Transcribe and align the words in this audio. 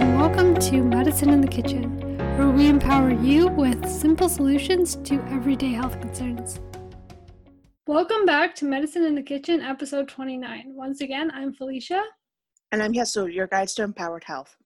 and 0.00 0.16
welcome 0.16 0.54
to 0.54 0.82
Medicine 0.82 1.28
in 1.28 1.42
the 1.42 1.46
Kitchen, 1.46 2.16
where 2.38 2.48
we 2.48 2.68
empower 2.68 3.10
you 3.10 3.48
with 3.48 3.86
simple 3.86 4.30
solutions 4.30 4.96
to 5.04 5.16
everyday 5.24 5.72
health 5.72 6.00
concerns. 6.00 6.58
Welcome 7.86 8.24
back 8.24 8.54
to 8.56 8.64
Medicine 8.64 9.04
in 9.04 9.14
the 9.14 9.22
Kitchen, 9.22 9.60
episode 9.60 10.08
29. 10.08 10.72
Once 10.74 11.02
again, 11.02 11.30
I'm 11.34 11.52
Felicia. 11.52 12.02
And 12.72 12.82
I'm 12.82 12.94
Yasu, 12.94 13.30
your 13.30 13.46
guides 13.46 13.74
to 13.74 13.82
empowered 13.82 14.24
health. 14.24 14.56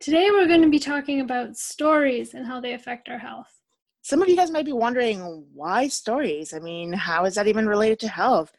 Today, 0.00 0.32
we're 0.32 0.48
going 0.48 0.62
to 0.62 0.68
be 0.68 0.80
talking 0.80 1.20
about 1.20 1.56
stories 1.56 2.34
and 2.34 2.44
how 2.44 2.60
they 2.60 2.72
affect 2.72 3.08
our 3.08 3.18
health. 3.18 3.60
Some 4.02 4.20
of 4.20 4.28
you 4.28 4.34
guys 4.34 4.50
might 4.50 4.66
be 4.66 4.72
wondering 4.72 5.46
why 5.54 5.86
stories? 5.86 6.52
I 6.52 6.58
mean, 6.58 6.92
how 6.92 7.24
is 7.24 7.36
that 7.36 7.46
even 7.46 7.68
related 7.68 8.00
to 8.00 8.08
health? 8.08 8.50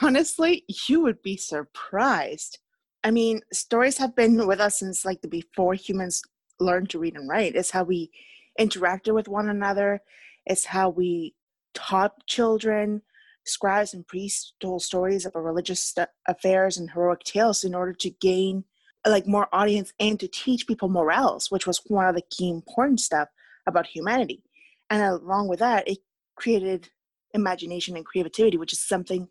Honestly, 0.00 0.64
you 0.88 1.02
would 1.02 1.20
be 1.20 1.36
surprised. 1.36 2.60
I 3.04 3.10
mean, 3.10 3.42
stories 3.52 3.98
have 3.98 4.16
been 4.16 4.46
with 4.46 4.60
us 4.60 4.78
since 4.78 5.04
like 5.04 5.20
the 5.20 5.28
before 5.28 5.74
humans 5.74 6.22
learned 6.58 6.88
to 6.90 6.98
read 6.98 7.16
and 7.16 7.28
write. 7.28 7.54
It's 7.54 7.70
how 7.70 7.84
we 7.84 8.10
interacted 8.58 9.14
with 9.14 9.28
one 9.28 9.50
another. 9.50 10.00
It's 10.46 10.64
how 10.64 10.88
we 10.88 11.34
taught 11.74 12.26
children. 12.26 13.02
Scribes 13.44 13.92
and 13.92 14.06
priests 14.06 14.54
told 14.58 14.82
stories 14.82 15.26
about 15.26 15.44
religious 15.44 15.80
st- 15.80 16.08
affairs 16.26 16.78
and 16.78 16.90
heroic 16.90 17.20
tales 17.24 17.62
in 17.62 17.74
order 17.74 17.92
to 17.92 18.10
gain 18.10 18.64
like 19.06 19.26
more 19.26 19.48
audience 19.52 19.92
and 20.00 20.18
to 20.18 20.26
teach 20.26 20.66
people 20.66 20.88
morals, 20.88 21.50
which 21.50 21.66
was 21.66 21.82
one 21.86 22.06
of 22.06 22.14
the 22.14 22.22
key 22.30 22.48
important 22.48 23.00
stuff 23.00 23.28
about 23.66 23.86
humanity. 23.86 24.42
And 24.88 25.02
along 25.02 25.48
with 25.48 25.58
that, 25.58 25.86
it 25.86 25.98
created 26.36 26.88
imagination 27.34 27.96
and 27.96 28.06
creativity, 28.06 28.56
which 28.56 28.72
is 28.72 28.80
something 28.80 29.28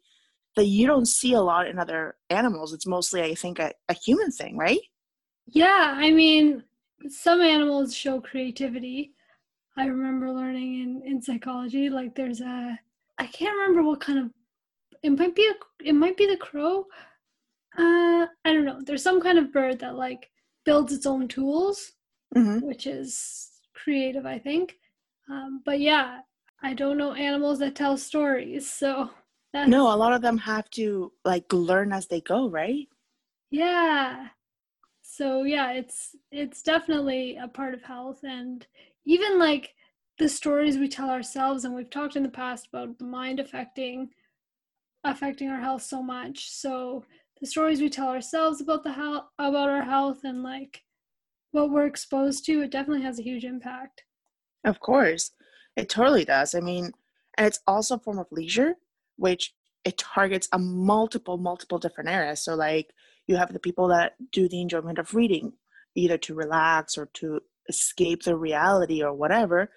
that 0.56 0.66
you 0.66 0.86
don't 0.88 1.08
see 1.08 1.34
a 1.34 1.42
lot 1.42 1.68
in 1.68 1.80
other 1.80 2.16
animals. 2.30 2.74
It's 2.74 2.86
mostly, 2.86 3.22
I 3.24 3.36
think, 3.36 3.60
a, 3.60 3.74
a 3.90 3.94
human 3.94 4.32
thing, 4.32 4.58
right? 4.58 4.80
Yeah, 5.48 5.94
I 5.96 6.12
mean, 6.12 6.64
some 7.10 7.42
animals 7.42 7.96
show 7.96 8.22
creativity. 8.22 9.14
I 9.76 9.86
remember 9.86 10.32
learning 10.32 10.82
in, 10.82 11.02
in 11.06 11.22
psychology, 11.22 11.90
like 11.90 12.16
there's 12.16 12.42
a, 12.42 12.80
I 13.18 13.26
can't 13.28 13.56
remember 13.56 13.84
what 13.84 14.00
kind 14.00 14.20
of, 14.20 14.32
it 15.02 15.10
might 15.10 15.36
be 15.36 15.48
a, 15.48 15.54
it 15.86 15.94
might 15.94 16.16
be 16.16 16.28
the 16.28 16.38
crow. 16.38 16.86
Uh, 17.78 18.28
I 18.46 18.54
don't 18.54 18.66
know. 18.66 18.80
There's 18.82 19.02
some 19.02 19.20
kind 19.20 19.40
of 19.40 19.52
bird 19.52 19.80
that 19.80 19.96
like 19.96 20.30
builds 20.64 20.94
its 20.94 21.08
own 21.08 21.28
tools, 21.28 21.94
mm-hmm. 22.36 22.66
which 22.66 22.86
is 22.86 23.50
creative, 23.74 24.26
I 24.28 24.38
think. 24.38 24.76
Um, 25.30 25.62
but 25.66 25.80
yeah, 25.80 26.20
I 26.62 26.74
don't 26.74 26.98
know 26.98 27.14
animals 27.14 27.60
that 27.60 27.76
tell 27.76 27.98
stories, 27.98 28.70
so 28.72 29.10
no, 29.54 29.94
a 29.94 29.96
lot 29.96 30.14
of 30.14 30.22
them 30.22 30.38
have 30.40 30.70
to 30.72 31.12
like 31.24 31.52
learn 31.52 31.94
as 31.94 32.08
they 32.08 32.22
go, 32.22 32.50
right? 32.50 32.88
Yeah. 33.52 34.30
So 35.02 35.44
yeah, 35.44 35.72
it's 35.74 36.16
it's 36.32 36.64
definitely 36.64 37.38
a 37.38 37.48
part 37.48 37.74
of 37.74 37.84
health 37.84 38.24
and 38.24 38.66
even 39.06 39.38
like 39.38 39.76
the 40.20 40.30
stories 40.30 40.78
we 40.78 40.88
tell 40.88 41.10
ourselves 41.10 41.66
and 41.66 41.76
we've 41.76 41.90
talked 41.90 42.16
in 42.16 42.24
the 42.24 42.30
past 42.30 42.68
about 42.68 42.98
the 42.98 43.06
mind 43.06 43.40
affecting 43.40 44.10
affecting 45.04 45.50
our 45.50 45.60
health 45.60 45.84
so 45.84 46.02
much. 46.02 46.50
So 46.50 47.06
the 47.40 47.48
stories 47.48 47.82
we 47.82 47.90
tell 47.90 48.08
ourselves 48.08 48.62
about 48.62 48.84
the 48.84 48.94
health 48.94 49.26
about 49.38 49.70
our 49.70 49.84
health 49.84 50.22
and 50.24 50.42
like 50.44 50.84
what 51.52 51.70
we're 51.70 51.86
exposed 51.86 52.46
to, 52.46 52.62
it 52.62 52.72
definitely 52.72 53.04
has 53.04 53.20
a 53.20 53.24
huge 53.24 53.46
impact. 53.46 54.04
Of 54.64 54.80
course. 54.80 55.32
It 55.76 55.90
totally 55.90 56.26
does. 56.26 56.56
I 56.56 56.60
mean, 56.60 56.92
and 57.38 57.48
it's 57.48 57.60
also 57.68 57.96
a 57.96 58.00
form 58.00 58.18
of 58.18 58.32
leisure 58.32 58.76
which 59.18 59.54
it 59.84 59.98
targets 59.98 60.48
a 60.52 60.60
multiple 60.60 61.38
multiple 61.38 61.78
different 61.78 62.10
areas. 62.10 62.44
So 62.44 62.56
like 62.56 62.92
you 63.28 63.36
have 63.38 63.54
the 63.54 63.60
people 63.60 63.88
that 63.90 64.14
do 64.32 64.48
the 64.48 64.62
enjoyment 64.62 65.00
of 65.00 65.14
reading 65.14 65.54
either 65.96 66.18
to 66.18 66.34
relax 66.34 66.98
or 66.98 67.08
to 67.14 67.40
escape 67.70 68.24
the 68.24 68.36
reality 68.36 69.04
or 69.04 69.14
whatever. 69.14 69.70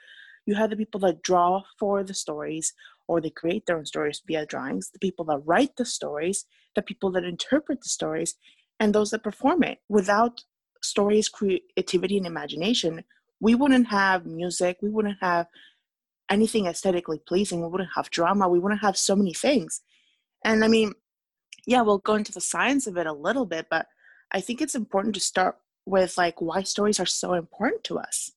You 0.47 0.55
have 0.55 0.71
the 0.71 0.77
people 0.77 1.01
that 1.01 1.23
draw 1.23 1.63
for 1.79 2.05
the 2.05 2.15
stories 2.15 2.73
or 3.09 3.21
they 3.21 3.31
create 3.31 3.67
their 3.67 3.79
own 3.79 3.87
stories 3.87 4.23
via 4.27 4.47
drawings 4.47 4.91
the 4.91 4.99
people 4.99 5.25
that 5.27 5.43
write 5.45 5.77
the 5.77 5.85
stories 5.85 6.45
the 6.75 6.83
people 6.83 7.11
that 7.11 7.25
interpret 7.25 7.81
the 7.83 7.89
stories 7.89 8.35
and 8.79 8.95
those 8.95 9.11
that 9.11 9.25
perform 9.25 9.63
it. 9.63 9.79
Without 9.89 10.43
stories 10.83 11.29
creativity 11.29 12.17
and 12.17 12.27
imagination 12.27 13.03
we 13.41 13.55
wouldn't 13.55 13.89
have 13.89 14.27
music 14.27 14.79
we 14.83 14.91
wouldn't 14.91 15.19
have 15.21 15.47
anything 16.31 16.67
aesthetically 16.67 17.19
pleasing. 17.19 17.61
We 17.61 17.69
wouldn't 17.69 17.91
have 17.95 18.11
drama. 18.11 18.49
We 18.49 18.59
wouldn't 18.59 18.81
have 18.81 18.97
so 18.97 19.17
many 19.17 19.33
things. 19.33 19.81
And 20.45 20.65
I 20.65 20.69
mean, 20.69 20.93
yeah, 21.67 21.83
we'll 21.83 21.99
go 21.99 22.15
into 22.15 22.33
the 22.33 22.41
science 22.41 22.87
of 22.87 22.97
it 22.97 23.07
a 23.07 23.13
little 23.13 23.47
bit, 23.47 23.67
but 23.71 23.87
I 24.33 24.41
think 24.41 24.61
it's 24.61 24.75
important 24.75 25.15
to 25.15 25.21
start 25.21 25.57
with 25.85 26.17
like 26.19 26.41
why 26.41 26.63
stories 26.63 27.01
are 27.01 27.07
so 27.07 27.35
important 27.35 27.85
to 27.85 27.99
us. 27.99 28.33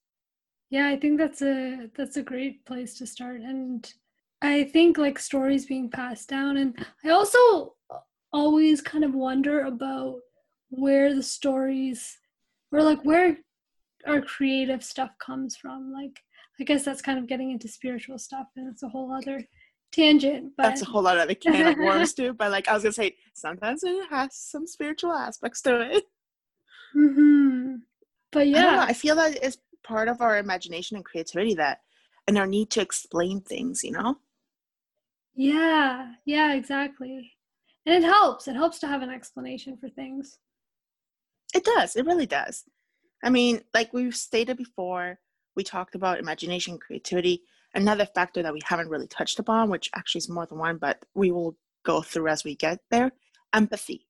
Yeah, 0.69 0.87
I 0.87 0.97
think 0.97 1.17
that's 1.17 1.41
a 1.41 1.89
that's 1.95 2.17
a 2.17 2.23
great 2.23 2.63
place 2.65 2.97
to 2.99 3.07
start. 3.07 3.41
And 3.41 3.91
I 4.41 4.65
think 4.65 4.97
like 4.97 5.17
stories 5.17 5.65
being 5.65 5.89
passed 5.89 6.29
down 6.29 6.57
and 6.57 6.85
I 7.03 7.09
also 7.09 7.75
always 8.31 8.81
kind 8.81 9.03
of 9.03 9.15
wonder 9.15 9.61
about 9.61 10.19
where 10.69 11.13
the 11.15 11.23
stories 11.23 12.19
or 12.71 12.83
like 12.83 13.03
where 13.03 13.37
our 14.05 14.21
creative 14.21 14.83
stuff 14.83 15.11
comes 15.19 15.57
from. 15.57 15.91
Like 15.91 16.21
I 16.59 16.63
guess 16.63 16.83
that's 16.83 17.01
kind 17.01 17.17
of 17.17 17.27
getting 17.27 17.51
into 17.51 17.67
spiritual 17.67 18.17
stuff, 18.17 18.47
and 18.55 18.67
it's 18.67 18.83
a 18.83 18.89
whole 18.89 19.11
other 19.13 19.47
tangent. 19.91 20.53
But 20.57 20.63
that's 20.63 20.81
a 20.81 20.85
whole 20.85 21.01
lot 21.01 21.17
of 21.17 21.23
other 21.23 21.35
can 21.35 21.67
of 21.67 21.77
worms 21.79 22.13
too. 22.13 22.33
But 22.33 22.51
like 22.51 22.67
I 22.67 22.73
was 22.73 22.83
gonna 22.83 22.93
say, 22.93 23.15
sometimes 23.33 23.83
it 23.83 24.09
has 24.09 24.35
some 24.35 24.67
spiritual 24.67 25.13
aspects 25.13 25.61
to 25.63 25.81
it. 25.81 26.03
Hmm. 26.93 27.75
But 28.31 28.47
yeah, 28.47 28.85
I, 28.85 28.89
I 28.89 28.93
feel 28.93 29.15
that 29.15 29.37
it's 29.41 29.57
part 29.83 30.07
of 30.07 30.21
our 30.21 30.37
imagination 30.37 30.97
and 30.97 31.05
creativity 31.05 31.55
that, 31.55 31.81
and 32.27 32.37
our 32.37 32.47
need 32.47 32.69
to 32.71 32.81
explain 32.81 33.41
things. 33.41 33.83
You 33.83 33.91
know. 33.91 34.17
Yeah. 35.35 36.13
Yeah. 36.25 36.53
Exactly. 36.53 37.33
And 37.85 38.03
it 38.03 38.05
helps. 38.05 38.47
It 38.47 38.55
helps 38.55 38.79
to 38.79 38.87
have 38.87 39.01
an 39.01 39.09
explanation 39.09 39.77
for 39.77 39.89
things. 39.89 40.39
It 41.55 41.63
does. 41.63 41.95
It 41.95 42.05
really 42.05 42.25
does. 42.25 42.65
I 43.23 43.29
mean, 43.29 43.61
like 43.73 43.93
we've 43.93 44.15
stated 44.15 44.57
before, 44.57 45.19
we 45.59 45.63
talked 45.63 45.93
about 45.93 46.19
imagination, 46.19 46.77
creativity. 46.77 47.41
Another 47.75 48.05
factor 48.05 48.41
that 48.41 48.53
we 48.53 48.61
haven't 48.63 48.87
really 48.87 49.07
touched 49.07 49.39
upon, 49.39 49.69
which 49.69 49.89
actually 49.93 50.19
is 50.19 50.29
more 50.29 50.45
than 50.45 50.57
one, 50.57 50.77
but 50.77 51.03
we 51.15 51.31
will 51.31 51.57
go 51.83 52.01
through 52.01 52.29
as 52.29 52.45
we 52.45 52.55
get 52.55 52.79
there 52.91 53.11
empathy. 53.53 54.07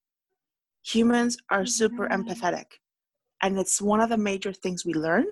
Humans 0.83 1.39
are 1.49 1.65
super 1.65 2.07
mm-hmm. 2.07 2.21
empathetic. 2.21 2.67
And 3.41 3.57
it's 3.57 3.81
one 3.81 3.99
of 3.99 4.09
the 4.09 4.17
major 4.31 4.53
things 4.53 4.85
we 4.85 4.93
learn 4.93 5.25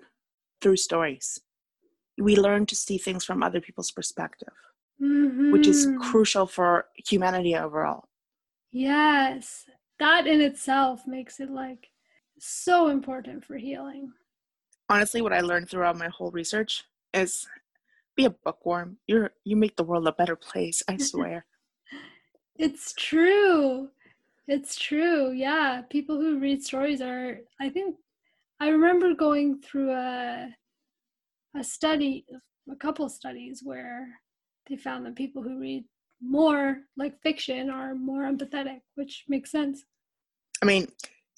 through 0.59 0.77
stories. 0.77 1.39
We 2.17 2.35
learn 2.35 2.66
to 2.66 2.75
see 2.75 2.97
things 2.97 3.23
from 3.23 3.44
other 3.44 3.61
people's 3.61 3.91
perspective, 3.91 4.56
mm-hmm. 5.00 5.51
which 5.51 5.67
is 5.67 5.85
mm-hmm. 5.85 6.01
crucial 6.01 6.47
for 6.47 6.88
humanity 6.95 7.56
overall. 7.56 8.06
Yes, 8.72 9.66
that 10.00 10.25
in 10.25 10.41
itself 10.41 11.06
makes 11.06 11.39
it 11.39 11.51
like 11.51 11.89
so 12.39 12.88
important 12.88 13.45
for 13.45 13.57
healing 13.57 14.13
honestly 14.89 15.21
what 15.21 15.33
i 15.33 15.41
learned 15.41 15.69
throughout 15.69 15.97
my 15.97 16.07
whole 16.07 16.31
research 16.31 16.83
is 17.13 17.47
be 18.17 18.25
a 18.25 18.31
bookworm. 18.31 18.97
You're 19.07 19.31
you 19.45 19.55
make 19.55 19.77
the 19.77 19.83
world 19.83 20.07
a 20.07 20.11
better 20.11 20.35
place 20.35 20.83
i 20.89 20.97
swear. 21.11 21.45
It's 22.57 22.93
true. 22.93 23.89
It's 24.47 24.75
true. 24.75 25.31
Yeah 25.31 25.83
people 25.89 26.17
who 26.17 26.39
read 26.39 26.63
stories 26.63 27.01
are 27.01 27.39
i 27.61 27.69
think 27.69 27.95
i 28.59 28.67
remember 28.67 29.13
going 29.13 29.61
through 29.61 29.91
a 29.91 30.49
a 31.55 31.63
study 31.63 32.25
a 32.71 32.75
couple 32.75 33.07
studies 33.07 33.61
where 33.63 34.07
they 34.67 34.75
found 34.75 35.05
that 35.05 35.15
people 35.15 35.41
who 35.41 35.59
read 35.59 35.85
more 36.21 36.79
like 36.97 37.21
fiction 37.21 37.69
are 37.69 37.93
more 37.93 38.23
empathetic 38.23 38.81
which 38.95 39.25
makes 39.29 39.51
sense. 39.51 39.85
I 40.63 40.65
mean 40.65 40.87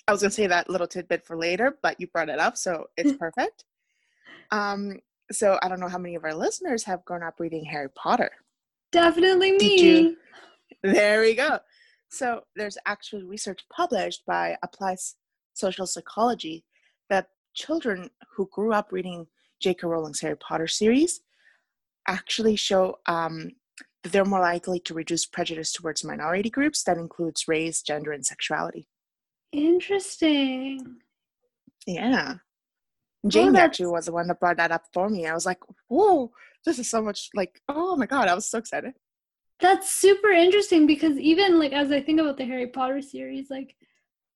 I 0.10 0.12
was 0.12 0.22
going 0.22 0.32
to 0.32 0.36
say 0.36 0.48
that 0.48 0.72
little 0.72 0.88
tidbit 0.88 1.24
for 1.24 1.38
later, 1.38 1.78
but 1.84 2.02
you 2.02 2.08
brought 2.08 2.30
it 2.30 2.40
up, 2.40 2.58
so 2.58 2.88
it's 2.98 3.14
perfect. 3.20 3.66
Um, 4.50 4.98
so 5.32 5.60
I 5.62 5.70
don't 5.70 5.80
know 5.80 5.88
how 5.88 6.00
many 6.00 6.16
of 6.16 6.24
our 6.24 6.34
listeners 6.34 6.84
have 6.86 7.06
grown 7.06 7.22
up 7.22 7.40
reading 7.40 7.64
Harry 7.66 7.90
Potter. 7.92 8.32
Definitely 8.92 9.52
me. 9.52 10.16
There 10.82 11.22
we 11.22 11.36
go. 11.36 11.60
So 12.10 12.42
there's 12.56 12.76
actually 12.88 13.24
research 13.24 13.64
published 13.72 14.26
by 14.26 14.58
Applied 14.64 14.98
Social 15.54 15.86
Psychology 15.86 16.66
that 17.12 17.28
children 17.54 18.10
who 18.36 18.50
grew 18.52 18.74
up 18.74 18.92
reading 18.92 19.28
J.K. 19.60 19.86
Rowling's 19.86 20.22
Harry 20.22 20.38
Potter 20.38 20.68
series 20.68 21.22
actually 22.08 22.56
show 22.56 22.98
um, 23.06 23.52
that 24.02 24.12
they're 24.12 24.26
more 24.26 24.40
likely 24.40 24.80
to 24.80 24.96
reduce 24.96 25.28
prejudice 25.28 25.72
towards 25.72 26.04
minority 26.04 26.50
groups 26.50 26.82
that 26.86 26.98
includes 26.98 27.48
race, 27.48 27.84
gender, 27.84 28.12
and 28.12 28.26
sexuality. 28.26 28.88
Interesting. 29.52 30.98
Yeah. 31.86 32.36
Oh, 33.26 33.30
Jane 33.30 33.56
oh, 33.56 33.60
actually 33.60 33.88
was 33.88 34.06
the 34.06 34.12
one 34.12 34.28
that 34.28 34.40
brought 34.40 34.58
that 34.58 34.72
up 34.72 34.86
for 34.94 35.10
me. 35.10 35.28
I 35.28 35.34
was 35.34 35.46
like, 35.46 35.60
whoa, 35.88 36.32
this 36.66 36.80
is 36.80 36.90
so 36.90 37.02
much 37.02 37.30
like, 37.34 37.62
oh 37.68 37.96
my 37.96 38.06
God, 38.06 38.28
I 38.28 38.36
was 38.36 38.46
so 38.46 38.58
excited. 38.58 38.94
That's 39.60 39.92
super 39.92 40.30
interesting 40.30 40.88
because 40.88 41.18
even 41.18 41.60
like 41.60 41.74
as 41.74 41.92
I 41.92 42.02
think 42.02 42.20
about 42.20 42.38
the 42.38 42.46
Harry 42.46 42.68
Potter 42.68 43.02
series, 43.02 43.50
like 43.50 43.76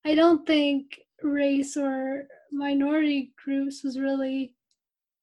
I 0.04 0.14
don't 0.14 0.46
think 0.46 1.00
race 1.22 1.76
or 1.76 2.26
minority 2.52 3.32
groups 3.42 3.82
was 3.82 3.98
really, 3.98 4.54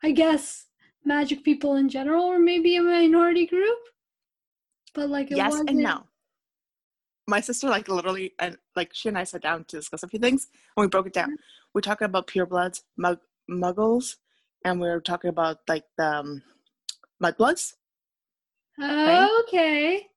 I 0.04 0.12
guess, 0.12 0.66
magic 1.06 1.44
people 1.44 1.76
in 1.76 1.88
general 1.88 2.30
were 2.30 2.40
maybe 2.40 2.78
a 2.78 2.82
minority 2.82 3.46
group. 3.46 3.78
But 4.94 5.10
like, 5.10 5.32
it 5.32 5.38
yes 5.38 5.52
wasn't. 5.52 5.70
and 5.70 5.80
no. 5.80 6.04
My 7.32 7.40
sister, 7.40 7.70
like, 7.70 7.88
literally, 7.88 8.34
and 8.40 8.58
like, 8.76 8.92
she 8.94 9.08
and 9.08 9.18
I 9.18 9.24
sat 9.24 9.42
down 9.42 9.64
to 9.70 9.78
discuss 9.78 10.04
a 10.04 10.08
few 10.10 10.20
things, 10.20 10.48
and 10.76 10.84
we 10.84 10.90
broke 10.90 11.08
it 11.08 11.14
down. 11.14 11.38
We're 11.74 11.80
talking 11.80 12.06
about 12.06 12.28
purebloods, 12.28 12.82
mug, 12.98 13.20
muggles, 13.50 14.18
and 14.66 14.82
we 14.82 14.90
are 14.90 15.00
talking 15.00 15.30
about 15.30 15.60
like 15.70 15.86
the 15.98 16.12
um, 16.20 16.44
mudbloods. 17.24 17.76
Oh, 18.82 19.44
okay. 19.48 20.08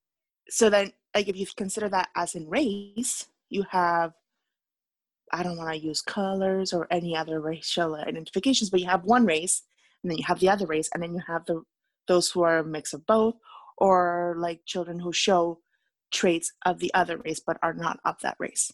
So 0.49 0.69
then, 0.69 0.93
like, 1.15 1.29
if 1.29 1.37
you 1.37 1.47
consider 1.57 1.89
that 1.91 2.09
as 2.17 2.35
in 2.35 2.49
race, 2.49 3.29
you 3.49 3.65
have. 3.71 4.13
I 5.33 5.45
don't 5.45 5.57
want 5.57 5.71
to 5.71 5.87
use 5.91 6.03
colors 6.03 6.73
or 6.73 6.89
any 6.91 7.17
other 7.17 7.41
racial 7.41 7.95
identifications, 7.95 8.71
but 8.71 8.81
you 8.81 8.89
have 8.89 9.05
one 9.05 9.25
race, 9.25 9.63
and 10.03 10.11
then 10.11 10.19
you 10.19 10.25
have 10.27 10.41
the 10.41 10.49
other 10.49 10.67
race, 10.67 10.91
and 10.93 11.01
then 11.01 11.15
you 11.15 11.23
have 11.29 11.47
the 11.47 11.63
those 12.09 12.29
who 12.33 12.43
are 12.43 12.59
a 12.59 12.65
mix 12.65 12.93
of 12.93 13.07
both, 13.07 13.37
or 13.79 14.35
like 14.39 14.67
children 14.67 14.99
who 14.99 15.13
show 15.13 15.61
traits 16.11 16.53
of 16.65 16.79
the 16.79 16.93
other 16.95 17.19
race 17.19 17.41
but 17.41 17.59
are 17.63 17.75
not 17.75 17.99
of 18.05 18.17
that 18.23 18.37
race. 18.39 18.73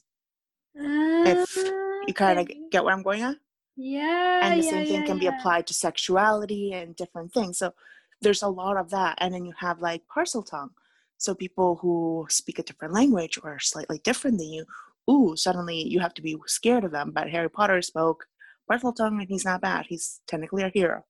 If 0.74 1.58
ah, 1.58 2.00
You 2.06 2.14
kind 2.14 2.38
of 2.40 2.50
get 2.70 2.84
where 2.84 2.94
I'm 2.94 3.02
going 3.02 3.22
at? 3.22 3.36
Yeah. 3.76 4.40
and 4.42 4.60
the 4.60 4.64
yeah, 4.64 4.70
same 4.70 4.86
thing 4.86 5.00
yeah, 5.00 5.06
can 5.06 5.18
be 5.18 5.26
applied 5.26 5.66
to 5.68 5.74
sexuality 5.74 6.72
and 6.74 6.94
different 6.96 7.32
things 7.32 7.56
so 7.58 7.72
there's 8.20 8.42
a 8.42 8.48
lot 8.48 8.76
of 8.76 8.90
that 8.90 9.14
and 9.18 9.32
then 9.32 9.46
you 9.46 9.54
have 9.58 9.80
like 9.80 10.02
Parseltongue 10.14 10.70
so 11.16 11.34
people 11.34 11.76
who 11.76 12.26
speak 12.28 12.58
a 12.58 12.62
different 12.62 12.92
language 12.92 13.38
or 13.42 13.52
are 13.54 13.58
slightly 13.58 13.98
different 14.04 14.36
than 14.38 14.48
you 14.52 14.64
ooh 15.10 15.34
suddenly 15.34 15.86
you 15.88 15.98
have 16.00 16.12
to 16.14 16.20
be 16.22 16.36
scared 16.46 16.84
of 16.84 16.90
them 16.92 17.10
but 17.14 17.30
harry 17.30 17.48
potter 17.48 17.80
spoke 17.80 18.26
Parseltongue 18.70 19.18
and 19.20 19.28
he's 19.28 19.44
not 19.46 19.62
bad 19.62 19.86
he's 19.88 20.20
technically 20.26 20.62
a 20.62 20.68
hero 20.68 21.04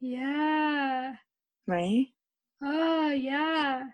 Yeah. 0.00 1.14
right 1.66 2.08
Oh, 2.64 3.08
yeah. 3.10 3.84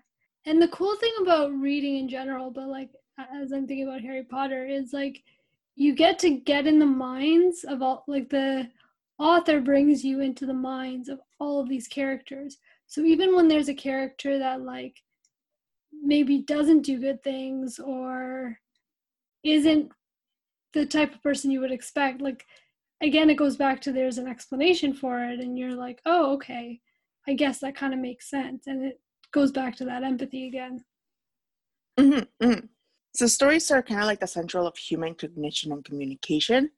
And 0.48 0.62
the 0.62 0.68
cool 0.68 0.96
thing 0.96 1.12
about 1.20 1.52
reading 1.52 1.98
in 1.98 2.08
general, 2.08 2.50
but 2.50 2.68
like 2.68 2.88
as 3.18 3.52
I'm 3.52 3.66
thinking 3.66 3.86
about 3.86 4.00
Harry 4.00 4.24
Potter, 4.24 4.66
is 4.66 4.94
like 4.94 5.22
you 5.76 5.94
get 5.94 6.18
to 6.20 6.30
get 6.30 6.66
in 6.66 6.78
the 6.78 6.86
minds 6.86 7.64
of 7.64 7.82
all, 7.82 8.02
like 8.08 8.30
the 8.30 8.70
author 9.18 9.60
brings 9.60 10.02
you 10.02 10.20
into 10.20 10.46
the 10.46 10.54
minds 10.54 11.10
of 11.10 11.20
all 11.38 11.60
of 11.60 11.68
these 11.68 11.86
characters. 11.86 12.56
So 12.86 13.02
even 13.02 13.36
when 13.36 13.46
there's 13.46 13.68
a 13.68 13.74
character 13.74 14.38
that 14.38 14.62
like 14.62 15.02
maybe 16.02 16.38
doesn't 16.38 16.80
do 16.80 16.98
good 16.98 17.22
things 17.22 17.78
or 17.78 18.58
isn't 19.44 19.92
the 20.72 20.86
type 20.86 21.14
of 21.14 21.22
person 21.22 21.50
you 21.50 21.60
would 21.60 21.72
expect, 21.72 22.22
like 22.22 22.46
again, 23.02 23.28
it 23.28 23.36
goes 23.36 23.58
back 23.58 23.82
to 23.82 23.92
there's 23.92 24.16
an 24.16 24.28
explanation 24.28 24.94
for 24.94 25.22
it, 25.22 25.40
and 25.40 25.58
you're 25.58 25.74
like, 25.74 26.00
oh, 26.06 26.32
okay. 26.36 26.80
I 27.26 27.34
guess 27.34 27.58
that 27.58 27.76
kind 27.76 27.92
of 27.92 28.00
makes 28.00 28.30
sense. 28.30 28.66
And 28.66 28.82
it 28.82 29.00
goes 29.32 29.52
back 29.52 29.76
to 29.76 29.84
that 29.84 30.02
empathy 30.02 30.46
again. 30.46 30.84
hmm 31.98 32.20
hmm 32.40 32.66
So 33.14 33.26
stories 33.26 33.70
are 33.70 33.82
kind 33.82 34.00
of 34.00 34.06
like 34.06 34.20
the 34.20 34.26
central 34.26 34.66
of 34.66 34.76
human 34.76 35.14
cognition 35.14 35.72
and 35.72 35.84
communication. 35.84 36.70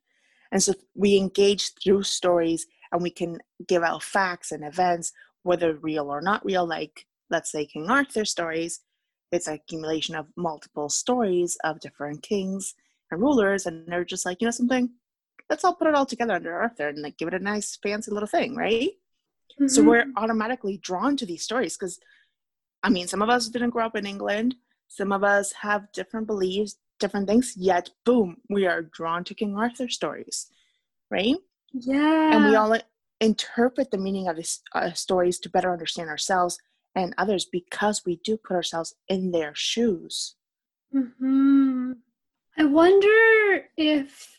And 0.52 0.62
so 0.62 0.72
we 0.94 1.16
engage 1.16 1.74
through 1.74 2.02
stories 2.04 2.66
and 2.90 3.02
we 3.02 3.10
can 3.10 3.38
give 3.68 3.82
out 3.82 4.02
facts 4.02 4.50
and 4.52 4.64
events, 4.64 5.12
whether 5.42 5.74
real 5.74 6.10
or 6.10 6.20
not 6.20 6.44
real, 6.44 6.66
like 6.66 7.06
let's 7.30 7.52
say 7.52 7.66
King 7.66 7.88
Arthur 7.90 8.24
stories. 8.24 8.80
It's 9.30 9.46
an 9.46 9.54
accumulation 9.54 10.16
of 10.16 10.26
multiple 10.36 10.88
stories 10.88 11.56
of 11.62 11.78
different 11.78 12.22
kings 12.22 12.74
and 13.12 13.20
rulers, 13.20 13.66
and 13.66 13.86
they're 13.86 14.04
just 14.04 14.26
like, 14.26 14.40
you 14.40 14.46
know 14.46 14.50
something? 14.50 14.90
Let's 15.48 15.64
all 15.64 15.74
put 15.74 15.86
it 15.86 15.94
all 15.94 16.06
together 16.06 16.34
under 16.34 16.52
Arthur 16.54 16.88
and 16.88 16.98
like 16.98 17.16
give 17.16 17.28
it 17.28 17.34
a 17.34 17.38
nice 17.38 17.76
fancy 17.80 18.10
little 18.10 18.26
thing, 18.26 18.56
right? 18.56 18.90
So 19.66 19.82
Mhm. 19.82 19.86
we're 19.86 20.06
automatically 20.16 20.78
drawn 20.78 21.16
to 21.16 21.26
these 21.26 21.44
stories 21.44 21.76
because, 21.76 22.00
I 22.82 22.90
mean, 22.90 23.06
some 23.08 23.22
of 23.22 23.28
us 23.28 23.48
didn't 23.48 23.70
grow 23.70 23.86
up 23.86 23.96
in 23.96 24.06
England. 24.06 24.56
Some 24.88 25.12
of 25.12 25.22
us 25.22 25.52
have 25.52 25.92
different 25.92 26.26
beliefs, 26.26 26.76
different 26.98 27.28
things. 27.28 27.54
Yet, 27.56 27.90
boom, 28.04 28.38
we 28.48 28.66
are 28.66 28.82
drawn 28.82 29.24
to 29.24 29.34
King 29.34 29.56
Arthur 29.56 29.88
stories, 29.88 30.50
right? 31.10 31.36
yeah. 31.72 32.36
And 32.36 32.44
we 32.48 32.56
all 32.56 32.76
interpret 33.20 33.90
the 33.90 33.98
meaning 33.98 34.28
of 34.28 34.36
these 34.36 34.60
uh, 34.74 34.92
stories 34.92 35.38
to 35.40 35.50
better 35.50 35.72
understand 35.72 36.08
ourselves 36.08 36.58
and 36.94 37.14
others 37.18 37.44
because 37.44 38.02
we 38.04 38.20
do 38.24 38.36
put 38.36 38.54
ourselves 38.54 38.94
in 39.08 39.30
their 39.30 39.52
shoes. 39.54 40.36
hmm 40.92 41.92
I 42.58 42.64
wonder 42.64 43.68
if, 43.76 44.38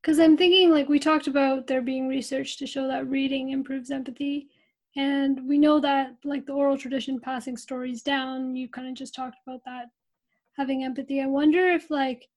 because 0.00 0.18
I'm 0.18 0.36
thinking 0.36 0.70
like 0.70 0.88
we 0.88 0.98
talked 0.98 1.26
about 1.26 1.66
there 1.66 1.82
being 1.82 2.08
research 2.08 2.56
to 2.58 2.66
show 2.66 2.86
that 2.88 3.08
reading 3.08 3.50
improves 3.50 3.90
empathy. 3.90 4.48
And 4.96 5.48
we 5.48 5.58
know 5.58 5.80
that 5.80 6.16
like 6.24 6.46
the 6.46 6.52
oral 6.52 6.78
tradition 6.78 7.18
passing 7.20 7.56
stories 7.56 8.02
down, 8.02 8.54
you 8.54 8.68
kind 8.68 8.88
of 8.88 8.94
just 8.94 9.14
talked 9.14 9.38
about 9.46 9.60
that 9.64 9.86
having 10.56 10.84
empathy. 10.84 11.20
I 11.20 11.26
wonder 11.26 11.70
if 11.70 11.90
like, 11.90 12.28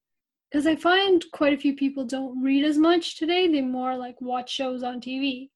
because 0.49 0.65
I 0.65 0.75
find 0.75 1.23
quite 1.33 1.53
a 1.53 1.57
few 1.57 1.75
people 1.75 2.05
don't 2.05 2.41
read 2.41 2.63
as 2.63 2.77
much 2.77 3.17
today, 3.17 3.47
they 3.47 3.61
more 3.61 3.95
like 3.95 4.19
watch 4.21 4.51
shows 4.51 4.81
on 4.81 5.01
TV. 5.01 5.51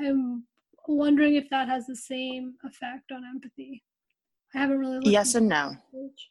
I'm 0.00 0.44
wondering 0.88 1.36
if 1.36 1.48
that 1.50 1.68
has 1.68 1.86
the 1.86 1.94
same 1.94 2.54
effect 2.64 3.12
on 3.12 3.24
empathy. 3.24 3.82
I 4.54 4.58
haven't 4.58 4.78
really 4.78 4.94
looked 4.94 5.06
Yes 5.06 5.34
and 5.34 5.48
no. 5.48 5.76
research. 5.92 6.30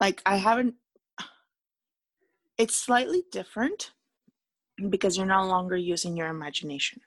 Like, 0.00 0.22
I 0.24 0.36
haven't, 0.36 0.74
it's 2.56 2.76
slightly 2.76 3.24
different 3.32 3.92
because 4.90 5.16
you're 5.16 5.26
no 5.26 5.44
longer 5.46 5.76
using 5.76 6.16
your 6.16 6.28
imagination, 6.28 7.00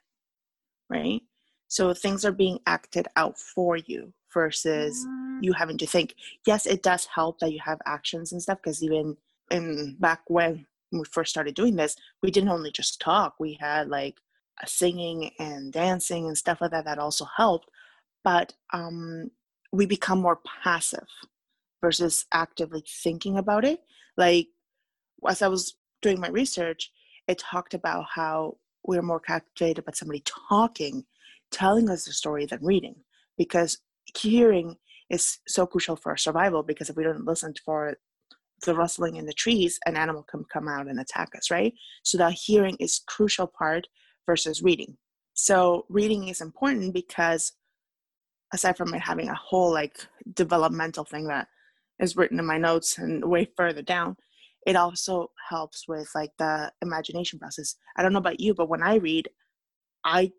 right? 0.88 1.22
So 1.70 1.94
things 1.94 2.24
are 2.24 2.32
being 2.32 2.58
acted 2.66 3.06
out 3.16 3.38
for 3.38 3.76
you 3.76 4.12
versus 4.34 5.06
Ah. 5.08 5.38
you 5.40 5.52
having 5.52 5.78
to 5.78 5.86
think. 5.86 6.14
Yes, 6.46 6.66
it 6.66 6.82
does 6.82 7.06
help 7.06 7.38
that 7.38 7.52
you 7.52 7.60
have 7.64 7.80
actions 7.86 8.32
and 8.32 8.42
stuff 8.42 8.58
because 8.58 8.82
even 8.82 9.16
in 9.50 9.96
back 9.98 10.22
when 10.28 10.66
we 10.92 11.04
first 11.04 11.30
started 11.30 11.54
doing 11.54 11.76
this, 11.76 11.96
we 12.22 12.30
didn't 12.30 12.50
only 12.50 12.72
just 12.72 13.00
talk. 13.00 13.36
We 13.38 13.56
had 13.60 13.88
like 13.88 14.20
singing 14.66 15.30
and 15.38 15.72
dancing 15.72 16.26
and 16.26 16.36
stuff 16.36 16.60
like 16.60 16.72
that 16.72 16.84
that 16.84 16.98
also 16.98 17.24
helped. 17.36 17.68
But 18.24 18.52
um, 18.72 19.30
we 19.72 19.86
become 19.86 20.20
more 20.20 20.40
passive 20.64 21.06
versus 21.80 22.26
actively 22.32 22.82
thinking 22.86 23.38
about 23.38 23.64
it. 23.64 23.80
Like 24.16 24.48
as 25.28 25.40
I 25.40 25.48
was 25.48 25.76
doing 26.02 26.20
my 26.20 26.28
research, 26.28 26.90
it 27.28 27.38
talked 27.38 27.74
about 27.74 28.06
how 28.12 28.56
we're 28.84 29.02
more 29.02 29.20
captivated 29.20 29.84
by 29.84 29.92
somebody 29.92 30.22
talking, 30.26 31.04
telling 31.50 31.90
us 31.90 32.04
the 32.04 32.12
story 32.12 32.46
than 32.46 32.64
reading, 32.64 32.96
because 33.36 33.78
hearing 34.16 34.76
is 35.10 35.38
so 35.46 35.66
crucial 35.66 35.96
for 35.96 36.10
our 36.10 36.16
survival. 36.16 36.62
Because 36.62 36.88
if 36.88 36.96
we 36.96 37.04
don't 37.04 37.26
listen 37.26 37.52
for 37.64 37.94
the 38.64 38.74
rustling 38.74 39.16
in 39.16 39.26
the 39.26 39.32
trees, 39.32 39.78
an 39.86 39.96
animal 39.96 40.22
can 40.22 40.44
come 40.52 40.68
out 40.68 40.86
and 40.86 41.00
attack 41.00 41.30
us, 41.36 41.50
right? 41.50 41.74
So 42.04 42.18
that 42.18 42.32
hearing 42.32 42.76
is 42.78 43.02
crucial 43.06 43.46
part 43.46 43.86
versus 44.26 44.62
reading. 44.62 44.96
So 45.34 45.86
reading 45.88 46.28
is 46.28 46.40
important 46.40 46.92
because 46.94 47.52
aside 48.52 48.76
from 48.76 48.92
it 48.94 49.00
having 49.00 49.28
a 49.28 49.34
whole 49.34 49.72
like 49.72 49.96
developmental 50.34 51.04
thing 51.04 51.26
that 51.28 51.48
is 52.00 52.16
written 52.16 52.38
in 52.38 52.46
my 52.46 52.58
notes 52.58 52.98
and 52.98 53.24
way 53.24 53.48
further 53.56 53.82
down, 53.82 54.16
it 54.66 54.76
also 54.76 55.30
helps 55.48 55.88
with 55.88 56.10
like 56.14 56.30
the 56.38 56.70
imagination 56.82 57.38
process. 57.38 57.76
I 57.96 58.02
don't 58.02 58.12
know 58.12 58.18
about 58.18 58.40
you, 58.40 58.54
but 58.54 58.68
when 58.68 58.82
I 58.82 58.96
read, 58.96 59.28
I 60.04 60.32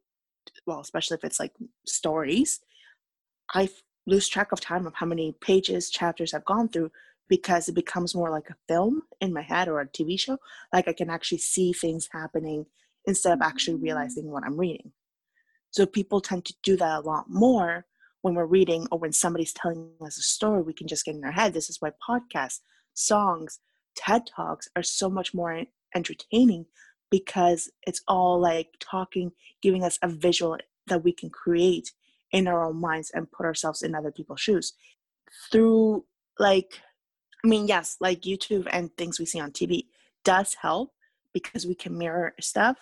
well, 0.66 0.80
especially 0.80 1.16
if 1.16 1.24
it's 1.24 1.40
like 1.40 1.54
stories, 1.86 2.60
I 3.54 3.70
lose 4.08 4.28
track 4.28 4.52
of 4.52 4.60
time 4.60 4.88
of 4.88 4.96
how 4.96 5.06
many 5.06 5.36
pages, 5.42 5.90
chapters 5.90 6.34
I've 6.34 6.46
gone 6.46 6.70
through 6.70 6.92
because 7.30 7.70
it 7.70 7.76
becomes 7.76 8.16
more 8.16 8.30
like 8.30 8.50
a 8.50 8.56
film 8.68 9.04
in 9.22 9.32
my 9.34 9.42
head 9.42 9.68
or 9.68 9.80
a 9.80 9.88
TV 9.88 10.20
show. 10.20 10.38
Like 10.74 10.88
I 10.88 10.94
can 10.94 11.10
actually 11.10 11.38
see 11.38 11.72
things 11.72 12.10
happening 12.12 12.66
instead 13.06 13.34
of 13.34 13.42
actually 13.42 13.76
realizing 13.76 14.30
what 14.30 14.44
I'm 14.44 14.58
reading. 14.58 14.92
So 15.72 15.86
people 15.86 16.20
tend 16.20 16.46
to 16.46 16.54
do 16.64 16.76
that 16.78 17.00
a 17.00 17.08
lot 17.08 17.30
more 17.30 17.86
when 18.22 18.36
we're 18.36 18.46
reading 18.46 18.88
or 18.92 19.00
when 19.00 19.14
somebody's 19.14 19.54
telling 19.54 19.92
us 20.06 20.18
a 20.18 20.22
story. 20.22 20.62
We 20.62 20.74
can 20.74 20.88
just 20.88 21.06
get 21.06 21.16
in 21.16 21.24
our 21.24 21.32
head. 21.32 21.54
This 21.54 21.70
is 21.70 21.78
why 21.80 21.92
podcasts, 22.08 22.60
songs, 22.94 23.60
TED 23.96 24.24
Talks 24.28 24.68
are 24.76 24.84
so 24.84 25.10
much 25.10 25.34
more 25.34 25.64
entertaining 25.96 26.66
because 27.12 27.70
it's 27.84 28.02
all 28.08 28.40
like 28.40 28.70
talking, 28.80 29.32
giving 29.62 29.84
us 29.84 30.00
a 30.02 30.08
visual 30.08 30.58
that 30.88 31.04
we 31.04 31.12
can 31.12 31.30
create 31.30 31.92
in 32.32 32.48
our 32.48 32.66
own 32.66 32.78
minds 32.78 33.12
and 33.12 33.32
put 33.32 33.46
ourselves 33.46 33.84
in 33.84 33.94
other 33.94 34.12
people's 34.12 34.42
shoes. 34.42 34.74
Through 35.52 36.06
like, 36.40 36.82
I 37.44 37.48
mean, 37.48 37.68
yes, 37.68 37.98
like 38.00 38.22
YouTube 38.22 38.68
and 38.72 38.96
things 38.98 39.20
we 39.20 39.26
see 39.26 39.40
on 39.40 39.52
TV 39.52 39.86
does 40.24 40.56
help 40.56 40.94
because 41.34 41.68
we 41.68 41.76
can 41.76 41.98
mirror 41.98 42.34
stuff. 42.40 42.78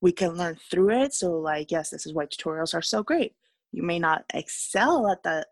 We 0.00 0.12
can 0.12 0.34
learn 0.34 0.56
through 0.70 0.90
it. 1.02 1.14
So, 1.14 1.32
like, 1.32 1.70
yes, 1.70 1.90
this 1.90 2.06
is 2.06 2.14
why 2.14 2.26
tutorials 2.26 2.74
are 2.74 2.82
so 2.82 3.02
great. 3.02 3.34
You 3.72 3.82
may 3.82 3.98
not 3.98 4.24
excel 4.32 5.10
at 5.10 5.22
the 5.22 5.46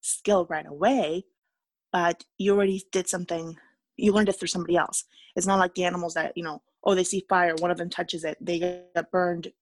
skill 0.00 0.46
right 0.48 0.66
away, 0.66 1.24
but 1.92 2.24
you 2.38 2.54
already 2.54 2.84
did 2.92 3.08
something, 3.08 3.58
you 3.98 4.12
learned 4.12 4.28
it 4.28 4.34
through 4.38 4.48
somebody 4.48 4.76
else. 4.76 5.04
It's 5.36 5.46
not 5.46 5.58
like 5.58 5.74
the 5.74 5.84
animals 5.84 6.14
that, 6.14 6.32
you 6.36 6.42
know, 6.42 6.62
oh, 6.84 6.94
they 6.94 7.04
see 7.04 7.26
fire, 7.28 7.54
one 7.58 7.70
of 7.70 7.76
them 7.78 7.90
touches 7.90 8.24
it, 8.24 8.38
they 8.40 8.58
get 8.58 9.10
burned, 9.10 9.52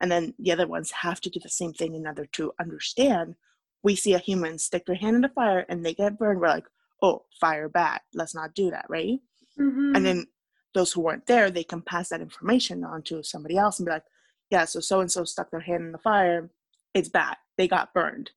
and 0.00 0.10
then 0.10 0.34
the 0.38 0.52
other 0.52 0.66
ones 0.66 0.90
have 0.92 1.20
to 1.22 1.30
do 1.30 1.40
the 1.40 1.48
same 1.48 1.72
thing 1.72 1.94
in 1.94 2.06
order 2.06 2.24
to 2.24 2.52
understand. 2.58 3.34
We 3.82 3.96
see 3.96 4.14
a 4.14 4.18
human 4.18 4.58
stick 4.58 4.86
their 4.86 4.94
hand 4.94 5.16
in 5.16 5.22
the 5.22 5.28
fire 5.28 5.66
and 5.68 5.84
they 5.84 5.94
get 5.94 6.18
burned. 6.18 6.40
We're 6.40 6.48
like, 6.48 6.66
oh, 7.02 7.24
fire 7.40 7.68
bad. 7.68 8.00
Let's 8.14 8.34
not 8.34 8.54
do 8.54 8.70
that, 8.70 8.86
right? 8.88 9.20
Mhm. 9.58 9.96
And 9.96 10.06
then 10.06 10.26
those 10.74 10.92
who 10.92 11.00
weren't 11.02 11.26
there, 11.26 11.50
they 11.50 11.64
can 11.64 11.82
pass 11.82 12.08
that 12.10 12.20
information 12.20 12.84
on 12.84 13.02
to 13.04 13.22
somebody 13.22 13.56
else 13.58 13.78
and 13.78 13.86
be 13.86 13.92
like, 13.92 14.04
yeah, 14.50 14.64
so 14.64 14.80
so 14.80 15.00
and 15.00 15.10
so 15.10 15.24
stuck 15.24 15.50
their 15.50 15.60
hand 15.60 15.84
in 15.84 15.92
the 15.92 15.98
fire. 15.98 16.50
It's 16.94 17.08
bad. 17.08 17.36
They 17.56 17.68
got 17.68 17.94
burned. 17.94 18.30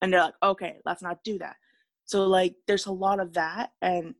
And 0.00 0.12
they're 0.12 0.22
like, 0.22 0.34
okay, 0.42 0.78
let's 0.84 1.02
not 1.02 1.22
do 1.24 1.38
that. 1.38 1.56
So, 2.04 2.26
like, 2.26 2.56
there's 2.66 2.86
a 2.86 2.92
lot 2.92 3.20
of 3.20 3.34
that. 3.34 3.72
And 3.82 4.14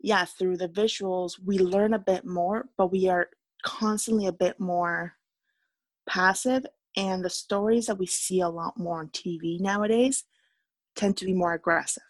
yeah, 0.00 0.24
through 0.24 0.58
the 0.58 0.68
visuals, 0.68 1.34
we 1.44 1.58
learn 1.58 1.94
a 1.94 1.98
bit 1.98 2.24
more, 2.24 2.68
but 2.76 2.92
we 2.92 3.08
are 3.08 3.28
constantly 3.64 4.26
a 4.26 4.32
bit 4.32 4.60
more 4.60 5.14
passive. 6.08 6.64
And 6.96 7.24
the 7.24 7.30
stories 7.30 7.86
that 7.86 7.98
we 7.98 8.06
see 8.06 8.40
a 8.40 8.48
lot 8.48 8.78
more 8.78 9.00
on 9.00 9.08
TV 9.08 9.60
nowadays 9.60 10.24
tend 10.94 11.16
to 11.18 11.24
be 11.24 11.34
more 11.34 11.52
aggressive. 11.52 12.02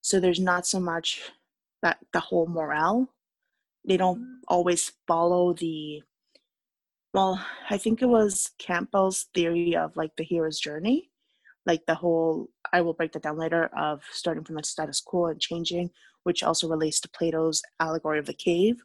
So, 0.00 0.20
there's 0.20 0.40
not 0.40 0.66
so 0.66 0.80
much 0.80 1.20
that 1.82 1.98
the 2.12 2.20
whole 2.20 2.46
morale 2.46 3.10
they 3.86 3.96
don't 3.96 4.18
mm-hmm. 4.18 4.40
always 4.48 4.92
follow 5.06 5.52
the 5.52 6.02
well 7.12 7.44
i 7.70 7.76
think 7.76 8.02
it 8.02 8.08
was 8.08 8.50
campbell's 8.58 9.26
theory 9.34 9.76
of 9.76 9.96
like 9.96 10.16
the 10.16 10.24
hero's 10.24 10.58
journey 10.58 11.10
like 11.66 11.84
the 11.86 11.94
whole 11.94 12.48
i 12.72 12.80
will 12.80 12.94
break 12.94 13.12
that 13.12 13.22
down 13.22 13.38
later 13.38 13.66
of 13.76 14.02
starting 14.10 14.44
from 14.44 14.56
the 14.56 14.64
status 14.64 15.00
quo 15.00 15.26
and 15.26 15.40
changing 15.40 15.90
which 16.24 16.42
also 16.42 16.68
relates 16.68 17.00
to 17.00 17.08
plato's 17.08 17.62
allegory 17.80 18.18
of 18.18 18.26
the 18.26 18.34
cave 18.34 18.82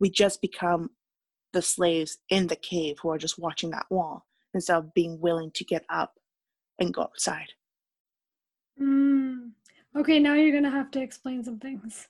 we 0.00 0.08
just 0.08 0.40
become 0.40 0.90
the 1.52 1.62
slaves 1.62 2.18
in 2.28 2.46
the 2.46 2.56
cave 2.56 2.96
who 3.02 3.10
are 3.10 3.18
just 3.18 3.38
watching 3.38 3.70
that 3.70 3.86
wall 3.90 4.24
instead 4.54 4.76
of 4.76 4.94
being 4.94 5.20
willing 5.20 5.50
to 5.50 5.64
get 5.64 5.84
up 5.88 6.14
and 6.78 6.94
go 6.94 7.02
outside 7.02 7.52
Mm. 8.80 9.52
Okay, 9.96 10.18
now 10.18 10.34
you're 10.34 10.54
gonna 10.54 10.70
have 10.70 10.90
to 10.92 11.00
explain 11.00 11.42
some 11.42 11.58
things. 11.58 12.08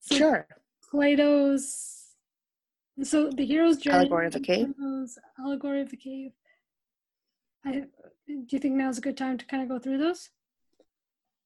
So 0.00 0.16
sure 0.16 0.46
Plato's 0.90 2.14
so 3.02 3.30
the 3.30 3.44
hero's 3.44 3.78
journey 3.78 3.98
Allegory 3.98 4.26
of 4.26 4.32
the 4.32 4.40
cave? 4.40 4.74
Plato's 4.76 5.18
allegory 5.38 5.80
of 5.80 5.90
the 5.90 5.96
cave. 5.96 6.32
I 7.64 7.72
do 7.72 7.86
you 8.26 8.58
think 8.58 8.74
now's 8.74 8.98
a 8.98 9.02
good 9.02 9.16
time 9.16 9.38
to 9.38 9.46
kind 9.46 9.62
of 9.62 9.68
go 9.68 9.78
through 9.78 9.98
those? 9.98 10.30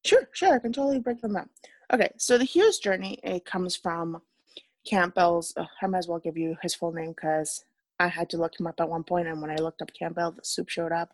Sure, 0.05 0.29
sure, 0.33 0.55
I 0.55 0.59
can 0.59 0.73
totally 0.73 1.01
break 1.01 1.21
them 1.21 1.35
down. 1.35 1.49
Okay, 1.93 2.11
so 2.19 2.37
the 2.37 2.45
hero's 2.45 2.79
journey 2.79 3.19
it 3.23 3.45
comes 3.45 3.77
from 3.77 4.21
Campbell's. 4.89 5.55
I 5.57 5.87
might 5.87 5.99
as 5.99 6.09
well 6.09 6.19
give 6.19 6.37
you 6.37 6.57
his 6.63 6.75
full 6.75 6.93
name 6.93 7.11
because 7.11 7.65
I 7.99 8.09
had 8.09 8.29
to 8.31 8.39
look 8.39 8.59
him 8.59 8.67
up 8.67 8.81
at 8.81 8.89
one 8.89 9.05
point, 9.05 9.29
and 9.29 9.41
when 9.41 9.51
I 9.51 9.57
looked 9.57 9.83
up 9.83 9.91
Campbell, 9.99 10.33
the 10.33 10.45
soup 10.45 10.69
showed 10.69 10.93
up. 10.93 11.11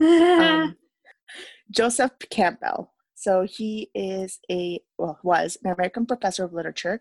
Um, 0.00 0.76
Joseph 1.70 2.12
Campbell. 2.30 2.92
So 3.14 3.42
he 3.42 3.90
is 3.94 4.40
a 4.50 4.80
well 4.98 5.18
was 5.22 5.56
an 5.64 5.72
American 5.72 6.06
professor 6.06 6.44
of 6.44 6.52
literature, 6.52 7.00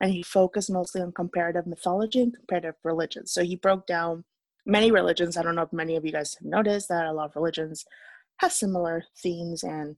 and 0.00 0.10
he 0.10 0.22
focused 0.22 0.70
mostly 0.70 1.02
on 1.02 1.12
comparative 1.12 1.66
mythology 1.66 2.22
and 2.22 2.34
comparative 2.34 2.76
religions. 2.82 3.32
So 3.32 3.42
he 3.42 3.56
broke 3.56 3.86
down 3.86 4.24
many 4.66 4.90
religions. 4.90 5.36
I 5.36 5.42
don't 5.42 5.54
know 5.54 5.62
if 5.62 5.72
many 5.72 5.96
of 5.96 6.04
you 6.04 6.12
guys 6.12 6.34
have 6.34 6.46
noticed 6.46 6.88
that 6.88 7.06
a 7.06 7.12
lot 7.12 7.30
of 7.30 7.36
religions 7.36 7.84
have 8.38 8.52
similar 8.52 9.04
themes 9.16 9.62
and 9.62 9.96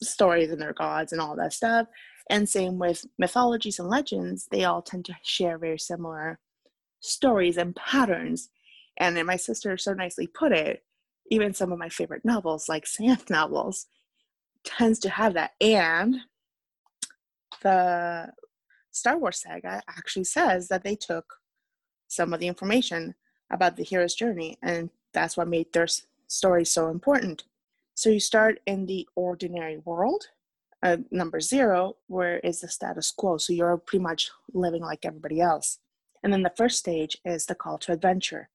stories 0.00 0.50
and 0.50 0.60
their 0.60 0.72
gods 0.72 1.12
and 1.12 1.20
all 1.20 1.36
that 1.36 1.52
stuff. 1.52 1.86
And 2.30 2.48
same 2.48 2.78
with 2.78 3.04
mythologies 3.18 3.78
and 3.78 3.88
legends, 3.88 4.46
they 4.50 4.64
all 4.64 4.82
tend 4.82 5.04
to 5.06 5.16
share 5.22 5.58
very 5.58 5.78
similar 5.78 6.38
stories 7.00 7.56
and 7.56 7.74
patterns. 7.74 8.48
And 8.98 9.16
then 9.16 9.26
my 9.26 9.36
sister 9.36 9.76
so 9.76 9.92
nicely 9.92 10.26
put 10.26 10.52
it, 10.52 10.84
even 11.30 11.54
some 11.54 11.72
of 11.72 11.78
my 11.78 11.88
favorite 11.88 12.24
novels, 12.24 12.68
like 12.68 12.84
Xanth 12.84 13.28
novels, 13.28 13.86
tends 14.64 14.98
to 15.00 15.10
have 15.10 15.34
that. 15.34 15.52
And 15.60 16.16
the 17.62 18.32
Star 18.90 19.18
Wars 19.18 19.40
saga 19.40 19.82
actually 19.88 20.24
says 20.24 20.68
that 20.68 20.84
they 20.84 20.94
took 20.94 21.34
some 22.08 22.32
of 22.32 22.40
the 22.40 22.48
information 22.48 23.14
about 23.50 23.76
the 23.76 23.82
hero's 23.82 24.14
journey, 24.14 24.58
and 24.62 24.90
that's 25.12 25.36
what 25.36 25.48
made 25.48 25.72
their 25.72 25.86
story 26.26 26.64
so 26.64 26.88
important. 26.88 27.44
So 27.94 28.10
you 28.10 28.20
start 28.20 28.60
in 28.66 28.86
the 28.86 29.06
ordinary 29.16 29.78
world, 29.78 30.24
uh, 30.82 30.98
number 31.10 31.40
zero, 31.40 31.96
where 32.08 32.38
is 32.38 32.60
the 32.60 32.68
status 32.68 33.10
quo. 33.10 33.36
So 33.36 33.52
you're 33.52 33.76
pretty 33.76 34.02
much 34.02 34.30
living 34.52 34.82
like 34.82 35.04
everybody 35.04 35.40
else. 35.40 35.78
And 36.22 36.32
then 36.32 36.42
the 36.42 36.52
first 36.56 36.78
stage 36.78 37.16
is 37.24 37.46
the 37.46 37.54
call 37.54 37.78
to 37.78 37.92
adventure. 37.92 38.48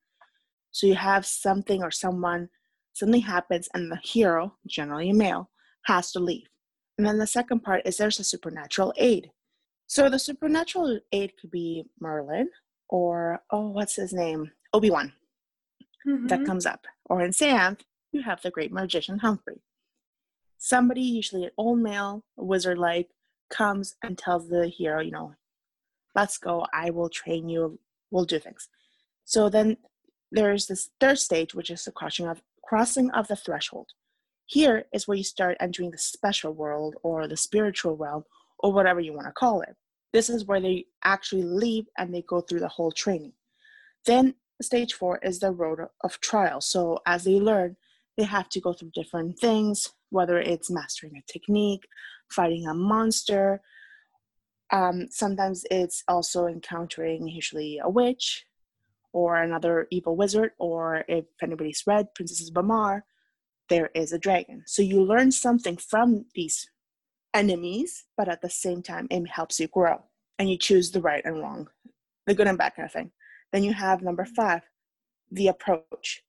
So 0.72 0.88
you 0.88 0.96
have 0.96 1.26
something 1.26 1.84
or 1.84 1.92
someone, 1.92 2.50
something 2.94 3.22
happens, 3.22 3.70
and 3.74 3.92
the 3.92 4.00
hero, 4.04 4.56
generally 4.68 5.10
a 5.10 5.14
male, 5.14 5.50
has 5.86 6.12
to 6.12 6.20
leave. 6.20 6.48
And 6.98 7.06
then 7.06 7.18
the 7.18 7.28
second 7.28 7.62
part 7.62 7.84
is 7.86 7.98
there's 7.98 8.20
a 8.20 8.24
supernatural 8.24 8.94
aid. 8.98 9.32
So 9.88 10.10
the 10.10 10.20
supernatural 10.20 11.00
aid 11.12 11.34
could 11.40 11.52
be 11.52 11.86
Merlin 12.00 12.50
or, 12.90 13.42
oh, 13.52 13.70
what's 13.70 13.96
his 13.96 14.14
name? 14.14 14.52
Obi 14.74 14.90
Wan 14.90 15.14
that 16.28 16.40
Mhm. 16.42 16.46
comes 16.46 16.66
up. 16.66 16.86
Or 17.06 17.22
in 17.22 17.32
Xanth, 17.32 17.82
you 18.18 18.24
have 18.24 18.42
the 18.42 18.52
great 18.52 18.72
magician 18.72 19.20
Humfrey. 19.20 19.62
Somebody, 20.58 21.02
usually 21.02 21.46
an 21.46 21.52
old 21.58 21.80
male, 21.80 22.24
wizard 22.36 22.80
like, 22.80 23.10
comes 23.50 23.96
and 24.04 24.18
tells 24.18 24.50
the 24.50 24.68
hero, 24.68 25.00
you 25.02 25.12
know, 25.12 25.36
let's 26.16 26.38
go, 26.38 26.66
I 26.74 26.90
will 26.90 27.10
train 27.10 27.48
you, 27.48 27.80
we'll 28.10 28.26
do 28.26 28.40
things. 28.40 28.68
So 29.24 29.50
then 29.50 29.78
there's 30.32 30.66
this 30.66 30.90
third 31.00 31.20
stage, 31.20 31.54
which 31.54 31.70
is 31.70 31.86
the 31.86 31.92
crossing 31.92 32.28
of 32.28 32.42
crossing 32.64 33.12
of 33.12 33.28
the 33.28 33.36
threshold. 33.36 33.90
Here 34.46 34.86
is 34.92 35.08
where 35.08 35.18
you 35.18 35.24
start 35.24 35.58
entering 35.60 35.92
the 35.92 35.98
special 35.98 36.54
world 36.54 36.96
or 37.04 37.28
the 37.28 37.38
spiritual 37.38 37.96
realm 37.96 38.24
or 38.60 38.74
whatever 38.74 39.00
you 39.00 39.14
want 39.14 39.28
to 39.28 39.32
call 39.34 39.62
it. 39.62 39.76
This 40.12 40.30
is 40.30 40.46
where 40.46 40.60
they 40.60 40.86
actually 41.04 41.44
leave 41.44 41.86
and 41.98 42.14
they 42.14 42.24
go 42.24 42.42
through 42.42 42.62
the 42.62 42.68
whole 42.68 42.92
training. 42.92 43.34
Then 44.06 44.36
stage 44.62 44.94
four 44.94 45.20
is 45.20 45.40
the 45.40 45.52
road 45.52 45.80
of 46.02 46.20
trial. 46.20 46.62
So 46.62 47.00
as 47.06 47.26
they 47.26 47.40
learn, 47.40 47.78
they 48.18 48.24
have 48.24 48.50
to 48.50 48.60
go 48.60 48.74
through 48.74 48.92
different 48.94 49.40
things, 49.40 49.90
whether 50.10 50.40
it's 50.40 50.72
mastering 50.72 51.16
a 51.18 51.32
technique, 51.32 51.88
fighting 52.32 52.68
a 52.68 52.74
monster. 52.74 53.62
Um, 54.72 55.08
sometimes 55.10 55.66
it's 55.72 56.04
also 56.08 56.48
encountering 56.48 57.28
usually 57.28 57.80
a 57.82 57.90
witch 57.90 58.46
or 59.14 59.38
another 59.38 59.88
evil 59.92 60.16
wizard, 60.16 60.52
or 60.58 61.04
if 61.08 61.26
anybody's 61.42 61.84
read 61.88 62.14
Princesses 62.14 62.52
Bamar, 62.52 63.02
there 63.70 63.90
is 63.94 64.12
a 64.14 64.20
dragon. 64.20 64.64
So 64.66 64.82
you 64.82 65.02
learn 65.02 65.32
something 65.32 65.78
from 65.78 66.26
these 66.36 66.70
enemies, 67.34 68.06
but 68.18 68.28
at 68.28 68.42
the 68.42 68.50
same 68.50 68.82
time, 68.82 69.08
it 69.10 69.28
helps 69.30 69.60
you 69.60 69.68
grow 69.68 70.04
and 70.40 70.50
you 70.50 70.58
choose 70.58 70.92
the 70.92 71.02
right 71.02 71.24
and 71.26 71.40
wrong, 71.40 71.68
the 72.26 72.34
good 72.34 72.48
and 72.48 72.58
bad 72.58 72.76
kind 72.76 72.86
of 72.86 72.92
thing. 72.92 73.12
Then 73.52 73.64
you 73.64 73.74
have 73.74 74.02
number 74.02 74.26
five, 74.26 74.62
the 75.32 75.48
approach. 75.48 76.24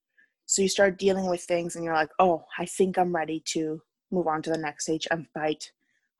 So 0.48 0.62
you 0.62 0.68
start 0.70 0.98
dealing 0.98 1.28
with 1.28 1.42
things 1.42 1.76
and 1.76 1.84
you're 1.84 1.92
like, 1.92 2.08
oh, 2.18 2.46
I 2.58 2.64
think 2.64 2.96
I'm 2.96 3.14
ready 3.14 3.42
to 3.48 3.82
move 4.10 4.26
on 4.26 4.40
to 4.40 4.50
the 4.50 4.56
next 4.56 4.84
stage 4.84 5.06
and 5.10 5.28
fight 5.34 5.72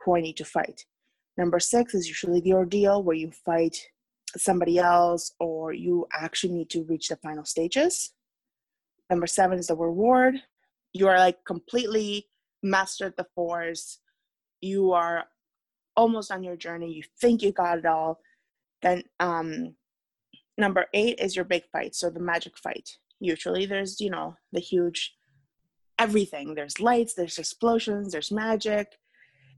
who 0.05 0.17
I 0.17 0.21
need 0.21 0.37
to 0.37 0.45
fight. 0.45 0.85
Number 1.39 1.59
six 1.59 1.95
is 1.95 2.07
usually 2.07 2.43
the 2.43 2.53
ordeal 2.53 3.03
where 3.03 3.17
you 3.17 3.31
fight 3.31 3.79
somebody 4.37 4.79
else 4.79 5.33
or 5.41 5.73
you 5.73 6.07
actually 6.13 6.53
need 6.53 6.69
to 6.71 6.85
reach 6.85 7.09
the 7.09 7.17
final 7.17 7.47
stages. 7.47 8.13
Number 9.09 9.27
seven 9.27 9.59
is 9.59 9.69
the 9.69 9.77
reward. 9.77 10.35
You 10.93 11.09
are 11.09 11.19
like 11.19 11.43
completely 11.47 12.29
mastered 12.63 13.15
the 13.17 13.29
force. 13.35 13.99
You 14.61 14.93
are 14.93 15.25
almost 15.97 16.31
on 16.31 16.43
your 16.43 16.57
journey. 16.57 16.93
You 16.93 17.03
think 17.19 17.41
you 17.41 17.51
got 17.51 17.79
it 17.79 17.87
all. 17.87 18.21
Then 18.83 19.05
um, 19.21 19.75
number 20.59 20.85
eight 20.93 21.19
is 21.19 21.35
your 21.35 21.47
big 21.47 21.63
fight. 21.73 21.95
So 21.95 22.11
the 22.11 22.21
magic 22.21 22.59
fight. 22.59 22.99
Usually 23.21 23.67
there's, 23.67 24.01
you 24.01 24.11
know, 24.11 24.37
the 24.53 24.61
huge 24.61 25.15
everything. 25.99 26.55
There's 26.55 26.81
lights, 26.81 27.15
there's 27.15 27.39
explosions, 27.39 28.13
there's 28.13 28.31
magic. 28.31 28.99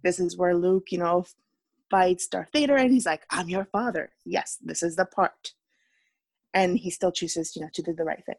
This 0.03 0.19
is 0.19 0.37
where 0.37 0.57
Luke, 0.57 0.91
you 0.91 0.99
know, 0.99 1.27
fights 1.91 2.27
Darth 2.27 2.49
Vader 2.53 2.77
and 2.77 2.93
he's 2.93 3.07
like, 3.07 3.25
I'm 3.31 3.49
your 3.49 3.67
father. 3.67 4.11
Yes, 4.25 4.59
this 4.63 4.83
is 4.83 4.97
the 4.97 5.05
part. 5.05 5.53
And 6.55 6.79
he 6.79 6.91
still 6.91 7.13
chooses, 7.13 7.55
you 7.55 7.63
know, 7.63 7.69
to 7.75 7.83
do 7.83 7.93
the 7.93 8.05
right 8.05 8.25
thing. 8.25 8.37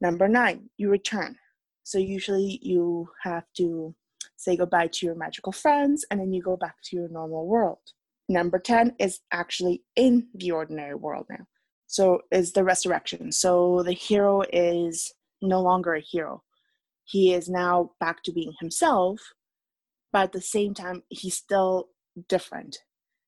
Number 0.00 0.28
nine, 0.28 0.70
you 0.76 0.90
return. 0.90 1.36
So 1.82 1.98
usually 1.98 2.60
you 2.62 3.08
have 3.22 3.44
to 3.56 3.94
say 4.36 4.56
goodbye 4.56 4.88
to 4.88 5.06
your 5.06 5.14
magical 5.14 5.52
friends 5.52 6.04
and 6.10 6.20
then 6.20 6.32
you 6.32 6.42
go 6.42 6.56
back 6.56 6.76
to 6.84 6.96
your 6.96 7.08
normal 7.08 7.46
world. 7.46 7.78
Number 8.28 8.58
10 8.58 8.96
is 8.98 9.20
actually 9.32 9.82
in 9.94 10.28
the 10.34 10.50
ordinary 10.50 10.94
world 10.94 11.26
now. 11.30 11.46
So 11.86 12.22
is 12.30 12.52
the 12.52 12.64
resurrection. 12.64 13.32
So 13.32 13.82
the 13.82 13.92
hero 13.92 14.42
is 14.52 15.12
no 15.40 15.62
longer 15.62 15.94
a 15.94 16.00
hero. 16.00 16.42
He 17.04 17.32
is 17.32 17.48
now 17.48 17.92
back 18.00 18.22
to 18.24 18.32
being 18.32 18.52
himself, 18.60 19.20
but 20.12 20.22
at 20.24 20.32
the 20.32 20.40
same 20.40 20.74
time, 20.74 21.02
he's 21.08 21.36
still 21.36 21.88
different. 22.28 22.78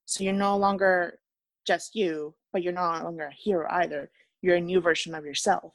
So 0.06 0.24
you're 0.24 0.32
no 0.32 0.56
longer 0.56 1.20
just 1.66 1.94
you, 1.94 2.34
but 2.52 2.62
you're 2.62 2.72
no 2.72 2.82
longer 2.82 3.26
a 3.26 3.34
hero 3.34 3.68
either. 3.70 4.10
You're 4.42 4.56
a 4.56 4.60
new 4.60 4.80
version 4.80 5.14
of 5.14 5.24
yourself. 5.24 5.74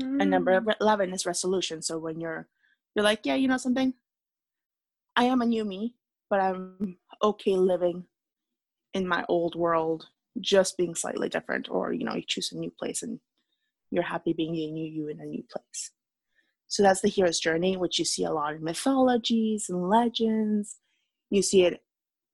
Mm. 0.00 0.22
And 0.22 0.30
number 0.30 0.60
mm. 0.60 0.74
11 0.80 1.12
is 1.12 1.26
resolution. 1.26 1.82
So 1.82 1.98
when 1.98 2.20
you're 2.20 2.48
you're 2.94 3.04
like, 3.04 3.20
yeah, 3.24 3.34
you 3.34 3.46
know 3.46 3.58
something? 3.58 3.92
I 5.16 5.24
am 5.24 5.42
a 5.42 5.46
new 5.46 5.64
me, 5.64 5.94
but 6.30 6.40
I'm 6.40 6.96
okay 7.22 7.56
living 7.56 8.04
in 8.94 9.06
my 9.06 9.24
old 9.28 9.54
world, 9.54 10.06
just 10.40 10.76
being 10.76 10.94
slightly 10.94 11.28
different. 11.28 11.68
Or, 11.70 11.92
you 11.92 12.04
know, 12.04 12.14
you 12.14 12.24
choose 12.26 12.52
a 12.52 12.58
new 12.58 12.70
place 12.70 13.02
and 13.02 13.20
you're 13.90 14.02
happy 14.02 14.32
being 14.32 14.54
a 14.56 14.70
new 14.70 14.86
you 14.86 15.08
in 15.08 15.20
a 15.20 15.24
new 15.24 15.42
place. 15.50 15.90
So 16.68 16.82
that's 16.82 17.00
the 17.00 17.08
hero's 17.08 17.38
journey, 17.38 17.76
which 17.76 17.98
you 17.98 18.04
see 18.04 18.24
a 18.24 18.32
lot 18.32 18.54
in 18.54 18.64
mythologies 18.64 19.66
and 19.68 19.88
legends. 19.88 20.76
You 21.30 21.42
see 21.42 21.64
it 21.64 21.80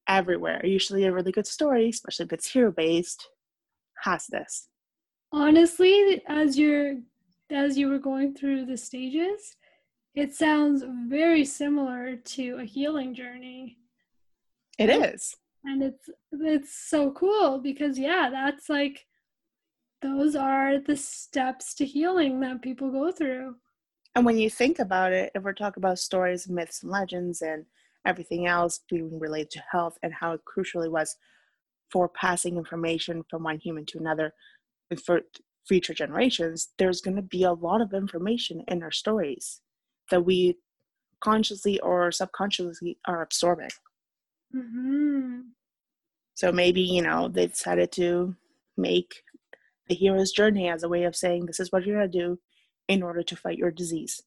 everywhere. 0.08 0.64
Usually, 0.64 1.04
a 1.04 1.12
really 1.12 1.32
good 1.32 1.46
story, 1.46 1.88
especially 1.88 2.26
if 2.26 2.32
it's 2.32 2.50
hero 2.50 2.72
based, 2.72 3.28
has 4.04 4.26
this. 4.28 4.68
Honestly, 5.32 6.22
as 6.26 6.58
you're 6.58 6.96
as 7.50 7.76
you 7.76 7.88
were 7.88 7.98
going 7.98 8.34
through 8.34 8.64
the 8.64 8.76
stages, 8.76 9.56
it 10.14 10.34
sounds 10.34 10.84
very 11.08 11.44
similar 11.44 12.16
to 12.16 12.58
a 12.60 12.64
healing 12.64 13.14
journey. 13.14 13.76
It 14.78 14.88
is. 14.88 15.36
And 15.64 15.82
it's 15.82 16.10
it's 16.32 16.74
so 16.88 17.12
cool 17.12 17.60
because 17.60 17.98
yeah, 17.98 18.28
that's 18.30 18.68
like 18.68 19.06
those 20.00 20.34
are 20.34 20.80
the 20.80 20.96
steps 20.96 21.74
to 21.74 21.86
healing 21.86 22.40
that 22.40 22.62
people 22.62 22.90
go 22.90 23.12
through. 23.12 23.54
And 24.14 24.26
when 24.26 24.36
you 24.36 24.50
think 24.50 24.78
about 24.78 25.12
it, 25.12 25.30
if 25.34 25.42
we're 25.42 25.54
talking 25.54 25.80
about 25.80 25.98
stories, 25.98 26.48
myths, 26.48 26.82
and 26.82 26.90
legends, 26.90 27.40
and 27.40 27.64
everything 28.04 28.46
else 28.46 28.80
being 28.90 29.18
related 29.18 29.50
to 29.52 29.62
health 29.70 29.96
and 30.02 30.12
how 30.12 30.36
crucial 30.44 30.82
it 30.82 30.90
was 30.90 31.16
for 31.90 32.08
passing 32.08 32.56
information 32.56 33.22
from 33.30 33.44
one 33.44 33.58
human 33.58 33.86
to 33.86 33.98
another 33.98 34.34
for 35.04 35.20
future 35.66 35.94
generations, 35.94 36.70
there's 36.78 37.00
going 37.00 37.16
to 37.16 37.22
be 37.22 37.44
a 37.44 37.52
lot 37.52 37.80
of 37.80 37.94
information 37.94 38.64
in 38.68 38.82
our 38.82 38.90
stories 38.90 39.60
that 40.10 40.24
we 40.24 40.56
consciously 41.20 41.78
or 41.80 42.10
subconsciously 42.10 42.98
are 43.06 43.22
absorbing. 43.22 43.70
Mm-hmm. 44.54 45.40
So 46.34 46.52
maybe, 46.52 46.80
you 46.80 47.02
know, 47.02 47.28
they 47.28 47.46
decided 47.46 47.92
to 47.92 48.34
make 48.76 49.22
the 49.88 49.94
hero's 49.94 50.32
journey 50.32 50.68
as 50.68 50.82
a 50.82 50.88
way 50.88 51.04
of 51.04 51.16
saying, 51.16 51.46
this 51.46 51.60
is 51.60 51.70
what 51.70 51.84
you're 51.84 51.98
going 51.98 52.10
to 52.10 52.18
do 52.18 52.38
in 52.88 53.02
order 53.02 53.22
to 53.22 53.36
fight 53.36 53.58
your 53.58 53.70
disease. 53.70 54.22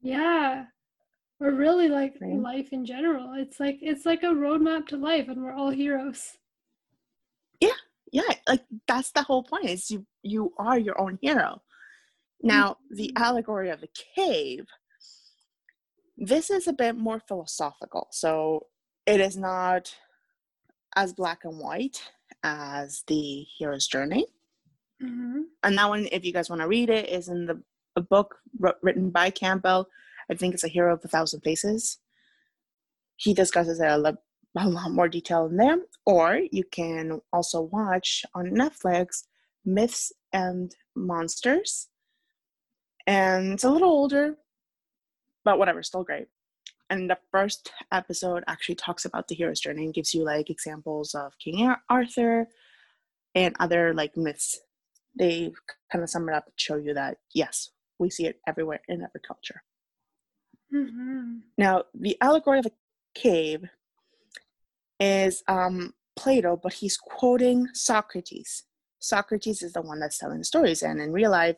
Yeah. 0.00 0.64
Or 1.40 1.52
really 1.52 1.88
like 1.88 2.14
right. 2.20 2.38
life 2.38 2.68
in 2.72 2.86
general. 2.86 3.34
It's 3.36 3.60
like 3.60 3.78
it's 3.82 4.06
like 4.06 4.22
a 4.22 4.26
roadmap 4.26 4.86
to 4.88 4.96
life 4.96 5.28
and 5.28 5.42
we're 5.42 5.52
all 5.52 5.70
heroes. 5.70 6.32
Yeah. 7.60 7.68
Yeah. 8.10 8.22
Like 8.48 8.64
that's 8.88 9.10
the 9.10 9.22
whole 9.22 9.42
point 9.42 9.66
is 9.66 9.90
you 9.90 10.06
you 10.22 10.52
are 10.58 10.78
your 10.78 10.98
own 11.00 11.18
hero. 11.20 11.62
Now, 12.42 12.70
mm-hmm. 12.70 12.96
the 12.96 13.12
allegory 13.16 13.70
of 13.70 13.80
the 13.80 13.88
cave, 14.14 14.66
this 16.16 16.50
is 16.50 16.66
a 16.66 16.72
bit 16.72 16.96
more 16.96 17.20
philosophical. 17.20 18.08
So 18.12 18.66
it 19.06 19.20
is 19.20 19.36
not 19.36 19.94
as 20.96 21.12
black 21.12 21.44
and 21.44 21.58
white 21.58 22.02
as 22.42 23.02
the 23.06 23.46
hero's 23.58 23.86
journey. 23.86 24.26
Mm-hmm. 25.02 25.40
And 25.62 25.78
that 25.78 25.88
one, 25.88 26.08
if 26.10 26.24
you 26.24 26.32
guys 26.32 26.48
want 26.48 26.62
to 26.62 26.68
read 26.68 26.90
it, 26.90 27.08
is 27.08 27.28
in 27.28 27.46
the 27.46 27.62
a 27.96 28.00
book 28.00 28.36
written 28.82 29.10
by 29.10 29.30
Campbell. 29.30 29.88
I 30.30 30.34
think 30.34 30.54
it's 30.54 30.64
a 30.64 30.68
hero 30.68 30.94
of 30.94 31.00
a 31.04 31.08
thousand 31.08 31.40
faces. 31.40 31.98
He 33.16 33.32
discusses 33.32 33.80
it 33.80 33.88
a, 33.88 33.96
lo- 33.96 34.16
a 34.56 34.68
lot 34.68 34.92
more 34.92 35.08
detail 35.08 35.46
in 35.46 35.56
there. 35.56 35.78
Or 36.04 36.40
you 36.52 36.64
can 36.70 37.20
also 37.32 37.62
watch 37.62 38.24
on 38.34 38.50
Netflix 38.50 39.24
Myths 39.64 40.12
and 40.32 40.74
Monsters. 40.94 41.88
And 43.06 43.54
it's 43.54 43.64
a 43.64 43.70
little 43.70 43.88
older, 43.88 44.36
but 45.44 45.58
whatever, 45.58 45.82
still 45.82 46.04
great. 46.04 46.26
And 46.88 47.10
the 47.10 47.18
first 47.32 47.72
episode 47.90 48.44
actually 48.46 48.76
talks 48.76 49.04
about 49.04 49.28
the 49.28 49.34
hero's 49.34 49.60
journey 49.60 49.84
and 49.84 49.94
gives 49.94 50.14
you 50.14 50.24
like 50.24 50.50
examples 50.50 51.14
of 51.14 51.32
King 51.38 51.74
Arthur 51.90 52.46
and 53.34 53.56
other 53.58 53.92
like 53.92 54.16
myths. 54.16 54.60
They 55.18 55.52
kind 55.90 56.04
of 56.04 56.10
sum 56.10 56.28
it 56.28 56.34
up 56.34 56.46
to 56.46 56.52
show 56.56 56.76
you 56.76 56.94
that 56.94 57.18
yes, 57.34 57.70
we 57.98 58.10
see 58.10 58.26
it 58.26 58.40
everywhere 58.46 58.80
in 58.88 59.02
every 59.02 59.20
culture. 59.26 59.62
Mm-hmm. 60.72 61.38
Now, 61.58 61.84
the 61.94 62.16
allegory 62.20 62.58
of 62.58 62.64
the 62.64 62.72
cave 63.14 63.64
is 65.00 65.42
um, 65.48 65.94
Plato, 66.16 66.58
but 66.60 66.74
he's 66.74 66.96
quoting 66.96 67.68
Socrates. 67.72 68.64
Socrates 68.98 69.62
is 69.62 69.72
the 69.72 69.82
one 69.82 70.00
that's 70.00 70.18
telling 70.18 70.38
the 70.38 70.44
stories, 70.44 70.82
and 70.82 71.00
in 71.00 71.12
real 71.12 71.30
life, 71.30 71.56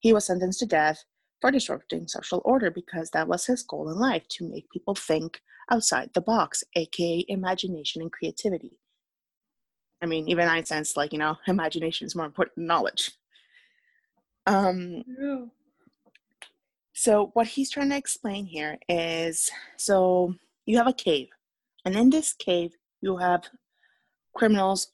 he 0.00 0.12
was 0.12 0.26
sentenced 0.26 0.60
to 0.60 0.66
death 0.66 1.04
for 1.40 1.50
disrupting 1.50 2.08
social 2.08 2.42
order 2.44 2.70
because 2.70 3.10
that 3.10 3.28
was 3.28 3.46
his 3.46 3.62
goal 3.62 3.88
in 3.90 3.98
life 3.98 4.26
to 4.28 4.48
make 4.48 4.70
people 4.70 4.94
think 4.94 5.40
outside 5.70 6.10
the 6.14 6.20
box, 6.20 6.64
aka 6.74 7.24
imagination 7.28 8.02
and 8.02 8.12
creativity. 8.12 8.78
I 10.02 10.06
mean, 10.06 10.28
even 10.28 10.48
Einstein's 10.48 10.96
like, 10.96 11.12
you 11.12 11.18
know, 11.18 11.36
imagination 11.46 12.06
is 12.06 12.16
more 12.16 12.26
important 12.26 12.56
than 12.56 12.66
knowledge. 12.66 13.12
Um, 14.46 15.04
yeah. 15.20 15.44
So, 16.94 17.30
what 17.34 17.46
he's 17.46 17.70
trying 17.70 17.90
to 17.90 17.96
explain 17.96 18.46
here 18.46 18.78
is 18.88 19.50
so 19.76 20.34
you 20.66 20.78
have 20.78 20.88
a 20.88 20.92
cave, 20.92 21.28
and 21.84 21.94
in 21.94 22.10
this 22.10 22.32
cave, 22.32 22.72
you 23.00 23.18
have 23.18 23.44
criminals 24.34 24.92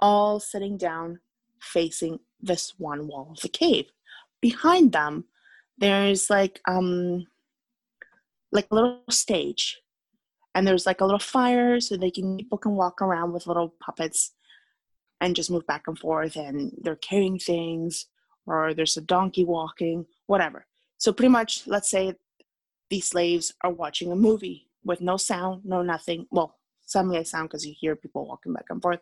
all 0.00 0.40
sitting 0.40 0.76
down 0.76 1.20
facing 1.60 2.18
this 2.40 2.74
one 2.78 3.06
wall 3.08 3.28
of 3.30 3.40
the 3.40 3.48
cave. 3.48 3.86
Behind 4.40 4.92
them, 4.92 5.24
there's 5.78 6.30
like 6.30 6.60
um 6.68 7.26
like 8.52 8.66
a 8.70 8.74
little 8.74 9.02
stage 9.10 9.80
and 10.54 10.66
there's 10.66 10.86
like 10.86 11.00
a 11.00 11.04
little 11.04 11.18
fire 11.18 11.80
so 11.80 11.96
they 11.96 12.10
can 12.10 12.36
people 12.36 12.58
can 12.58 12.72
walk 12.72 13.02
around 13.02 13.32
with 13.32 13.46
little 13.46 13.74
puppets 13.80 14.32
and 15.20 15.36
just 15.36 15.50
move 15.50 15.66
back 15.66 15.84
and 15.86 15.98
forth 15.98 16.36
and 16.36 16.72
they're 16.82 16.96
carrying 16.96 17.38
things 17.38 18.06
or 18.46 18.74
there's 18.74 18.96
a 18.96 19.00
donkey 19.00 19.44
walking 19.44 20.06
whatever 20.26 20.66
so 21.04 21.12
pretty 21.12 21.28
much, 21.28 21.66
let's 21.66 21.90
say 21.90 22.14
these 22.88 23.08
slaves 23.08 23.52
are 23.62 23.70
watching 23.70 24.10
a 24.10 24.16
movie 24.16 24.68
with 24.84 25.02
no 25.02 25.18
sound, 25.18 25.62
no 25.64 25.82
nothing. 25.82 26.26
Well, 26.30 26.56
some 26.86 27.10
may 27.10 27.24
sound 27.24 27.50
because 27.50 27.66
you 27.66 27.74
hear 27.78 27.94
people 27.94 28.26
walking 28.26 28.54
back 28.54 28.64
and 28.70 28.80
forth, 28.80 29.00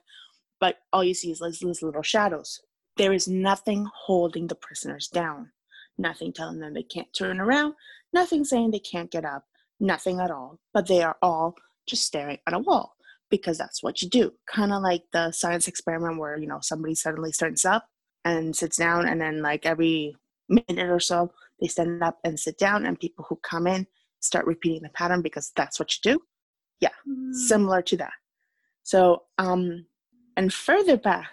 but 0.61 0.79
all 0.93 1.05
you 1.05 1.15
see 1.15 1.31
is 1.31 1.41
these 1.61 1.81
little 1.81 2.03
shadows. 2.03 2.61
There 2.97 3.13
is 3.13 3.29
nothing 3.29 3.87
holding 3.95 4.49
the 4.49 4.57
prisoners 4.57 5.07
down, 5.07 5.53
nothing 6.03 6.33
telling 6.33 6.59
them 6.59 6.75
they 6.75 6.83
can't 6.83 7.13
turn 7.17 7.41
around, 7.41 7.75
nothing 8.13 8.45
saying 8.45 8.71
they 8.71 8.79
can't 8.79 9.11
get 9.11 9.25
up, 9.25 9.45
nothing 9.81 10.21
at 10.21 10.31
all. 10.31 10.59
But 10.75 10.87
they 10.87 11.03
are 11.03 11.17
all 11.23 11.55
just 11.87 12.05
staring 12.05 12.39
at 12.47 12.53
a 12.53 12.59
wall 12.59 12.97
because 13.31 13.57
that's 13.57 13.83
what 13.83 14.03
you 14.03 14.09
do. 14.09 14.33
Kind 14.47 14.73
of 14.73 14.83
like 14.83 15.05
the 15.13 15.33
science 15.33 15.69
experiment 15.69 16.19
where, 16.19 16.37
you 16.39 16.47
know, 16.47 16.59
somebody 16.61 16.95
suddenly 16.95 17.33
stands 17.33 17.65
up 17.65 17.87
and 18.25 18.55
sits 18.55 18.77
down, 18.77 19.09
and 19.09 19.21
then, 19.21 19.43
like, 19.43 19.67
every 19.67 20.15
minute 20.49 20.91
or 20.91 21.01
so, 21.01 21.33
they 21.61 21.67
stand 21.67 22.03
up 22.03 22.19
and 22.25 22.39
sit 22.39 22.59
down, 22.59 22.87
and 22.87 23.01
people 23.01 23.25
who 23.29 23.37
come 23.43 23.67
in 23.67 23.87
start 24.21 24.47
repeating 24.47 24.83
the 24.83 24.89
pattern 24.91 25.23
because 25.23 25.51
that's 25.57 25.81
what 25.81 25.93
you 25.95 26.13
do. 26.13 26.23
Yeah, 26.81 26.91
mm. 27.09 27.35
similar 27.35 27.83
to 27.83 27.97
that. 27.97 28.13
So, 28.85 29.23
um, 29.39 29.87
and 30.37 30.53
further 30.53 30.97
back, 30.97 31.31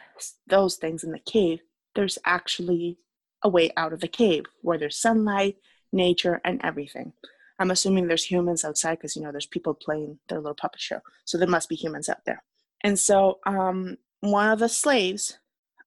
those 0.47 0.77
things 0.77 1.03
in 1.03 1.11
the 1.11 1.19
cave, 1.19 1.59
there's 1.95 2.17
actually 2.25 2.97
a 3.43 3.49
way 3.49 3.71
out 3.77 3.93
of 3.93 3.99
the 3.99 4.07
cave 4.07 4.45
where 4.61 4.77
there's 4.77 4.97
sunlight, 4.97 5.57
nature, 5.91 6.41
and 6.43 6.59
everything. 6.63 7.13
I'm 7.59 7.71
assuming 7.71 8.07
there's 8.07 8.23
humans 8.23 8.63
outside 8.63 8.95
because 8.95 9.15
you 9.15 9.21
know 9.21 9.31
there's 9.31 9.45
people 9.45 9.73
playing 9.73 10.19
their 10.29 10.39
little 10.39 10.55
puppet 10.55 10.79
show, 10.79 10.99
so 11.25 11.37
there 11.37 11.47
must 11.47 11.69
be 11.69 11.75
humans 11.75 12.09
out 12.09 12.25
there. 12.25 12.43
And 12.83 12.97
so, 12.97 13.39
um, 13.45 13.97
one 14.21 14.49
of 14.49 14.59
the 14.59 14.69
slaves, 14.69 15.37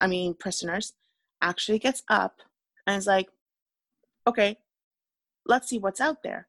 I 0.00 0.06
mean 0.06 0.34
prisoners, 0.34 0.92
actually 1.40 1.78
gets 1.78 2.02
up 2.08 2.40
and 2.86 2.96
is 2.96 3.06
like, 3.06 3.28
okay, 4.26 4.58
let's 5.46 5.68
see 5.68 5.78
what's 5.78 6.00
out 6.00 6.22
there. 6.22 6.48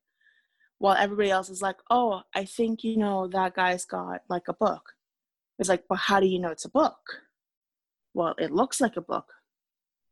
While 0.80 0.98
everybody 0.98 1.32
else 1.32 1.50
is 1.50 1.62
like, 1.62 1.78
oh, 1.90 2.24
I 2.36 2.46
think, 2.46 2.84
you 2.84 2.98
know, 2.98 3.28
that 3.28 3.56
guy's 3.56 3.86
got 3.86 4.22
like 4.30 4.48
a 4.50 4.54
book. 4.54 4.94
It's 5.60 5.70
like, 5.70 5.84
well, 5.90 5.98
how 5.98 6.20
do 6.20 6.28
you 6.28 6.40
know 6.40 6.50
it's 6.50 6.66
a 6.66 6.70
book? 6.70 6.98
Well, 8.14 8.36
it 8.38 8.52
looks 8.52 8.82
like 8.82 8.98
a 8.98 9.02
book, 9.02 9.32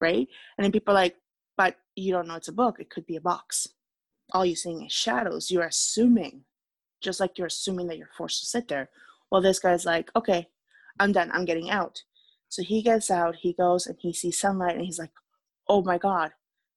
right? 0.02 0.28
And 0.58 0.66
then 0.66 0.72
people 0.72 0.94
are 0.94 1.02
like, 1.02 1.16
but 1.58 1.76
you 1.96 2.12
don't 2.12 2.28
know 2.28 2.36
it's 2.36 2.48
a 2.48 2.54
book. 2.54 2.80
It 2.80 2.90
could 2.90 3.06
be 3.06 3.16
a 3.16 3.22
box. 3.22 3.68
All 4.34 4.46
you're 4.46 4.56
seeing 4.56 4.86
is 4.86 4.92
shadows. 4.92 5.52
You're 5.52 5.64
assuming, 5.64 6.44
just 7.02 7.20
like 7.20 7.38
you're 7.38 7.48
assuming 7.48 7.88
that 7.88 7.98
you're 7.98 8.10
forced 8.18 8.40
to 8.42 8.46
sit 8.46 8.68
there. 8.68 8.90
Well, 9.32 9.42
this 9.42 9.60
guy's 9.60 9.86
like, 9.86 10.10
okay, 10.16 10.48
I'm 11.00 11.12
done. 11.12 11.32
I'm 11.34 11.46
getting 11.46 11.70
out. 11.70 12.04
So 12.50 12.64
he 12.64 12.82
gets 12.82 13.10
out, 13.10 13.36
he 13.38 13.54
goes 13.54 13.88
and 13.88 13.98
he 14.00 14.12
sees 14.12 14.40
sunlight 14.40 14.76
and 14.76 14.84
he's 14.84 15.00
like, 15.00 15.12
oh 15.70 15.82
my 15.82 15.98
God, 15.98 16.32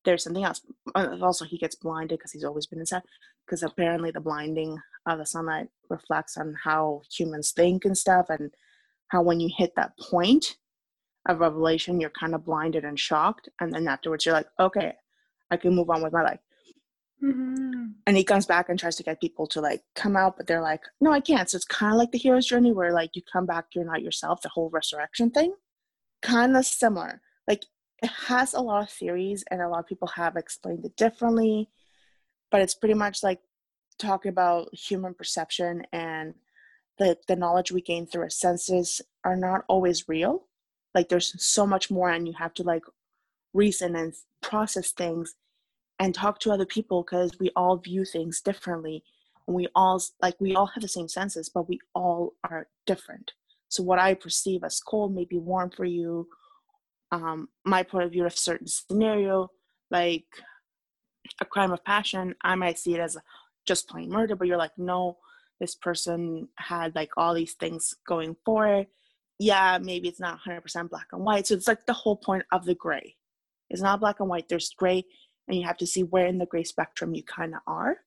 there's 0.04 0.22
something 0.22 0.44
else. 0.44 0.60
Uh, 0.94 1.16
also, 1.20 1.44
he 1.44 1.58
gets 1.58 1.74
blinded 1.74 2.18
because 2.18 2.32
he's 2.32 2.44
always 2.44 2.66
been 2.66 2.78
inside. 2.78 3.02
Because 3.44 3.62
apparently, 3.62 4.10
the 4.10 4.20
blinding 4.20 4.78
of 5.06 5.18
the 5.18 5.26
sunlight 5.26 5.68
reflects 5.90 6.36
on 6.36 6.54
how 6.62 7.02
humans 7.12 7.52
think 7.52 7.84
and 7.84 7.98
stuff, 7.98 8.26
and 8.30 8.52
how 9.08 9.20
when 9.22 9.40
you 9.40 9.50
hit 9.54 9.74
that 9.76 9.98
point, 9.98 10.56
a 11.26 11.34
revelation, 11.34 12.00
you're 12.00 12.10
kind 12.10 12.34
of 12.34 12.44
blinded 12.44 12.84
and 12.84 12.98
shocked. 12.98 13.48
And 13.60 13.72
then 13.72 13.88
afterwards, 13.88 14.26
you're 14.26 14.34
like, 14.34 14.48
okay, 14.60 14.94
I 15.50 15.56
can 15.56 15.74
move 15.74 15.90
on 15.90 16.02
with 16.02 16.12
my 16.12 16.22
life. 16.22 16.40
Mm-hmm. 17.22 17.86
And 18.06 18.16
he 18.16 18.24
comes 18.24 18.44
back 18.44 18.68
and 18.68 18.78
tries 18.78 18.96
to 18.96 19.02
get 19.02 19.20
people 19.20 19.46
to 19.48 19.60
like 19.60 19.82
come 19.94 20.16
out, 20.16 20.36
but 20.36 20.46
they're 20.46 20.60
like, 20.60 20.82
no, 21.00 21.12
I 21.12 21.20
can't. 21.20 21.48
So 21.48 21.56
it's 21.56 21.64
kind 21.64 21.94
of 21.94 21.98
like 21.98 22.10
the 22.10 22.18
hero's 22.18 22.46
journey 22.46 22.72
where 22.72 22.92
like 22.92 23.10
you 23.14 23.22
come 23.32 23.46
back, 23.46 23.66
you're 23.74 23.84
not 23.84 24.02
yourself, 24.02 24.42
the 24.42 24.50
whole 24.50 24.68
resurrection 24.70 25.30
thing. 25.30 25.54
Kind 26.22 26.56
of 26.56 26.66
similar. 26.66 27.22
Like 27.48 27.64
it 28.02 28.10
has 28.26 28.52
a 28.52 28.60
lot 28.60 28.82
of 28.82 28.90
theories 28.90 29.44
and 29.50 29.62
a 29.62 29.68
lot 29.68 29.80
of 29.80 29.86
people 29.86 30.08
have 30.08 30.36
explained 30.36 30.84
it 30.84 30.96
differently, 30.96 31.70
but 32.50 32.60
it's 32.60 32.74
pretty 32.74 32.94
much 32.94 33.22
like 33.22 33.40
talking 33.98 34.30
about 34.30 34.74
human 34.74 35.14
perception 35.14 35.86
and 35.92 36.34
the, 36.98 37.16
the 37.26 37.36
knowledge 37.36 37.72
we 37.72 37.80
gain 37.80 38.06
through 38.06 38.22
our 38.22 38.30
senses 38.30 39.00
are 39.24 39.36
not 39.36 39.64
always 39.68 40.08
real. 40.08 40.46
Like 40.94 41.08
there's 41.08 41.34
so 41.42 41.66
much 41.66 41.90
more 41.90 42.10
and 42.10 42.26
you 42.26 42.34
have 42.34 42.54
to 42.54 42.62
like 42.62 42.84
reason 43.52 43.96
and 43.96 44.12
process 44.42 44.92
things 44.92 45.34
and 45.98 46.14
talk 46.14 46.40
to 46.40 46.50
other 46.50 46.66
people 46.66 47.02
because 47.02 47.38
we 47.38 47.50
all 47.56 47.76
view 47.76 48.04
things 48.04 48.40
differently. 48.40 49.02
And 49.46 49.56
we 49.56 49.68
all 49.74 50.02
like 50.22 50.36
we 50.40 50.54
all 50.54 50.66
have 50.66 50.82
the 50.82 50.88
same 50.88 51.08
senses 51.08 51.48
but 51.48 51.68
we 51.68 51.78
all 51.94 52.34
are 52.48 52.68
different. 52.86 53.32
So 53.68 53.82
what 53.82 53.98
i 53.98 54.14
perceive 54.14 54.64
as 54.64 54.80
cold 54.80 55.14
may 55.14 55.24
be 55.24 55.38
warm 55.38 55.70
for 55.70 55.84
you. 55.84 56.28
Um, 57.12 57.48
my 57.64 57.82
point 57.82 58.04
of 58.04 58.12
view 58.12 58.26
of 58.26 58.36
certain 58.36 58.66
scenario 58.66 59.50
like 59.90 60.26
a 61.40 61.44
crime 61.44 61.72
of 61.72 61.84
passion 61.84 62.34
i 62.42 62.54
might 62.54 62.78
see 62.78 62.94
it 62.94 63.00
as 63.00 63.16
just 63.66 63.88
plain 63.88 64.10
murder 64.10 64.36
but 64.36 64.46
you're 64.46 64.56
like 64.56 64.76
no 64.76 65.16
this 65.60 65.74
person 65.74 66.48
had 66.56 66.94
like 66.94 67.10
all 67.16 67.34
these 67.34 67.54
things 67.54 67.94
going 68.06 68.36
for 68.44 68.66
it 68.66 68.88
yeah 69.38 69.78
maybe 69.82 70.08
it's 70.08 70.20
not 70.20 70.38
100% 70.46 70.90
black 70.90 71.06
and 71.12 71.24
white 71.24 71.46
so 71.46 71.54
it's 71.54 71.68
like 71.68 71.86
the 71.86 71.92
whole 71.92 72.16
point 72.16 72.44
of 72.52 72.64
the 72.64 72.74
gray 72.74 73.16
it's 73.70 73.82
not 73.82 74.00
black 74.00 74.20
and 74.20 74.28
white 74.28 74.48
there's 74.48 74.74
gray 74.76 75.04
and 75.48 75.56
you 75.56 75.64
have 75.64 75.76
to 75.78 75.86
see 75.86 76.02
where 76.02 76.26
in 76.26 76.38
the 76.38 76.46
gray 76.46 76.64
spectrum 76.64 77.14
you 77.14 77.22
kind 77.22 77.54
of 77.54 77.60
are. 77.66 77.98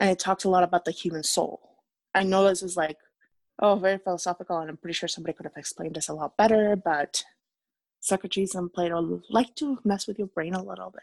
And 0.00 0.10
it 0.10 0.18
talks 0.18 0.44
a 0.44 0.48
lot 0.48 0.62
about 0.62 0.84
the 0.84 0.90
human 0.90 1.22
soul. 1.22 1.76
I 2.14 2.22
know 2.22 2.48
this 2.48 2.62
is 2.62 2.76
like, 2.76 2.96
oh, 3.58 3.76
very 3.76 3.98
philosophical, 3.98 4.58
and 4.58 4.70
I'm 4.70 4.76
pretty 4.76 4.94
sure 4.94 5.08
somebody 5.08 5.34
could 5.34 5.46
have 5.46 5.56
explained 5.56 5.96
this 5.96 6.08
a 6.08 6.14
lot 6.14 6.36
better, 6.36 6.76
but 6.76 7.24
Socrates 8.00 8.54
and 8.54 8.72
Plato 8.72 9.20
like 9.28 9.54
to 9.56 9.78
mess 9.84 10.06
with 10.06 10.18
your 10.18 10.28
brain 10.28 10.54
a 10.54 10.62
little 10.62 10.94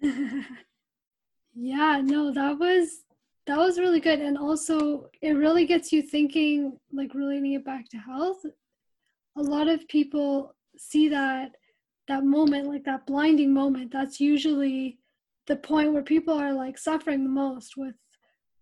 bit. 0.00 0.14
yeah, 1.54 2.00
no, 2.02 2.32
that 2.32 2.58
was 2.58 3.00
that 3.46 3.58
was 3.58 3.78
really 3.78 4.00
good. 4.00 4.20
And 4.20 4.38
also 4.38 5.10
it 5.20 5.32
really 5.32 5.66
gets 5.66 5.92
you 5.92 6.02
thinking, 6.02 6.78
like 6.92 7.14
relating 7.14 7.52
it 7.52 7.64
back 7.64 7.88
to 7.90 7.98
health. 7.98 8.46
A 9.36 9.42
lot 9.42 9.68
of 9.68 9.86
people 9.88 10.54
see 10.76 11.08
that 11.08 11.52
that 12.08 12.24
moment, 12.24 12.68
like 12.68 12.84
that 12.84 13.06
blinding 13.06 13.52
moment, 13.52 13.92
that's 13.92 14.20
usually 14.20 14.98
the 15.46 15.56
point 15.56 15.92
where 15.92 16.02
people 16.02 16.34
are 16.34 16.52
like 16.52 16.78
suffering 16.78 17.24
the 17.24 17.30
most 17.30 17.76
with 17.76 17.94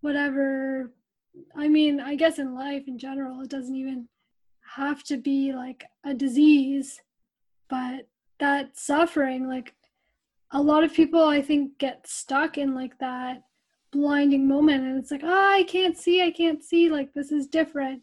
whatever. 0.01 0.93
I 1.55 1.67
mean, 1.67 1.99
I 1.99 2.15
guess 2.15 2.39
in 2.39 2.55
life 2.55 2.83
in 2.87 2.97
general, 2.97 3.41
it 3.41 3.49
doesn't 3.49 3.75
even 3.75 4.07
have 4.75 5.03
to 5.03 5.17
be 5.17 5.53
like 5.53 5.85
a 6.05 6.13
disease, 6.13 6.99
but 7.69 8.07
that 8.39 8.77
suffering, 8.77 9.47
like 9.47 9.73
a 10.51 10.61
lot 10.61 10.83
of 10.83 10.93
people, 10.93 11.23
I 11.23 11.41
think, 11.41 11.77
get 11.79 12.07
stuck 12.07 12.57
in 12.57 12.75
like 12.75 12.97
that 12.99 13.43
blinding 13.91 14.47
moment 14.47 14.83
and 14.83 14.97
it's 14.97 15.11
like, 15.11 15.23
oh, 15.23 15.53
I 15.53 15.63
can't 15.63 15.97
see, 15.97 16.21
I 16.23 16.31
can't 16.31 16.63
see, 16.63 16.89
like 16.89 17.13
this 17.13 17.31
is 17.31 17.47
different. 17.47 18.01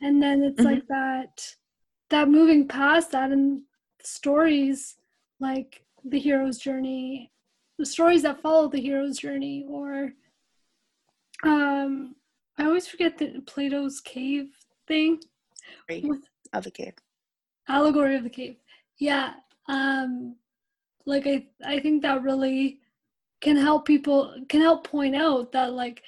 And 0.00 0.22
then 0.22 0.42
it's 0.42 0.60
mm-hmm. 0.60 0.74
like 0.74 0.86
that 0.88 1.54
that 2.10 2.28
moving 2.28 2.66
past 2.66 3.12
that 3.12 3.30
and 3.30 3.62
stories 4.02 4.96
like 5.40 5.84
the 6.04 6.18
hero's 6.18 6.58
journey 6.58 7.30
the 7.78 7.86
stories 7.86 8.22
that 8.22 8.40
follow 8.40 8.68
the 8.68 8.80
hero's 8.80 9.18
journey 9.18 9.66
or 9.68 10.12
um 11.44 12.14
i 12.58 12.64
always 12.64 12.86
forget 12.86 13.18
the 13.18 13.40
plato's 13.46 14.00
cave 14.00 14.48
thing 14.86 15.20
of 16.52 16.64
the 16.64 16.70
cave. 16.70 16.94
Allegory 17.68 18.16
of 18.16 18.24
the 18.24 18.30
cave. 18.30 18.56
Yeah 18.98 19.34
um 19.68 20.36
like 21.04 21.26
i 21.26 21.46
i 21.64 21.78
think 21.78 22.02
that 22.02 22.22
really 22.22 22.80
can 23.40 23.56
help 23.56 23.86
people 23.86 24.34
can 24.48 24.60
help 24.60 24.84
point 24.84 25.14
out 25.14 25.52
that 25.52 25.72
like 25.72 26.02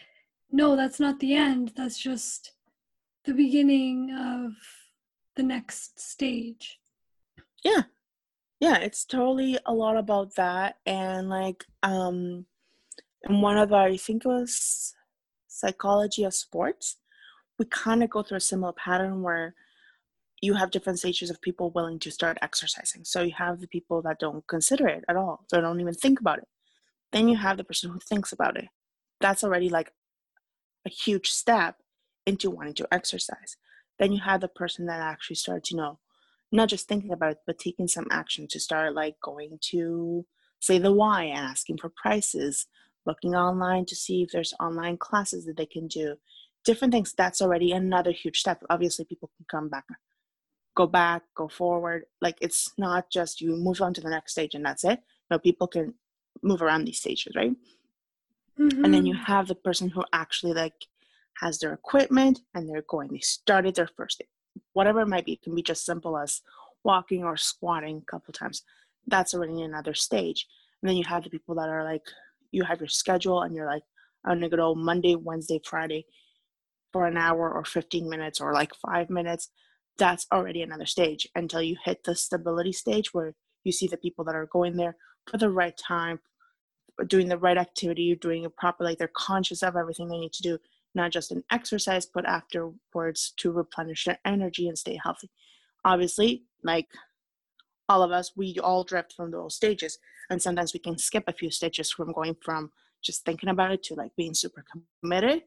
no 0.50 0.76
that's 0.76 0.98
not 0.98 1.20
the 1.20 1.34
end. 1.34 1.72
That's 1.76 1.98
just 1.98 2.52
the 3.24 3.34
beginning 3.34 4.10
of 4.18 4.52
the 5.40 5.46
next 5.46 5.98
stage. 5.98 6.78
Yeah. 7.64 7.84
Yeah 8.60 8.76
it's 8.76 9.06
totally 9.06 9.58
a 9.64 9.72
lot 9.72 9.96
about 9.96 10.34
that 10.34 10.76
and 10.84 11.30
like 11.30 11.64
um 11.82 12.44
in 13.26 13.40
one 13.40 13.56
of 13.56 13.72
our 13.72 13.88
i 13.88 13.96
think 13.96 14.24
it 14.24 14.28
was 14.28 14.94
psychology 15.48 16.24
of 16.24 16.34
sports 16.34 16.96
we 17.58 17.64
kind 17.64 18.02
of 18.02 18.10
go 18.10 18.22
through 18.22 18.36
a 18.36 18.50
similar 18.52 18.74
pattern 18.74 19.22
where 19.22 19.54
you 20.42 20.52
have 20.54 20.70
different 20.70 20.98
stages 20.98 21.30
of 21.30 21.40
people 21.40 21.70
willing 21.70 21.98
to 21.98 22.10
start 22.10 22.38
exercising. 22.40 23.04
So 23.04 23.20
you 23.22 23.34
have 23.36 23.60
the 23.60 23.68
people 23.76 24.00
that 24.02 24.18
don't 24.18 24.46
consider 24.46 24.88
it 24.88 25.04
at 25.08 25.16
all 25.16 25.44
they 25.50 25.60
don't 25.60 25.80
even 25.80 25.94
think 25.94 26.20
about 26.20 26.38
it. 26.38 26.48
Then 27.12 27.28
you 27.28 27.36
have 27.36 27.56
the 27.56 27.64
person 27.64 27.90
who 27.90 27.98
thinks 27.98 28.32
about 28.32 28.56
it. 28.56 28.68
That's 29.20 29.44
already 29.44 29.70
like 29.70 29.92
a 30.86 30.90
huge 30.90 31.30
step 31.30 31.76
into 32.26 32.50
wanting 32.50 32.74
to 32.74 32.88
exercise 32.92 33.56
then 34.00 34.10
you 34.12 34.20
have 34.20 34.40
the 34.40 34.48
person 34.48 34.86
that 34.86 35.00
actually 35.00 35.36
starts 35.36 35.70
you 35.70 35.76
know 35.76 36.00
not 36.52 36.68
just 36.68 36.88
thinking 36.88 37.12
about 37.12 37.32
it, 37.32 37.38
but 37.46 37.58
taking 37.58 37.88
some 37.88 38.06
action 38.10 38.46
to 38.48 38.60
start 38.60 38.94
like 38.94 39.16
going 39.22 39.58
to 39.60 40.26
say 40.58 40.78
the 40.78 40.92
Y 40.92 41.24
and 41.24 41.46
asking 41.46 41.78
for 41.78 41.90
prices, 41.90 42.66
looking 43.06 43.34
online 43.34 43.86
to 43.86 43.94
see 43.94 44.22
if 44.22 44.30
there's 44.30 44.54
online 44.60 44.96
classes 44.96 45.46
that 45.46 45.56
they 45.56 45.66
can 45.66 45.86
do, 45.86 46.16
different 46.64 46.92
things. 46.92 47.14
That's 47.16 47.40
already 47.40 47.72
another 47.72 48.10
huge 48.10 48.40
step. 48.40 48.62
Obviously, 48.68 49.04
people 49.04 49.30
can 49.36 49.46
come 49.48 49.68
back, 49.68 49.84
go 50.74 50.86
back, 50.86 51.22
go 51.36 51.48
forward. 51.48 52.04
Like 52.20 52.36
it's 52.40 52.72
not 52.76 53.10
just 53.10 53.40
you 53.40 53.56
move 53.56 53.80
on 53.80 53.94
to 53.94 54.00
the 54.00 54.10
next 54.10 54.32
stage 54.32 54.54
and 54.54 54.64
that's 54.64 54.84
it. 54.84 55.00
No, 55.30 55.38
people 55.38 55.68
can 55.68 55.94
move 56.42 56.62
around 56.62 56.84
these 56.84 56.98
stages, 56.98 57.34
right? 57.36 57.54
Mm-hmm. 58.58 58.84
And 58.84 58.92
then 58.92 59.06
you 59.06 59.14
mm-hmm. 59.14 59.24
have 59.24 59.46
the 59.46 59.54
person 59.54 59.88
who 59.88 60.04
actually 60.12 60.52
like 60.52 60.86
has 61.40 61.58
their 61.58 61.72
equipment 61.72 62.40
and 62.54 62.68
they're 62.68 62.84
going. 62.88 63.08
They 63.08 63.20
started 63.20 63.74
their 63.74 63.88
first 63.96 64.18
day, 64.18 64.28
whatever 64.74 65.00
it 65.00 65.08
might 65.08 65.24
be. 65.24 65.32
It 65.32 65.42
can 65.42 65.54
be 65.54 65.62
just 65.62 65.86
simple 65.86 66.18
as 66.18 66.42
walking 66.84 67.24
or 67.24 67.36
squatting 67.36 67.98
a 67.98 68.10
couple 68.10 68.32
times. 68.32 68.62
That's 69.06 69.34
already 69.34 69.62
another 69.62 69.94
stage. 69.94 70.46
And 70.82 70.88
then 70.88 70.96
you 70.96 71.04
have 71.04 71.24
the 71.24 71.30
people 71.30 71.54
that 71.56 71.68
are 71.68 71.84
like, 71.84 72.02
you 72.52 72.64
have 72.64 72.80
your 72.80 72.88
schedule 72.88 73.42
and 73.42 73.54
you're 73.54 73.66
like, 73.66 73.82
I'm 74.24 74.40
gonna 74.40 74.54
go 74.54 74.74
Monday, 74.74 75.14
Wednesday, 75.14 75.60
Friday 75.64 76.04
for 76.92 77.06
an 77.06 77.16
hour 77.16 77.50
or 77.50 77.64
15 77.64 78.08
minutes 78.08 78.40
or 78.40 78.52
like 78.52 78.72
five 78.74 79.08
minutes. 79.08 79.50
That's 79.98 80.26
already 80.32 80.62
another 80.62 80.86
stage 80.86 81.28
until 81.34 81.62
you 81.62 81.76
hit 81.84 82.04
the 82.04 82.14
stability 82.14 82.72
stage 82.72 83.14
where 83.14 83.34
you 83.64 83.72
see 83.72 83.86
the 83.86 83.96
people 83.96 84.24
that 84.24 84.34
are 84.34 84.46
going 84.46 84.76
there 84.76 84.96
for 85.26 85.38
the 85.38 85.50
right 85.50 85.76
time, 85.76 86.20
doing 87.06 87.28
the 87.28 87.38
right 87.38 87.58
activity, 87.58 88.14
doing 88.20 88.44
it 88.44 88.56
properly. 88.56 88.96
They're 88.98 89.10
conscious 89.14 89.62
of 89.62 89.76
everything 89.76 90.08
they 90.08 90.18
need 90.18 90.32
to 90.34 90.42
do 90.42 90.58
not 90.94 91.12
just 91.12 91.30
an 91.30 91.44
exercise, 91.50 92.06
but 92.06 92.26
afterwards 92.26 93.32
to 93.36 93.52
replenish 93.52 94.04
their 94.04 94.18
energy 94.24 94.68
and 94.68 94.78
stay 94.78 94.98
healthy. 95.02 95.30
Obviously, 95.84 96.44
like 96.62 96.88
all 97.88 98.02
of 98.02 98.12
us, 98.12 98.32
we 98.36 98.56
all 98.62 98.84
drift 98.84 99.14
from 99.14 99.30
those 99.30 99.54
stages. 99.54 99.98
And 100.30 100.40
sometimes 100.40 100.72
we 100.72 100.80
can 100.80 100.98
skip 100.98 101.24
a 101.26 101.32
few 101.32 101.50
stages 101.50 101.90
from 101.90 102.12
going 102.12 102.36
from 102.40 102.70
just 103.02 103.24
thinking 103.24 103.48
about 103.48 103.72
it 103.72 103.82
to 103.84 103.94
like 103.94 104.14
being 104.16 104.34
super 104.34 104.64
committed 105.02 105.42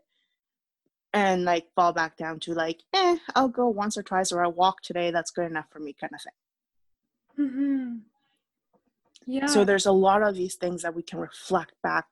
and 1.13 1.45
like 1.45 1.67
fall 1.75 1.93
back 1.93 2.17
down 2.17 2.39
to 2.41 2.53
like, 2.53 2.81
eh, 2.93 3.17
I'll 3.35 3.47
go 3.47 3.67
once 3.69 3.97
or 3.97 4.03
twice 4.03 4.31
or 4.31 4.43
I'll 4.43 4.51
walk 4.51 4.81
today. 4.81 5.11
That's 5.11 5.31
good 5.31 5.49
enough 5.49 5.67
for 5.71 5.79
me, 5.79 5.95
kind 5.99 6.11
of 6.13 6.21
thing. 6.21 7.47
Mm-hmm. 7.47 7.95
Yeah. 9.25 9.45
So 9.45 9.63
there's 9.63 9.85
a 9.85 9.91
lot 9.91 10.21
of 10.21 10.35
these 10.35 10.55
things 10.55 10.81
that 10.81 10.95
we 10.95 11.03
can 11.03 11.19
reflect 11.19 11.73
back 11.81 12.07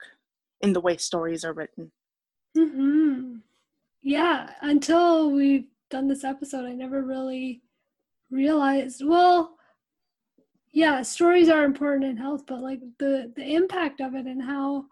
in 0.62 0.74
the 0.74 0.82
way 0.82 0.98
stories 0.98 1.44
are 1.44 1.54
written. 1.54 1.92
Mm-hmm. 2.58 3.36
Yeah, 4.02 4.50
until 4.62 5.32
we've 5.32 5.68
done 5.90 6.08
this 6.08 6.24
episode, 6.24 6.66
I 6.66 6.74
never 6.74 7.02
really 7.04 7.62
realized. 8.30 9.04
Well, 9.06 9.58
yeah, 10.72 11.02
stories 11.02 11.50
are 11.50 11.64
important 11.64 12.06
in 12.06 12.18
health, 12.18 12.46
but 12.48 12.62
like 12.62 12.80
the 12.98 13.32
the 13.36 13.56
impact 13.56 14.02
of 14.02 14.16
it 14.16 14.26
and 14.26 14.42
how 14.42 14.86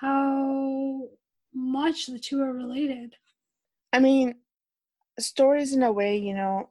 how 0.00 1.08
much 1.54 2.06
the 2.06 2.18
two 2.18 2.42
are 2.42 2.52
related. 2.52 3.14
I 3.92 4.00
mean, 4.00 4.34
stories 5.18 5.72
in 5.72 5.82
a 5.82 5.92
way, 5.92 6.16
you 6.16 6.34
know, 6.34 6.68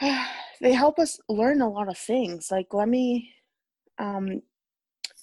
they 0.60 0.72
help 0.72 0.98
us 0.98 1.20
learn 1.28 1.60
a 1.60 1.68
lot 1.68 1.88
of 1.88 1.98
things. 1.98 2.50
Like, 2.50 2.72
let 2.72 2.88
me 2.88 3.34
um, 3.98 4.42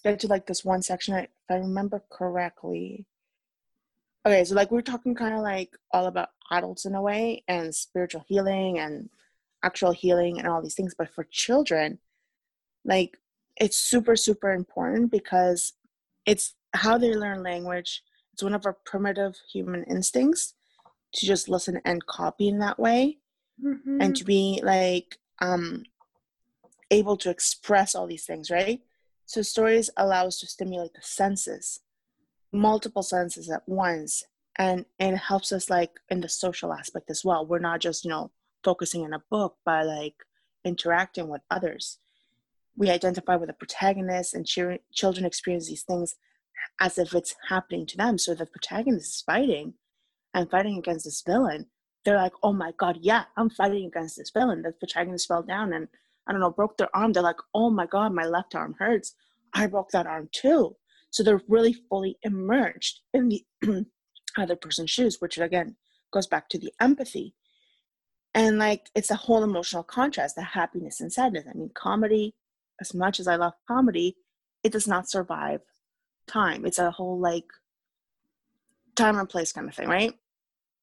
get 0.04 0.20
to 0.20 0.28
like 0.28 0.46
this 0.46 0.64
one 0.64 0.82
section. 0.82 1.16
If 1.16 1.30
I 1.50 1.56
remember 1.56 2.04
correctly, 2.10 3.06
okay 4.26 4.44
so 4.44 4.56
like 4.56 4.72
we're 4.72 4.82
talking 4.82 5.16
kind 5.16 5.34
of 5.34 5.42
like 5.42 5.76
all 5.92 6.06
about 6.08 6.30
adults 6.52 6.86
in 6.86 6.96
a 6.96 7.02
way 7.02 7.44
and 7.48 7.74
spiritual 7.74 8.24
healing 8.28 8.80
and 8.80 9.10
actual 9.64 9.92
healing 9.92 10.40
and 10.40 10.48
all 10.48 10.62
these 10.62 10.76
things 10.76 10.94
but 10.98 11.14
for 11.14 11.26
children 11.32 11.98
like 12.86 13.18
it's 13.58 13.78
super 13.78 14.16
super 14.16 14.52
important 14.52 15.12
because 15.12 15.74
it's 16.26 16.56
how 16.74 16.98
they 16.98 17.14
learn 17.14 17.44
language. 17.44 18.04
It's 18.34 18.44
one 18.44 18.54
of 18.54 18.66
our 18.66 18.78
primitive 18.86 19.36
human 19.52 19.84
instincts 19.84 20.54
to 21.14 21.26
just 21.26 21.48
listen 21.48 21.80
and 21.86 22.06
copy 22.06 22.48
in 22.48 22.60
that 22.60 22.80
way 22.80 23.20
mm-hmm. 23.64 24.02
and 24.02 24.16
to 24.16 24.24
be 24.24 24.60
like 24.64 25.20
um 25.42 25.84
able 26.90 27.18
to 27.18 27.30
express 27.30 27.96
all 27.96 28.08
these 28.08 28.26
things 28.26 28.50
right? 28.50 28.82
So 29.26 29.42
stories 29.42 29.90
allow 29.98 30.28
us 30.28 30.40
to 30.40 30.48
stimulate 30.48 30.94
the 30.94 31.02
senses 31.02 31.80
multiple 32.54 33.04
senses 33.04 33.50
at 33.50 33.68
once 33.68 34.24
and 34.58 34.86
it 35.00 35.16
helps 35.18 35.52
us 35.52 35.70
like 35.70 35.92
in 36.10 36.22
the 36.22 36.30
social 36.30 36.72
aspect 36.72 37.10
as 37.10 37.26
well. 37.26 37.46
We're 37.46 37.60
not 37.60 37.82
just 37.82 38.06
you 38.06 38.12
know 38.12 38.32
focusing 38.64 39.04
in 39.04 39.14
a 39.14 39.24
book 39.32 39.58
but 39.66 39.88
like 39.88 40.16
interacting 40.64 41.28
with 41.28 41.42
others. 41.50 41.98
We 42.78 42.90
identify 42.90 43.36
with 43.36 43.48
the 43.48 43.54
protagonist 43.54 44.34
and 44.34 44.46
children 44.46 45.26
experience 45.26 45.68
these 45.68 45.84
things 45.84 46.16
as 46.80 46.98
if 46.98 47.14
it's 47.14 47.36
happening 47.50 47.86
to 47.88 47.98
them. 47.98 48.18
So 48.18 48.34
the 48.34 48.46
protagonist 48.46 49.16
is 49.16 49.22
fighting 49.22 49.74
and 50.34 50.50
fighting 50.50 50.78
against 50.78 51.06
this 51.06 51.24
villain. 51.26 51.66
They're 52.06 52.18
like 52.18 52.34
oh 52.44 52.54
my 52.54 52.72
god 52.78 53.00
yeah 53.02 53.24
i'm 53.36 53.50
fighting 53.50 53.88
against 53.88 54.18
this 54.18 54.30
villain. 54.30 54.62
The 54.62 54.74
protagonist 54.74 55.28
fell 55.28 55.44
down 55.44 55.74
and 55.74 55.88
i 56.28 56.32
don't 56.32 56.42
know 56.42 56.52
broke 56.52 56.78
their 56.78 56.96
arm. 56.96 57.14
They're 57.14 57.24
like 57.24 57.42
oh 57.56 57.72
my 57.72 57.88
god 57.88 58.14
my 58.14 58.26
left 58.26 58.54
arm 58.54 58.76
hurts. 58.78 59.16
I 59.56 59.66
broke 59.66 59.90
that 59.92 60.08
arm 60.08 60.30
too 60.32 60.76
so 61.14 61.22
they're 61.22 61.42
really 61.48 61.74
fully 61.74 62.18
immersed 62.24 63.02
in 63.14 63.30
the 63.30 63.46
other 64.38 64.56
person's 64.56 64.90
shoes, 64.90 65.18
which 65.20 65.38
again 65.38 65.76
goes 66.12 66.26
back 66.26 66.50
to 66.50 66.58
the 66.58 66.74
empathy. 66.82 67.36
And 68.34 68.58
like 68.58 68.90
it's 68.96 69.12
a 69.12 69.16
whole 69.16 69.44
emotional 69.44 69.84
contrast, 69.84 70.36
the 70.36 70.42
happiness 70.42 71.00
and 71.00 71.14
sadness. 71.14 71.46
I 71.48 71.56
mean, 71.56 71.70
comedy, 71.76 72.34
as 72.82 72.96
much 72.96 73.20
as 73.20 73.28
I 73.28 73.36
love 73.36 73.54
comedy, 73.68 74.18
it 74.64 74.72
does 74.72 74.88
not 74.88 75.08
survive 75.08 75.62
time. 76.26 76.66
It's 76.66 76.80
a 76.80 76.90
whole 76.90 77.20
like 77.20 77.46
time 78.96 79.20
and 79.20 79.30
place 79.30 79.52
kind 79.52 79.70
of 79.70 79.76
thing, 79.76 79.88
right? 79.88 80.16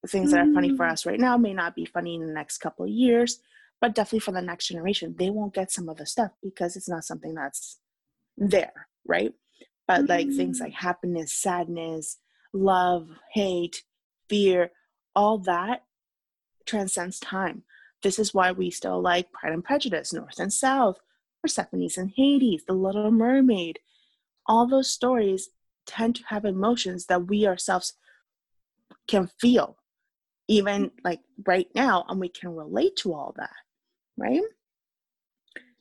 The 0.03 0.09
things 0.09 0.31
that 0.31 0.47
are 0.47 0.55
funny 0.55 0.77
for 0.77 0.87
mm. 0.87 0.93
us 0.93 1.05
right 1.07 1.19
now 1.19 1.37
may 1.37 1.55
not 1.55 1.75
be 1.75 1.87
funny 1.87 2.15
in 2.15 2.25
the 2.25 2.33
next 2.33 2.59
couple 2.59 2.85
of 2.85 2.91
years, 2.93 3.41
but 3.81 3.97
definitely 3.97 4.21
for 4.21 4.33
the 4.33 4.43
next 4.43 4.69
generation, 4.69 5.17
they 5.19 5.29
won't 5.29 5.55
get 5.55 5.73
some 5.73 5.89
of 5.89 5.97
the 5.97 6.07
stuff 6.07 6.31
because 6.41 6.77
it's 6.77 6.89
not 6.89 7.05
something 7.05 7.35
that's 7.35 7.81
there, 8.39 8.87
right? 9.05 9.35
But 9.91 10.09
like 10.09 10.29
things 10.29 10.61
mm. 10.61 10.67
like 10.67 10.75
happiness, 10.75 11.33
sadness, 11.33 12.19
love, 12.53 13.09
hate, 13.33 13.83
fear, 14.29 14.71
all 15.17 15.39
that 15.39 15.83
transcends 16.65 17.19
time. 17.19 17.65
This 18.05 18.21
is 18.21 18.33
why 18.33 18.53
we 18.53 18.71
still 18.71 19.03
like 19.03 19.33
Pride 19.33 19.53
and 19.53 19.65
Prejudice, 19.65 20.13
North 20.13 20.39
and 20.39 20.53
South, 20.53 21.01
Persephone's 21.43 21.99
and 21.99 22.13
Hades, 22.15 22.63
The 22.69 22.73
Little 22.73 23.11
Mermaid. 23.11 23.81
All 24.47 24.69
those 24.69 24.93
stories 24.93 25.49
tend 25.87 26.15
to 26.15 26.23
have 26.29 26.45
emotions 26.45 27.07
that 27.07 27.27
we 27.27 27.45
ourselves 27.45 27.95
can 29.09 29.29
feel, 29.41 29.77
even 30.47 30.93
like 31.03 31.19
right 31.45 31.67
now, 31.75 32.05
and 32.09 32.21
we 32.21 32.29
can 32.29 32.55
relate 32.55 32.95
to 32.99 33.13
all 33.13 33.35
that, 33.39 33.57
right? 34.17 34.43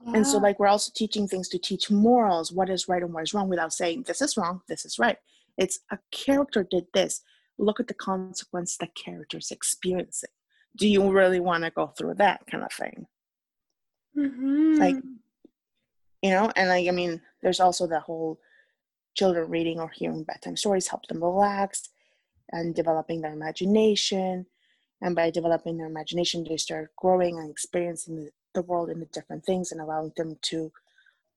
And 0.06 0.26
so, 0.26 0.38
like, 0.38 0.60
we're 0.60 0.68
also 0.68 0.92
teaching 0.96 1.28
things 1.28 1.50
to 1.50 1.60
teach 1.60 1.92
morals, 1.92 2.52
what 2.52 2.70
is 2.70 2.88
right 2.88 3.04
and 3.04 3.14
what 3.14 3.24
is 3.24 3.34
wrong, 3.34 3.50
without 3.50 3.74
saying 3.74 4.04
this 4.08 4.22
is 4.22 4.38
wrong, 4.38 4.62
this 4.68 4.86
is 4.86 4.98
right. 4.98 5.18
It's 5.58 5.80
a 5.92 6.00
character 6.12 6.64
did 6.64 6.86
this. 6.94 7.22
Look 7.58 7.82
at 7.82 7.88
the 7.88 7.94
consequence 7.94 8.78
that 8.78 8.96
character's 8.96 9.52
experiencing. 9.52 10.30
Do 10.78 10.88
you 10.88 11.12
really 11.12 11.42
want 11.42 11.66
to 11.66 11.70
go 11.70 11.88
through 11.88 12.14
that 12.16 12.46
kind 12.50 12.64
of 12.64 12.72
thing? 12.72 13.08
Mm-hmm. 14.18 14.76
Like, 14.76 14.96
you 16.22 16.32
know, 16.32 16.50
and 16.56 16.70
like, 16.70 16.88
I 16.88 16.92
mean, 16.92 17.22
there's 17.42 17.60
also 17.60 17.86
the 17.86 18.00
whole 18.00 18.40
children 19.16 19.50
reading 19.50 19.80
or 19.80 19.90
hearing 19.90 20.24
bedtime 20.24 20.56
stories 20.56 20.88
help 20.88 21.08
them 21.08 21.22
relax 21.22 21.90
and 22.52 22.74
developing 22.74 23.22
their 23.22 23.34
imagination. 23.34 24.46
And 25.02 25.16
by 25.16 25.30
developing 25.30 25.78
their 25.78 25.88
imagination, 25.88 26.46
they 26.48 26.58
start 26.58 26.92
growing 26.98 27.38
and 27.38 27.50
experiencing 27.50 28.30
the, 28.54 28.62
world 28.62 28.90
in 28.90 29.00
the 29.00 29.06
different 29.08 29.46
things 29.46 29.72
and 29.72 29.82
allowing 29.82 30.12
them 30.18 30.38
to 30.42 30.72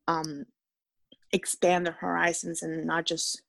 um, 0.08 0.46
expand 1.32 1.86
their 1.86 1.96
horizons 2.00 2.62
and 2.62 2.86
not 2.86 3.06
just 3.06 3.42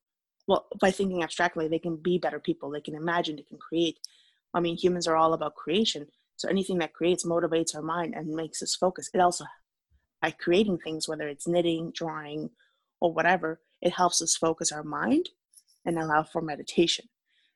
well 0.48 0.68
by 0.80 0.92
thinking 0.92 1.24
abstractly 1.24 1.68
they 1.68 1.80
can 1.80 1.96
be 1.96 2.18
better 2.18 2.40
people 2.40 2.70
they 2.70 2.82
can 2.82 2.96
imagine 2.96 3.36
they 3.36 3.44
can 3.44 3.58
create. 3.58 3.98
I 4.54 4.60
mean 4.60 4.78
humans 4.78 5.08
are 5.08 5.16
all 5.16 5.34
about 5.34 5.56
creation. 5.56 6.08
So 6.36 6.50
anything 6.50 6.80
that 6.80 6.94
creates 6.94 7.26
motivates 7.26 7.76
our 7.76 7.82
mind 7.82 8.14
and 8.16 8.36
makes 8.36 8.62
us 8.62 8.76
focus. 8.76 9.10
It 9.14 9.20
also 9.20 9.46
by 10.22 10.32
creating 10.32 10.80
things 10.80 11.08
whether 11.08 11.28
it's 11.28 11.48
knitting 11.48 11.92
drawing 11.96 12.50
or 13.00 13.14
whatever 13.14 13.62
it 13.82 13.94
helps 13.94 14.22
us 14.22 14.36
focus 14.36 14.72
our 14.72 14.84
mind 14.84 15.30
and 15.86 15.98
allow 16.00 16.24
for 16.24 16.42
meditation. 16.42 17.06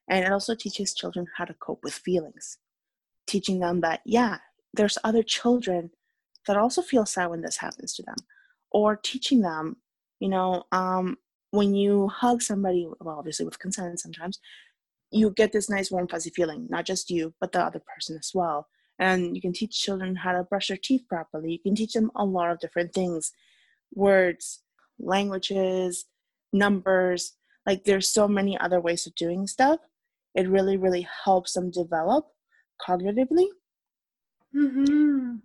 And 0.09 0.25
it 0.25 0.31
also 0.31 0.55
teaches 0.55 0.93
children 0.93 1.27
how 1.37 1.45
to 1.45 1.53
cope 1.53 1.83
with 1.83 1.93
feelings 1.93 2.57
teaching 3.27 3.59
them 3.59 3.81
that 3.81 4.01
yeah 4.05 4.37
there's 4.73 4.97
other 5.03 5.21
children 5.21 5.91
that 6.47 6.57
also 6.57 6.81
feel 6.81 7.05
sad 7.05 7.29
when 7.29 7.41
this 7.41 7.57
happens 7.57 7.93
to 7.93 8.03
them 8.03 8.15
or 8.71 8.95
teaching 8.95 9.41
them 9.41 9.75
you 10.19 10.29
know 10.29 10.63
um, 10.71 11.17
when 11.51 11.73
you 11.73 12.07
hug 12.07 12.41
somebody, 12.41 12.87
well, 12.99 13.17
obviously 13.17 13.45
with 13.45 13.59
consent 13.59 13.99
sometimes, 13.99 14.39
you 15.11 15.31
get 15.31 15.51
this 15.51 15.69
nice 15.69 15.89
warm 15.89 16.07
fuzzy 16.07 16.29
feeling, 16.29 16.67
not 16.69 16.85
just 16.85 17.09
you, 17.09 17.33
but 17.39 17.51
the 17.51 17.63
other 17.63 17.81
person 17.93 18.17
as 18.17 18.31
well. 18.33 18.67
And 18.99 19.35
you 19.35 19.41
can 19.41 19.53
teach 19.53 19.79
children 19.79 20.15
how 20.15 20.33
to 20.33 20.43
brush 20.43 20.67
their 20.67 20.77
teeth 20.77 21.03
properly. 21.07 21.51
You 21.51 21.59
can 21.59 21.75
teach 21.75 21.93
them 21.93 22.11
a 22.15 22.25
lot 22.25 22.51
of 22.51 22.59
different 22.59 22.93
things 22.93 23.31
words, 23.93 24.63
languages, 24.99 26.05
numbers. 26.51 27.33
Like 27.65 27.85
there's 27.85 28.09
so 28.09 28.27
many 28.27 28.57
other 28.59 28.81
ways 28.81 29.07
of 29.07 29.15
doing 29.15 29.47
stuff. 29.47 29.79
It 30.35 30.49
really, 30.49 30.77
really 30.77 31.07
helps 31.23 31.53
them 31.53 31.71
develop 31.71 32.27
cognitively. 32.85 33.47
Mm-hmm. 34.55 35.35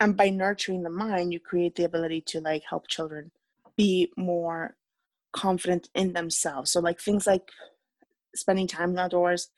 And 0.00 0.16
by 0.16 0.30
nurturing 0.30 0.82
the 0.82 0.90
mind, 0.90 1.32
you 1.32 1.40
create 1.40 1.74
the 1.74 1.84
ability 1.84 2.20
to 2.28 2.40
like 2.40 2.62
help 2.68 2.86
children 2.88 3.30
be 3.76 4.12
more 4.16 4.76
confident 5.32 5.88
in 5.94 6.12
themselves. 6.12 6.70
So 6.70 6.80
like 6.80 7.00
things 7.00 7.26
like 7.26 7.50
spending 8.34 8.66
time 8.66 8.96
outdoors. 8.96 9.48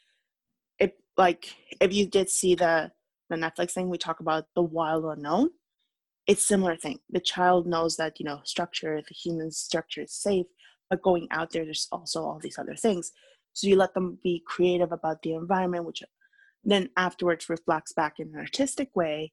If 0.78 0.92
like 1.16 1.54
if 1.80 1.92
you 1.92 2.06
did 2.06 2.30
see 2.30 2.54
the 2.54 2.92
the 3.28 3.36
Netflix 3.36 3.72
thing, 3.72 3.88
we 3.88 3.98
talk 3.98 4.20
about 4.20 4.46
the 4.54 4.62
wild 4.62 5.04
unknown. 5.04 5.50
It's 6.26 6.46
similar 6.46 6.76
thing. 6.76 6.98
The 7.10 7.20
child 7.20 7.66
knows 7.66 7.96
that 7.96 8.18
you 8.18 8.24
know 8.24 8.40
structure, 8.44 9.00
the 9.06 9.14
human 9.14 9.50
structure 9.50 10.02
is 10.02 10.12
safe, 10.12 10.46
but 10.88 11.02
going 11.02 11.28
out 11.30 11.50
there, 11.50 11.64
there's 11.64 11.88
also 11.92 12.24
all 12.24 12.38
these 12.38 12.58
other 12.58 12.76
things. 12.76 13.12
So 13.52 13.66
you 13.66 13.76
let 13.76 13.94
them 13.94 14.18
be 14.22 14.42
creative 14.46 14.92
about 14.92 15.22
the 15.22 15.34
environment, 15.34 15.84
which 15.84 16.02
then 16.64 16.90
afterwards 16.96 17.48
reflects 17.48 17.92
back 17.92 18.20
in 18.20 18.28
an 18.28 18.36
artistic 18.36 18.94
way, 18.94 19.32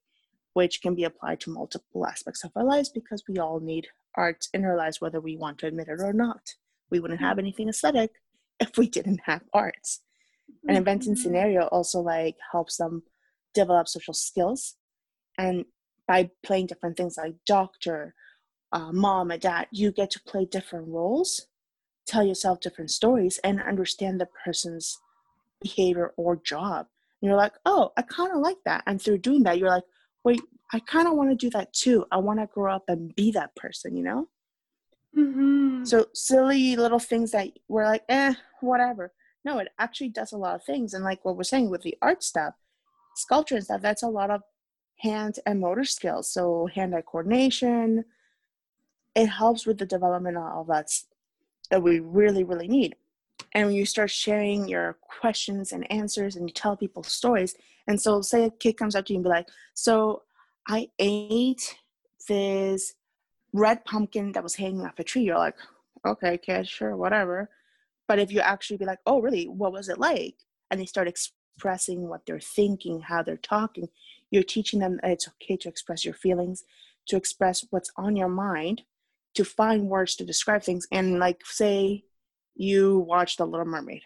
which 0.58 0.82
can 0.82 0.96
be 0.96 1.04
applied 1.04 1.40
to 1.40 1.52
multiple 1.52 2.08
aspects 2.08 2.44
of 2.44 2.50
our 2.56 2.64
lives 2.64 2.90
because 2.90 3.24
we 3.30 3.38
all 3.38 3.60
need 3.60 3.86
art 4.16 4.48
in 4.56 4.66
our 4.66 4.76
lives, 4.76 5.00
whether 5.00 5.22
we 5.22 5.38
want 5.38 5.60
to 5.60 5.68
admit 5.68 5.88
it 5.88 6.02
or 6.02 6.12
not. 6.12 6.56
We 6.90 7.00
wouldn't 7.00 7.20
have 7.20 7.34
mm-hmm. 7.34 7.42
anything 7.42 7.70
aesthetic 7.70 8.10
if 8.60 8.76
we 8.76 8.90
didn't 8.90 9.22
have 9.26 9.44
arts. 9.54 10.02
An 10.68 10.76
inventing 10.76 11.14
mm-hmm. 11.14 11.22
scenario 11.22 11.68
also 11.68 12.00
like 12.00 12.38
helps 12.52 12.78
them 12.78 13.04
develop 13.54 13.88
social 13.88 14.16
skills, 14.16 14.74
and 15.38 15.66
by 16.08 16.32
playing 16.42 16.66
different 16.66 16.98
things 16.98 17.18
like 17.20 17.36
doctor, 17.46 18.16
uh, 18.72 18.92
mom, 18.92 19.30
and 19.30 19.40
dad, 19.40 19.68
you 19.70 19.92
get 19.92 20.10
to 20.10 20.20
play 20.26 20.46
different 20.46 20.88
roles, 20.88 21.46
tell 22.08 22.26
yourself 22.26 22.62
different 22.62 22.90
stories, 22.90 23.40
and 23.44 23.62
understand 23.62 24.20
the 24.20 24.30
person's 24.44 24.98
behavior 25.62 26.14
or 26.18 26.36
job. 26.36 26.88
And 27.22 27.30
you're 27.30 27.38
like, 27.38 27.54
oh, 27.64 27.92
I 27.96 28.02
kind 28.02 28.32
of 28.32 28.40
like 28.40 28.64
that. 28.66 28.82
And 28.88 29.00
through 29.00 29.20
doing 29.20 29.44
that, 29.44 29.60
you're 29.60 29.70
like, 29.70 29.84
wait, 30.28 30.42
I 30.74 30.80
kind 30.80 31.08
of 31.08 31.14
want 31.14 31.30
to 31.30 31.36
do 31.36 31.50
that 31.52 31.72
too. 31.72 32.06
I 32.12 32.18
want 32.18 32.42
to 32.42 32.48
grow 32.48 32.76
up 32.76 32.90
and 32.90 33.16
be 33.16 33.32
that 33.32 33.56
person, 33.56 33.96
you 33.96 34.04
know? 34.04 34.28
Mm-hmm. 35.18 35.86
So 35.86 36.08
silly 36.14 36.76
little 36.76 37.00
things 37.00 37.32
that 37.32 37.48
we're 37.70 37.86
like, 37.86 38.04
eh, 38.10 38.34
whatever. 38.60 39.14
No, 39.46 39.60
it 39.60 39.70
actually 39.80 40.10
does 40.10 40.34
a 40.34 40.38
lot 40.38 40.56
of 40.56 40.66
things. 40.66 40.94
And 40.94 41.06
like 41.06 41.24
what 41.24 41.38
we're 41.38 41.44
saying 41.44 41.70
with 41.70 41.82
the 41.84 41.98
art 42.02 42.24
stuff, 42.24 42.56
sculpture 43.16 43.56
and 43.56 43.64
stuff, 43.64 43.82
that's 43.82 44.04
a 44.04 44.10
lot 44.10 44.30
of 44.30 44.42
hand 44.98 45.40
and 45.46 45.62
motor 45.62 45.86
skills. 45.86 46.30
So 46.30 46.68
hand-eye 46.76 47.04
coordination. 47.04 48.04
It 49.16 49.28
helps 49.28 49.66
with 49.66 49.78
the 49.78 49.86
development 49.86 50.36
of 50.36 50.44
all 50.44 50.64
that 50.66 50.92
that 51.72 51.82
we 51.82 52.02
really, 52.02 52.44
really 52.44 52.68
need. 52.68 52.98
And 53.58 53.66
when 53.66 53.76
you 53.76 53.88
start 53.88 54.12
sharing 54.12 54.68
your 54.68 54.98
questions 55.02 55.72
and 55.72 55.92
answers 55.92 56.36
and 56.36 56.48
you 56.48 56.54
tell 56.54 56.78
people 56.78 57.02
stories, 57.02 57.56
and 57.88 58.00
so 58.00 58.22
say 58.22 58.44
a 58.44 58.52
kid 58.52 58.78
comes 58.78 58.96
up 58.96 59.08
to 59.08 59.14
you 59.14 59.18
and 59.18 59.24
be 59.24 59.32
like, 59.32 59.48
so 59.74 60.22
I 60.68 60.90
ate 61.00 61.76
this 62.30 62.94
red 63.54 63.84
pumpkin 63.84 64.32
that 64.34 64.44
was 64.44 64.54
hanging 64.54 64.86
off 64.86 65.00
a 65.00 65.04
tree. 65.04 65.24
You're 65.24 65.40
like, 65.40 65.56
okay, 66.06 66.38
kid, 66.38 66.68
sure, 66.68 66.96
whatever. 66.96 67.50
But 68.08 68.20
if 68.20 68.32
you 68.32 68.42
actually 68.42 68.78
be 68.78 68.86
like, 68.86 69.00
oh, 69.08 69.22
really, 69.22 69.48
what 69.48 69.72
was 69.72 69.90
it 69.90 69.98
like? 69.98 70.36
And 70.70 70.80
they 70.80 70.86
start 70.86 71.08
expressing 71.08 72.08
what 72.08 72.28
they're 72.28 72.40
thinking, 72.40 73.00
how 73.00 73.24
they're 73.24 73.38
talking. 73.38 73.88
You're 74.30 74.44
teaching 74.44 74.82
them 74.82 75.00
it's 75.02 75.28
okay 75.30 75.58
to 75.58 75.68
express 75.68 76.06
your 76.06 76.14
feelings, 76.14 76.64
to 77.08 77.18
express 77.18 77.66
what's 77.72 77.92
on 77.98 78.16
your 78.16 78.30
mind, 78.30 78.84
to 79.34 79.44
find 79.44 79.90
words 79.90 80.16
to 80.18 80.26
describe 80.26 80.62
things. 80.62 80.86
And, 80.92 81.18
like, 81.18 81.42
say 81.44 82.04
you 82.58 83.00
watch 83.00 83.38
The 83.38 83.46
Little 83.46 83.66
Mermaid 83.66 84.04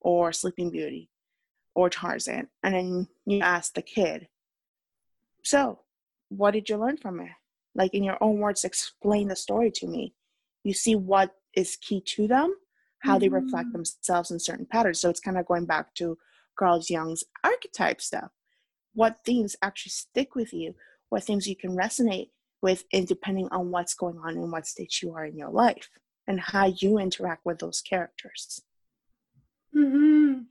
or 0.00 0.32
Sleeping 0.32 0.70
Beauty 0.70 1.08
or 1.74 1.88
Tarzan, 1.88 2.48
and 2.62 2.74
then 2.74 3.08
you 3.24 3.40
ask 3.40 3.74
the 3.74 3.82
kid, 3.82 4.28
So, 5.42 5.80
what 6.28 6.52
did 6.52 6.68
you 6.68 6.76
learn 6.76 6.98
from 6.98 7.20
it? 7.20 7.30
Like, 7.74 7.94
in 7.94 8.04
your 8.04 8.18
own 8.20 8.38
words, 8.38 8.64
explain 8.64 9.28
the 9.28 9.36
story 9.36 9.70
to 9.72 9.86
me. 9.86 10.14
You 10.64 10.74
see 10.74 10.94
what 10.94 11.34
is 11.54 11.76
key 11.76 12.02
to 12.02 12.28
them, 12.28 12.54
how 12.98 13.12
mm-hmm. 13.12 13.20
they 13.20 13.28
reflect 13.30 13.70
mm. 13.70 13.72
themselves 13.72 14.30
in 14.30 14.38
certain 14.38 14.66
patterns. 14.66 15.00
So, 15.00 15.08
it's 15.08 15.20
kind 15.20 15.38
of 15.38 15.46
going 15.46 15.64
back 15.64 15.94
to 15.94 16.18
Carl 16.58 16.82
Jung's 16.86 17.24
archetype 17.42 18.02
stuff. 18.02 18.30
What 18.94 19.20
themes 19.24 19.56
actually 19.62 19.90
stick 19.90 20.34
with 20.34 20.52
you? 20.52 20.74
What 21.08 21.24
themes 21.24 21.46
you 21.46 21.56
can 21.56 21.74
resonate 21.74 22.28
with, 22.60 22.84
and 22.92 23.06
depending 23.06 23.48
on 23.50 23.70
what's 23.70 23.94
going 23.94 24.18
on 24.18 24.36
and 24.36 24.52
what 24.52 24.66
stage 24.66 25.00
you 25.02 25.14
are 25.14 25.24
in 25.24 25.38
your 25.38 25.50
life, 25.50 25.88
and 26.26 26.40
how 26.40 26.66
you 26.66 26.98
interact 26.98 27.44
with 27.44 27.58
those 27.58 27.80
characters. 27.80 28.62
Hmm. 29.72 30.42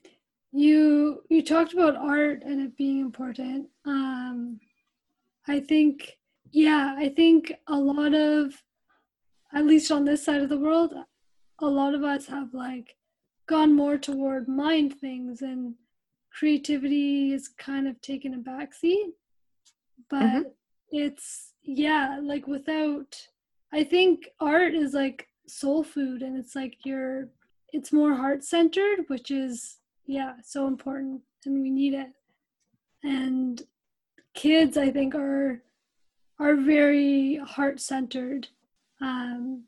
You 0.52 1.24
you 1.30 1.44
talked 1.44 1.74
about 1.74 1.96
art 1.96 2.44
and 2.44 2.62
it 2.62 2.76
being 2.76 3.00
important. 3.00 3.68
Um, 3.86 4.60
I 5.48 5.60
think, 5.60 6.18
yeah, 6.52 6.96
I 6.98 7.10
think 7.10 7.54
a 7.68 7.78
lot 7.78 8.14
of, 8.14 8.54
at 9.54 9.66
least 9.66 9.92
on 9.92 10.06
this 10.06 10.24
side 10.24 10.42
of 10.42 10.50
the 10.50 10.60
world, 10.60 10.94
a 11.60 11.66
lot 11.66 11.94
of 11.94 12.04
us 12.04 12.28
have 12.28 12.54
like 12.54 12.96
gone 13.48 13.74
more 13.74 13.98
toward 13.98 14.48
mind 14.48 15.00
things 15.00 15.42
and 15.42 15.76
creativity 16.32 17.34
is 17.34 17.48
kind 17.48 17.88
of 17.88 18.00
taken 18.02 18.34
a 18.34 18.38
backseat. 18.38 19.12
But 20.10 20.24
mm-hmm. 20.24 20.42
it's, 20.90 21.54
yeah, 21.64 22.20
like 22.22 22.48
without, 22.48 23.16
I 23.74 23.84
think 23.84 24.28
art 24.40 24.74
is 24.74 24.94
like 24.94 25.28
soul 25.48 25.84
food 25.84 26.22
and 26.22 26.38
it's 26.38 26.56
like 26.56 26.78
you're, 26.84 27.30
it's 27.74 27.94
more 27.94 28.16
heart 28.16 28.44
centered, 28.44 29.06
which 29.08 29.32
is, 29.32 29.78
yeah, 30.06 30.34
so 30.44 30.68
important 30.68 31.22
and 31.46 31.62
we 31.62 31.70
need 31.70 31.94
it. 31.94 32.10
And 33.04 33.62
kids 34.34 34.78
i 34.78 34.90
think 34.90 35.14
are 35.14 35.62
are 36.40 36.56
very 36.56 37.36
heart 37.46 37.80
centered 37.80 38.48
um 39.02 39.64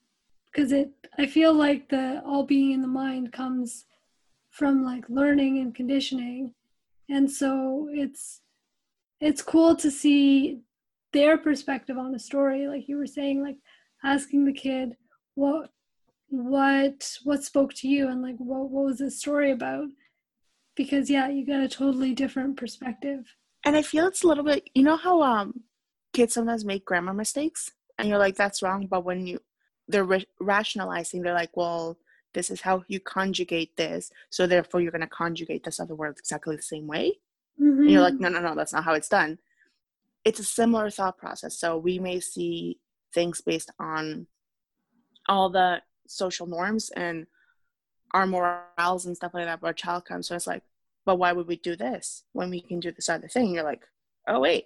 because 0.46 0.72
it 0.72 0.92
i 1.18 1.26
feel 1.26 1.54
like 1.54 1.90
the 1.90 2.22
all 2.26 2.44
being 2.44 2.72
in 2.72 2.82
the 2.82 2.88
mind 2.88 3.32
comes 3.34 3.86
from 4.52 4.84
like 4.84 5.04
learning 5.10 5.58
and 5.60 5.76
conditioning 5.76 6.54
and 7.10 7.30
so 7.30 7.90
it's 7.92 8.42
it's 9.20 9.42
cool 9.42 9.76
to 9.76 9.92
see 9.92 10.60
their 11.12 11.38
perspective 11.38 11.98
on 11.98 12.16
a 12.16 12.20
story 12.20 12.68
like 12.68 12.88
you 12.88 12.98
were 12.98 13.08
saying 13.08 13.44
like 13.44 13.58
asking 14.04 14.46
the 14.46 14.54
kid 14.54 14.96
what 15.36 15.70
what 16.30 17.18
what 17.24 17.44
spoke 17.44 17.74
to 17.74 17.88
you 17.88 18.08
and 18.08 18.22
like 18.22 18.36
what, 18.38 18.70
what 18.70 18.86
was 18.86 18.98
the 18.98 19.12
story 19.12 19.52
about 19.52 19.88
because 20.76 21.10
yeah 21.10 21.28
you 21.28 21.46
got 21.46 21.62
a 21.62 21.68
totally 21.68 22.14
different 22.14 22.58
perspective 22.58 23.36
and 23.64 23.76
I 23.76 23.82
feel 23.82 24.08
it's 24.08 24.24
a 24.24 24.28
little 24.28 24.44
bit, 24.44 24.70
you 24.74 24.84
know 24.84 24.98
how 24.98 25.22
um 25.22 25.62
kids 26.14 26.34
sometimes 26.34 26.66
make 26.66 26.86
grammar 26.86 27.14
mistakes, 27.14 27.72
and 27.98 28.08
you're 28.08 28.18
like, 28.18 28.36
that's 28.36 28.62
wrong. 28.62 28.88
But 28.88 29.06
when 29.06 29.26
you 29.26 29.40
they're 29.88 30.06
ra- 30.06 30.20
rationalizing, 30.40 31.22
they're 31.22 31.34
like, 31.34 31.56
well, 31.56 31.98
this 32.34 32.50
is 32.50 32.62
how 32.62 32.84
you 32.88 33.00
conjugate 33.00 33.76
this, 33.78 34.12
so 34.30 34.46
therefore 34.48 34.82
you're 34.82 34.92
going 34.92 35.02
to 35.02 35.08
conjugate 35.08 35.64
this 35.64 35.80
other 35.80 35.96
word 35.96 36.18
exactly 36.18 36.56
the 36.56 36.62
same 36.62 36.88
way. 36.88 37.20
Mm-hmm. 37.62 37.82
And 37.82 37.92
you're 37.92 38.02
like, 38.02 38.16
mm-hmm. 38.16 38.24
no, 38.24 38.30
no, 38.30 38.42
no, 38.42 38.56
that's 38.56 38.74
not 38.74 38.84
how 38.84 38.94
it's 38.94 39.10
done. 39.10 39.40
It's 40.26 40.40
a 40.40 40.44
similar 40.44 40.90
thought 40.90 41.18
process. 41.18 41.58
So 41.58 41.78
we 41.78 42.00
may 42.00 42.20
see 42.20 42.80
things 43.14 43.42
based 43.42 43.72
on 43.80 44.28
all 45.28 45.50
the 45.50 45.82
social 46.08 46.48
norms 46.48 46.90
and 46.96 47.28
our 48.14 48.28
morals 48.28 49.06
and 49.06 49.16
stuff 49.16 49.34
like 49.34 49.46
that. 49.46 49.62
But 49.62 49.72
a 49.72 49.74
child 49.74 50.06
comes, 50.06 50.28
so 50.28 50.36
it's 50.36 50.48
like, 50.48 50.64
but 51.06 51.18
why 51.18 51.34
would 51.34 51.48
we 51.48 51.58
do 51.58 51.76
this 51.76 52.24
when 52.32 52.50
we 52.50 52.62
can 52.62 52.80
do 52.80 52.92
this 52.92 53.10
other 53.10 53.28
thing? 53.28 53.54
You're 53.54 53.64
like, 53.64 53.84
oh, 54.28 54.40
wait, 54.40 54.66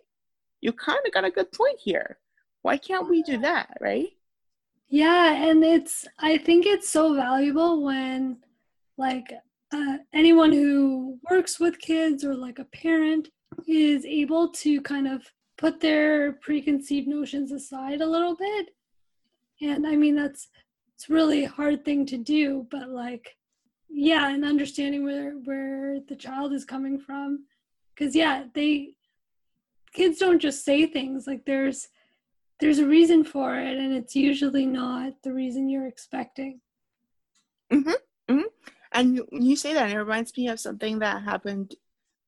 you 0.61 0.71
kind 0.71 0.99
of 1.05 1.13
got 1.13 1.25
a 1.25 1.31
good 1.31 1.51
point 1.51 1.79
here. 1.79 2.17
Why 2.61 2.77
can't 2.77 3.09
we 3.09 3.23
do 3.23 3.39
that? 3.39 3.77
Right. 3.81 4.09
Yeah. 4.87 5.33
And 5.49 5.63
it's, 5.63 6.07
I 6.19 6.37
think 6.37 6.65
it's 6.65 6.89
so 6.89 7.15
valuable 7.15 7.83
when, 7.83 8.37
like, 8.97 9.33
uh, 9.73 9.97
anyone 10.13 10.51
who 10.51 11.19
works 11.29 11.59
with 11.59 11.79
kids 11.79 12.23
or 12.23 12.35
like 12.35 12.59
a 12.59 12.65
parent 12.65 13.29
is 13.67 14.05
able 14.05 14.49
to 14.49 14.81
kind 14.81 15.07
of 15.07 15.23
put 15.57 15.79
their 15.79 16.33
preconceived 16.33 17.07
notions 17.07 17.51
aside 17.51 18.01
a 18.01 18.05
little 18.05 18.35
bit. 18.35 18.69
And 19.61 19.87
I 19.87 19.95
mean, 19.95 20.15
that's, 20.15 20.47
it's 20.95 21.09
really 21.09 21.45
a 21.45 21.49
hard 21.49 21.85
thing 21.85 22.05
to 22.07 22.17
do, 22.17 22.67
but 22.69 22.89
like, 22.89 23.37
yeah 23.89 24.29
and 24.29 24.43
understanding 24.43 25.03
where 25.03 25.31
where 25.45 25.99
the 26.07 26.15
child 26.15 26.53
is 26.53 26.65
coming 26.65 26.99
from. 26.99 27.45
Because 27.95 28.15
yeah 28.15 28.43
they 28.53 28.93
kids 29.93 30.19
don't 30.19 30.39
just 30.39 30.63
say 30.63 30.85
things 30.85 31.25
like 31.27 31.45
there's 31.45 31.87
there's 32.59 32.79
a 32.79 32.87
reason 32.87 33.23
for 33.23 33.55
it 33.55 33.77
and 33.77 33.93
it's 33.93 34.15
usually 34.15 34.65
not 34.65 35.13
the 35.23 35.33
reason 35.33 35.69
you're 35.69 35.87
expecting. 35.87 36.59
Mm-hmm, 37.71 37.89
mm-hmm. 38.33 38.47
and 38.93 39.15
you, 39.15 39.27
you 39.31 39.55
say 39.57 39.73
that 39.73 39.85
and 39.85 39.93
it 39.93 39.99
reminds 39.99 40.35
me 40.37 40.47
of 40.47 40.59
something 40.59 40.99
that 40.99 41.23
happened 41.23 41.75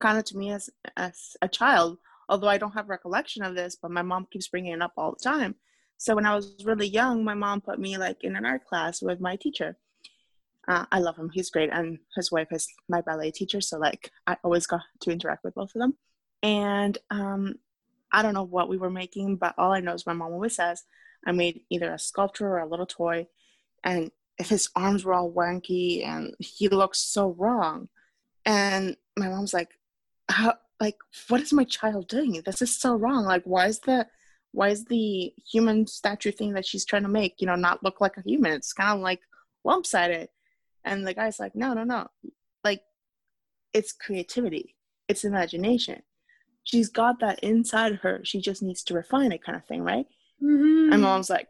kind 0.02 0.18
of 0.18 0.26
to 0.26 0.38
me 0.38 0.52
as 0.52 0.70
as 0.98 1.38
a 1.42 1.48
child 1.48 1.98
although 2.28 2.50
i 2.50 2.58
don't 2.58 2.74
have 2.74 2.90
recollection 2.90 3.42
of 3.42 3.56
this 3.56 3.78
but 3.82 3.90
my 3.90 4.02
mom 4.02 4.28
keeps 4.30 4.50
bringing 4.50 4.74
it 4.74 4.82
up 4.82 4.92
all 4.98 5.12
the 5.12 5.24
time 5.24 5.56
so 6.00 6.16
when 6.16 6.26
i 6.26 6.36
was 6.36 6.56
really 6.66 6.88
young 6.88 7.24
my 7.24 7.36
mom 7.36 7.62
put 7.62 7.80
me 7.80 7.98
like 7.98 8.24
in 8.24 8.36
an 8.36 8.46
art 8.46 8.66
class 8.66 9.04
with 9.04 9.20
my 9.20 9.36
teacher 9.36 9.78
uh, 10.70 10.86
I 10.92 11.00
love 11.00 11.18
him. 11.18 11.32
He's 11.34 11.50
great. 11.50 11.72
And 11.74 11.98
his 12.16 12.32
wife 12.32 12.50
is 12.52 12.68
my 12.88 13.02
ballet 13.02 13.32
teacher. 13.32 13.60
So, 13.60 13.80
like, 13.80 14.12
I 14.28 14.38
always 14.44 14.68
got 14.68 14.82
to 15.02 15.12
interact 15.12 15.44
with 15.44 15.56
both 15.56 15.74
of 15.76 15.80
them. 15.80 15.98
And 16.44 16.96
um, 17.10 17.56
I 18.12 18.22
don't 18.22 18.36
know 18.36 18.44
what 18.44 18.70
we 18.70 18.78
were 18.78 18.92
making, 18.92 19.38
but 19.38 19.56
all 19.58 19.74
I 19.74 19.80
know 19.80 19.94
is 19.94 20.06
my 20.06 20.14
mom 20.14 20.32
always 20.32 20.56
says 20.56 20.84
I 21.26 21.32
made 21.32 21.62
either 21.72 21.92
a 21.92 22.00
sculpture 22.00 22.48
or 22.48 22.60
a 22.60 22.68
little 22.68 22.86
toy. 22.86 23.28
And 23.84 24.12
if 24.38 24.50
his 24.50 24.70
arms 24.76 25.04
were 25.04 25.16
all 25.16 25.34
wanky 25.34 26.06
and 26.06 26.36
he 26.38 26.70
looked 26.70 26.98
so 26.98 27.32
wrong. 27.32 27.90
And 28.46 28.96
my 29.18 29.28
mom's 29.28 29.56
like, 29.56 29.72
How, 30.30 30.54
like, 30.80 30.98
what 31.30 31.42
is 31.42 31.52
my 31.52 31.64
child 31.64 32.08
doing? 32.08 32.44
This 32.46 32.62
is 32.62 32.80
so 32.80 32.96
wrong. 32.96 33.26
Like, 33.26 33.44
why 33.44 33.66
is 33.66 33.80
the 33.80 34.06
why 34.52 34.70
is 34.70 34.86
the 34.86 35.34
human 35.52 35.88
statue 35.88 36.32
thing 36.32 36.54
that 36.54 36.66
she's 36.66 36.86
trying 36.86 37.04
to 37.04 37.10
make, 37.10 37.36
you 37.40 37.48
know, 37.48 37.56
not 37.56 37.84
look 37.84 38.02
like 38.02 38.18
a 38.18 38.22
human? 38.22 38.52
It's 38.52 38.74
kind 38.74 38.98
of 38.98 39.02
like 39.02 39.22
lumps 39.64 39.94
at 39.94 40.12
it. 40.12 40.32
And 40.84 41.06
the 41.06 41.14
guy's 41.14 41.40
like, 41.40 41.56
no, 41.56 41.74
no, 41.74 41.84
no. 41.84 42.08
Like, 42.64 42.82
it's 43.74 43.92
creativity, 43.92 44.76
it's 45.08 45.24
imagination. 45.24 46.02
She's 46.64 46.90
got 46.90 47.20
that 47.20 47.40
inside 47.40 47.96
her. 48.04 48.22
She 48.24 48.42
just 48.42 48.62
needs 48.62 48.84
to 48.84 48.94
refine 48.94 49.32
it, 49.32 49.44
kind 49.44 49.56
of 49.56 49.66
thing, 49.66 49.82
right? 49.82 50.06
Mm-hmm. 50.44 50.94
And 50.94 51.02
mom's 51.02 51.30
like, 51.30 51.48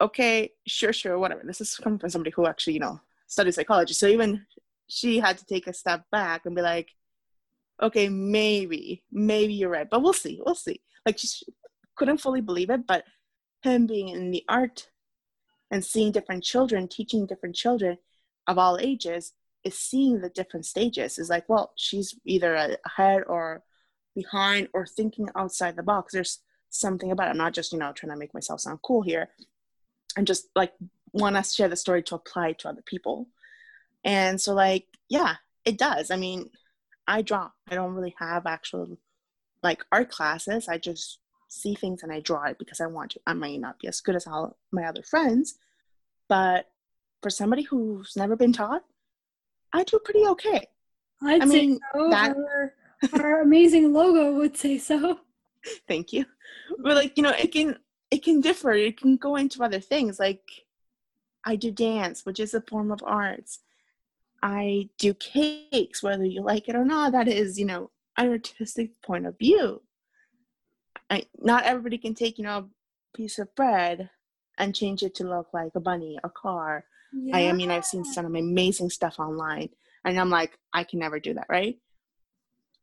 okay, 0.00 0.50
sure, 0.66 0.92
sure, 0.92 1.18
whatever. 1.18 1.42
This 1.44 1.60
is 1.60 1.76
coming 1.76 1.98
from 1.98 2.10
somebody 2.10 2.30
who 2.30 2.46
actually, 2.46 2.74
you 2.74 2.80
know, 2.80 3.00
studied 3.26 3.52
psychology. 3.52 3.94
So 3.94 4.06
even 4.06 4.44
she 4.88 5.18
had 5.18 5.38
to 5.38 5.46
take 5.46 5.66
a 5.66 5.72
step 5.72 6.04
back 6.10 6.46
and 6.46 6.54
be 6.54 6.62
like, 6.62 6.90
okay, 7.82 8.08
maybe, 8.08 9.04
maybe 9.12 9.54
you're 9.54 9.70
right, 9.70 9.88
but 9.88 10.02
we'll 10.02 10.12
see, 10.12 10.40
we'll 10.44 10.54
see. 10.54 10.80
Like, 11.04 11.18
she 11.18 11.46
couldn't 11.96 12.20
fully 12.20 12.40
believe 12.40 12.70
it, 12.70 12.86
but 12.86 13.04
him 13.62 13.86
being 13.86 14.08
in 14.08 14.30
the 14.30 14.44
art 14.48 14.88
and 15.70 15.84
seeing 15.84 16.12
different 16.12 16.44
children, 16.44 16.88
teaching 16.88 17.26
different 17.26 17.56
children, 17.56 17.98
of 18.46 18.58
all 18.58 18.78
ages 18.80 19.32
is 19.64 19.76
seeing 19.76 20.20
the 20.20 20.28
different 20.28 20.64
stages. 20.64 21.18
Is 21.18 21.28
like 21.28 21.48
well 21.48 21.72
she's 21.76 22.14
either 22.24 22.76
ahead 22.86 23.22
or 23.26 23.62
behind 24.14 24.68
or 24.72 24.86
thinking 24.86 25.28
outside 25.34 25.76
the 25.76 25.82
box. 25.82 26.12
There's 26.12 26.40
something 26.70 27.10
about 27.10 27.28
it. 27.28 27.30
I'm 27.30 27.38
not 27.38 27.54
just 27.54 27.72
you 27.72 27.78
know 27.78 27.92
trying 27.92 28.12
to 28.12 28.18
make 28.18 28.34
myself 28.34 28.60
sound 28.60 28.80
cool 28.82 29.02
here. 29.02 29.30
And 30.16 30.26
just 30.26 30.48
like 30.54 30.72
want 31.12 31.36
to 31.36 31.42
share 31.42 31.68
the 31.68 31.76
story 31.76 32.02
to 32.04 32.14
apply 32.14 32.52
to 32.52 32.68
other 32.68 32.82
people. 32.84 33.28
And 34.04 34.40
so 34.40 34.54
like 34.54 34.86
yeah 35.08 35.36
it 35.64 35.78
does. 35.78 36.10
I 36.10 36.16
mean 36.16 36.50
i 37.08 37.22
draw. 37.22 37.50
I 37.68 37.74
don't 37.74 37.94
really 37.94 38.14
have 38.18 38.46
actual 38.46 38.98
like 39.62 39.84
art 39.90 40.10
classes. 40.10 40.68
I 40.68 40.78
just 40.78 41.18
see 41.48 41.74
things 41.74 42.02
and 42.02 42.12
i 42.12 42.20
draw 42.20 42.44
it 42.44 42.58
because 42.58 42.80
i 42.80 42.86
want 42.86 43.10
to 43.12 43.20
i 43.26 43.32
might 43.32 43.60
not 43.60 43.78
be 43.78 43.88
as 43.88 44.00
good 44.00 44.16
as 44.16 44.26
all 44.26 44.56
my 44.72 44.84
other 44.84 45.02
friends 45.02 45.58
but 46.28 46.66
for 47.22 47.30
somebody 47.30 47.62
who's 47.62 48.16
never 48.16 48.36
been 48.36 48.52
taught, 48.52 48.84
I 49.72 49.84
do 49.84 49.98
pretty 49.98 50.26
okay. 50.26 50.66
I'd 51.22 51.42
I 51.42 51.44
mean, 51.44 51.78
so. 51.94 52.10
That... 52.10 52.36
Our, 52.36 52.74
our 53.14 53.42
amazing 53.42 53.92
logo 53.92 54.32
would 54.38 54.56
say 54.56 54.78
so. 54.78 55.20
Thank 55.88 56.12
you. 56.12 56.24
But 56.78 56.96
like, 56.96 57.16
you 57.16 57.22
know, 57.22 57.30
it 57.30 57.52
can 57.52 57.78
it 58.10 58.22
can 58.22 58.40
differ. 58.40 58.72
It 58.72 59.00
can 59.00 59.16
go 59.16 59.36
into 59.36 59.62
other 59.62 59.80
things. 59.80 60.18
Like 60.18 60.42
I 61.44 61.56
do 61.56 61.70
dance, 61.70 62.24
which 62.24 62.40
is 62.40 62.54
a 62.54 62.60
form 62.60 62.92
of 62.92 63.02
arts. 63.04 63.60
I 64.42 64.90
do 64.98 65.14
cakes, 65.14 66.02
whether 66.02 66.24
you 66.24 66.42
like 66.42 66.68
it 66.68 66.76
or 66.76 66.84
not. 66.84 67.12
That 67.12 67.26
is, 67.26 67.58
you 67.58 67.64
know, 67.64 67.90
an 68.16 68.30
artistic 68.30 69.02
point 69.02 69.26
of 69.26 69.38
view. 69.38 69.82
I, 71.10 71.26
not 71.38 71.64
everybody 71.64 71.98
can 71.98 72.14
take, 72.14 72.38
you 72.38 72.44
know, 72.44 72.58
a 72.58 73.16
piece 73.16 73.38
of 73.38 73.54
bread 73.54 74.10
and 74.58 74.74
change 74.74 75.02
it 75.02 75.14
to 75.16 75.24
look 75.28 75.48
like 75.52 75.72
a 75.74 75.80
bunny, 75.80 76.18
a 76.24 76.30
car. 76.30 76.84
Yeah. 77.12 77.36
I, 77.36 77.48
I 77.48 77.52
mean, 77.52 77.70
I've 77.70 77.86
seen 77.86 78.04
some 78.04 78.34
amazing 78.34 78.90
stuff 78.90 79.18
online, 79.18 79.70
and 80.04 80.18
I'm 80.18 80.30
like, 80.30 80.58
I 80.72 80.84
can 80.84 80.98
never 80.98 81.20
do 81.20 81.34
that, 81.34 81.46
right? 81.48 81.78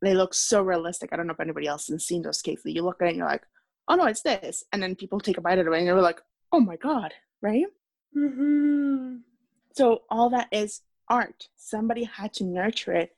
They 0.02 0.14
look 0.14 0.34
so 0.34 0.62
realistic. 0.62 1.10
I 1.12 1.16
don't 1.16 1.26
know 1.26 1.32
if 1.32 1.40
anybody 1.40 1.66
else 1.66 1.88
has 1.88 2.04
seen 2.04 2.22
those 2.22 2.42
cakes. 2.42 2.62
You 2.64 2.82
look 2.82 3.00
at 3.00 3.06
it 3.06 3.10
and 3.10 3.18
you're 3.18 3.26
like, 3.26 3.44
oh 3.88 3.94
no, 3.94 4.04
it's 4.06 4.22
this. 4.22 4.64
And 4.72 4.82
then 4.82 4.96
people 4.96 5.20
take 5.20 5.38
a 5.38 5.40
bite 5.40 5.58
of 5.58 5.66
it 5.66 5.72
and 5.72 5.86
you're 5.86 6.00
like, 6.00 6.20
oh 6.52 6.60
my 6.60 6.76
God, 6.76 7.12
right? 7.40 7.66
Mm-hmm. 8.16 9.16
So 9.72 10.02
all 10.10 10.30
that 10.30 10.48
is 10.52 10.82
art. 11.08 11.48
Somebody 11.56 12.04
had 12.04 12.32
to 12.34 12.44
nurture 12.44 12.92
it 12.92 13.16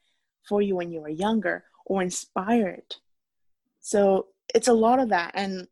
for 0.48 0.62
you 0.62 0.76
when 0.76 0.92
you 0.92 1.00
were 1.00 1.08
younger 1.08 1.64
or 1.84 2.02
inspire 2.02 2.68
it. 2.68 2.96
So 3.80 4.28
it's 4.54 4.68
a 4.68 4.72
lot 4.72 4.98
of 4.98 5.10
that. 5.10 5.32
And 5.34 5.68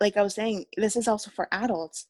like 0.00 0.16
I 0.16 0.22
was 0.22 0.34
saying, 0.34 0.66
this 0.76 0.96
is 0.96 1.08
also 1.08 1.30
for 1.30 1.48
adults. 1.52 2.06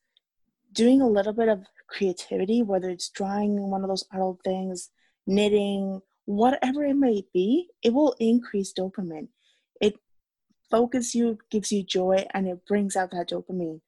Doing 0.72 1.00
a 1.00 1.08
little 1.08 1.32
bit 1.32 1.48
of 1.48 1.64
creativity, 1.88 2.62
whether 2.62 2.90
it's 2.90 3.08
drawing 3.08 3.70
one 3.70 3.82
of 3.82 3.88
those 3.88 4.04
adult 4.12 4.40
things, 4.42 4.90
knitting, 5.26 6.00
whatever 6.24 6.84
it 6.84 6.94
may 6.94 7.24
be, 7.32 7.68
it 7.82 7.92
will 7.92 8.16
increase 8.18 8.72
dopamine. 8.72 9.28
It 9.80 9.94
focuses 10.70 11.14
you, 11.14 11.38
gives 11.50 11.70
you 11.70 11.84
joy, 11.84 12.26
and 12.32 12.48
it 12.48 12.66
brings 12.66 12.96
out 12.96 13.12
that 13.12 13.30
dopamine. 13.30 13.80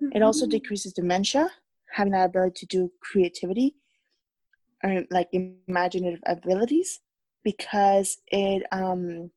Mm-hmm. 0.00 0.16
It 0.16 0.22
also 0.22 0.44
mm-hmm. 0.44 0.50
decreases 0.50 0.92
dementia, 0.92 1.50
having 1.90 2.12
that 2.12 2.26
ability 2.26 2.60
to 2.60 2.66
do 2.66 2.92
creativity 3.00 3.74
or 4.84 5.04
like 5.10 5.28
imaginative 5.32 6.20
abilities 6.26 7.00
because 7.44 8.18
it 8.28 8.62
um 8.72 9.30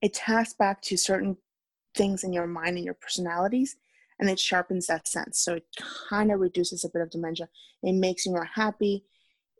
it 0.00 0.14
taps 0.14 0.54
back 0.54 0.80
to 0.82 0.96
certain 0.96 1.36
things 1.94 2.24
in 2.24 2.32
your 2.32 2.46
mind 2.46 2.76
and 2.76 2.84
your 2.84 2.94
personalities 2.94 3.76
and 4.20 4.28
it 4.28 4.38
sharpens 4.38 4.86
that 4.86 5.06
sense. 5.06 5.38
So 5.40 5.54
it 5.54 5.66
kind 6.08 6.32
of 6.32 6.40
reduces 6.40 6.84
a 6.84 6.88
bit 6.88 7.02
of 7.02 7.10
dementia. 7.10 7.48
It 7.82 7.94
makes 7.94 8.26
you 8.26 8.32
more 8.32 8.48
happy. 8.54 9.04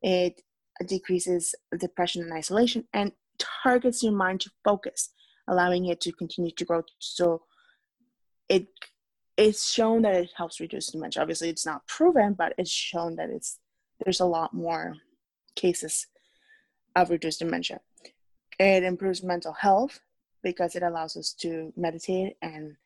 It 0.02 0.42
decreases 0.86 1.54
depression 1.78 2.22
and 2.22 2.32
isolation 2.32 2.84
and 2.92 3.12
targets 3.38 4.02
your 4.02 4.12
mind 4.12 4.40
to 4.40 4.50
focus 4.64 5.10
allowing 5.46 5.86
it 5.86 6.00
to 6.02 6.12
continue 6.12 6.50
to 6.52 6.64
grow. 6.64 6.82
So 6.98 7.42
it 8.48 8.68
it's 9.36 9.70
shown 9.70 10.02
that 10.02 10.16
it 10.16 10.30
helps 10.36 10.58
reduce 10.58 10.88
dementia. 10.88 11.22
Obviously 11.22 11.48
it's 11.48 11.66
not 11.66 11.86
proven 11.86 12.34
but 12.34 12.54
it's 12.58 12.70
shown 12.70 13.16
that 13.16 13.30
it's 13.30 13.58
there's 14.04 14.20
a 14.20 14.24
lot 14.24 14.54
more 14.54 14.94
cases 15.56 16.06
of 16.94 17.10
reduced 17.10 17.40
dementia. 17.40 17.80
It 18.58 18.82
improves 18.82 19.22
mental 19.22 19.52
health 19.52 20.00
because 20.50 20.74
it 20.74 20.82
allows 20.82 21.16
us 21.16 21.32
to 21.32 21.72
meditate 21.76 22.36
and 22.42 22.76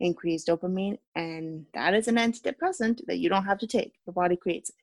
increase 0.00 0.44
dopamine 0.44 0.98
and 1.14 1.66
that 1.72 1.94
is 1.94 2.08
an 2.08 2.16
antidepressant 2.16 3.00
that 3.06 3.18
you 3.18 3.28
don't 3.28 3.44
have 3.44 3.58
to 3.58 3.66
take 3.66 3.92
the 4.06 4.12
body 4.12 4.36
creates 4.36 4.70
it 4.70 4.76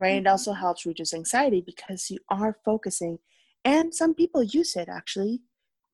right 0.00 0.16
mm-hmm. 0.16 0.26
it 0.26 0.30
also 0.30 0.52
helps 0.52 0.86
reduce 0.86 1.12
anxiety 1.12 1.60
because 1.60 2.10
you 2.10 2.18
are 2.30 2.56
focusing 2.64 3.18
and 3.64 3.94
some 3.94 4.14
people 4.14 4.42
use 4.42 4.74
it 4.76 4.88
actually 4.88 5.42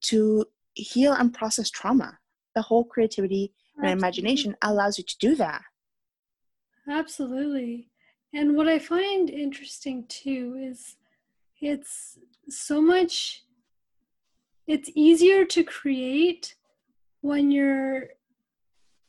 to 0.00 0.44
heal 0.74 1.12
and 1.12 1.34
process 1.34 1.68
trauma 1.68 2.18
the 2.54 2.62
whole 2.62 2.84
creativity 2.84 3.52
Absolutely. 3.52 3.90
and 3.90 4.00
imagination 4.00 4.56
allows 4.62 4.98
you 4.98 5.04
to 5.04 5.18
do 5.18 5.34
that 5.34 5.62
Absolutely. 6.88 7.90
And 8.32 8.56
what 8.56 8.68
I 8.68 8.78
find 8.78 9.28
interesting 9.30 10.06
too 10.09 10.56
is 10.61 10.96
it's 11.61 12.18
so 12.48 12.80
much 12.80 13.42
it's 14.68 14.90
easier 14.94 15.44
to 15.46 15.64
create 15.64 16.54
when 17.22 17.50
you're 17.50 18.10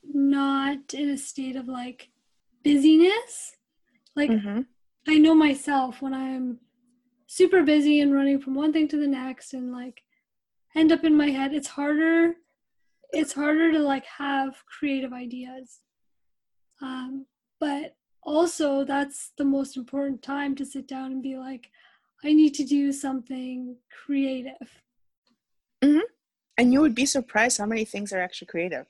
not 0.03 0.93
in 0.93 1.09
a 1.09 1.17
state 1.17 1.55
of 1.55 1.67
like 1.67 2.09
busyness. 2.63 3.55
Like 4.15 4.31
mm-hmm. 4.31 4.61
I 5.07 5.17
know 5.19 5.35
myself 5.35 6.01
when 6.01 6.13
I'm 6.13 6.59
super 7.27 7.61
busy 7.61 7.99
and 7.99 8.13
running 8.13 8.39
from 8.39 8.55
one 8.55 8.73
thing 8.73 8.87
to 8.87 8.97
the 8.97 9.07
next 9.07 9.53
and 9.53 9.71
like 9.71 10.01
end 10.75 10.91
up 10.91 11.03
in 11.03 11.15
my 11.15 11.29
head, 11.29 11.53
it's 11.53 11.67
harder 11.67 12.33
it's 13.11 13.33
harder 13.33 13.71
to 13.71 13.79
like 13.79 14.05
have 14.05 14.63
creative 14.65 15.13
ideas. 15.13 15.79
Um, 16.81 17.25
but 17.59 17.95
also 18.23 18.85
that's 18.85 19.31
the 19.37 19.45
most 19.45 19.77
important 19.77 20.21
time 20.21 20.55
to 20.55 20.65
sit 20.65 20.87
down 20.87 21.11
and 21.11 21.23
be 21.23 21.37
like, 21.37 21.69
I 22.23 22.33
need 22.33 22.53
to 22.55 22.63
do 22.63 22.91
something 22.91 23.77
creative. 24.05 24.81
Mm-hmm. 25.83 25.99
And 26.57 26.73
you 26.73 26.81
would 26.81 26.95
be 26.95 27.05
surprised 27.05 27.57
how 27.57 27.65
many 27.65 27.85
things 27.85 28.11
are 28.11 28.19
actually 28.19 28.47
creative. 28.47 28.85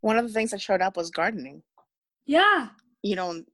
One 0.00 0.18
of 0.18 0.26
the 0.26 0.32
things 0.32 0.50
that 0.50 0.60
showed 0.60 0.80
up 0.80 0.96
was 0.96 1.10
gardening. 1.10 1.62
Yeah. 2.26 2.68
You 3.02 3.16
know, 3.16 3.44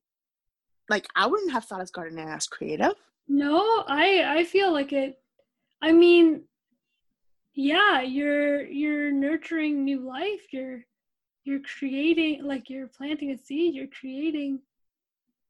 like 0.88 1.06
I 1.14 1.26
wouldn't 1.26 1.52
have 1.52 1.64
thought 1.64 1.80
of 1.80 1.92
gardening 1.92 2.28
as 2.28 2.46
creative. 2.46 2.94
No, 3.28 3.84
I 3.86 4.38
I 4.38 4.44
feel 4.44 4.72
like 4.72 4.92
it. 4.92 5.18
I 5.80 5.92
mean, 5.92 6.44
yeah, 7.54 8.00
you're 8.00 8.62
you're 8.62 9.10
nurturing 9.10 9.84
new 9.84 10.00
life. 10.00 10.52
You're 10.52 10.84
you're 11.44 11.60
creating 11.60 12.44
like 12.44 12.70
you're 12.70 12.88
planting 12.88 13.30
a 13.32 13.38
seed. 13.38 13.74
You're 13.74 13.86
creating 13.88 14.60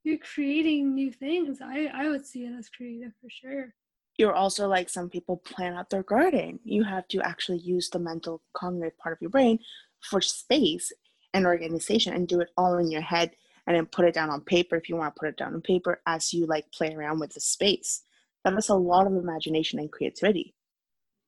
you're 0.05 0.19
creating 0.19 0.95
new 0.95 1.13
things. 1.13 1.61
I 1.63 1.91
I 1.95 2.09
would 2.09 2.27
see 2.27 2.45
it 2.45 2.55
as 2.59 2.69
creative 2.69 3.13
for 3.21 3.31
sure 3.31 3.75
you're 4.19 4.35
also 4.35 4.69
like 4.69 4.89
some 4.89 5.09
people 5.09 5.39
plan 5.39 5.75
out 5.75 5.91
their 5.91 6.03
garden. 6.03 6.61
You 6.65 6.85
have 6.85 7.09
to 7.09 7.21
actually 7.23 7.59
use 7.59 7.89
the 7.89 7.99
mental 7.99 8.43
cognitive 8.53 8.99
part 8.99 9.15
of 9.17 9.23
your 9.23 9.31
brain 9.31 9.59
for 10.01 10.21
space 10.21 10.93
and 11.33 11.47
organization 11.47 12.13
and 12.13 12.29
do 12.29 12.41
it 12.41 12.51
all 12.57 12.79
in 12.79 12.91
your 12.91 13.01
head 13.01 13.33
and 13.67 13.77
then 13.77 13.87
put 13.87 14.05
it 14.05 14.15
down 14.15 14.31
on 14.31 14.41
paper 14.43 14.77
if 14.77 14.89
you 14.89 14.97
want 14.97 15.15
to 15.15 15.21
put 15.21 15.29
it 15.29 15.37
down 15.37 15.55
on 15.55 15.61
paper 15.61 16.01
as 16.07 16.33
you 16.33 16.47
like 16.47 16.71
play 16.73 16.95
around 16.95 17.21
with 17.21 17.33
the 17.35 17.41
space. 17.41 18.03
That 18.45 18.55
is 18.55 18.69
a 18.69 18.75
lot 18.75 19.07
of 19.07 19.15
imagination 19.15 19.79
and 19.79 19.91
creativity. 19.91 20.55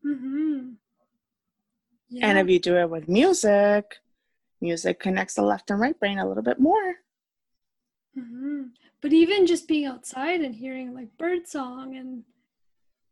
Mm-hmm. 0.04 0.70
Yeah. 2.10 2.26
And 2.26 2.38
if 2.38 2.48
you 2.48 2.58
do 2.58 2.76
it 2.76 2.90
with 2.90 3.08
music, 3.08 3.96
music 4.60 5.00
connects 5.00 5.34
the 5.34 5.42
left 5.42 5.70
and 5.70 5.80
right 5.80 5.98
brain 5.98 6.18
a 6.18 6.28
little 6.28 6.42
bit 6.42 6.60
more. 6.60 6.96
Mm-hmm. 8.18 8.62
But 9.00 9.12
even 9.12 9.46
just 9.46 9.68
being 9.68 9.86
outside 9.86 10.40
and 10.40 10.54
hearing 10.54 10.94
like 10.94 11.16
bird 11.16 11.46
song 11.46 11.96
and 11.96 12.24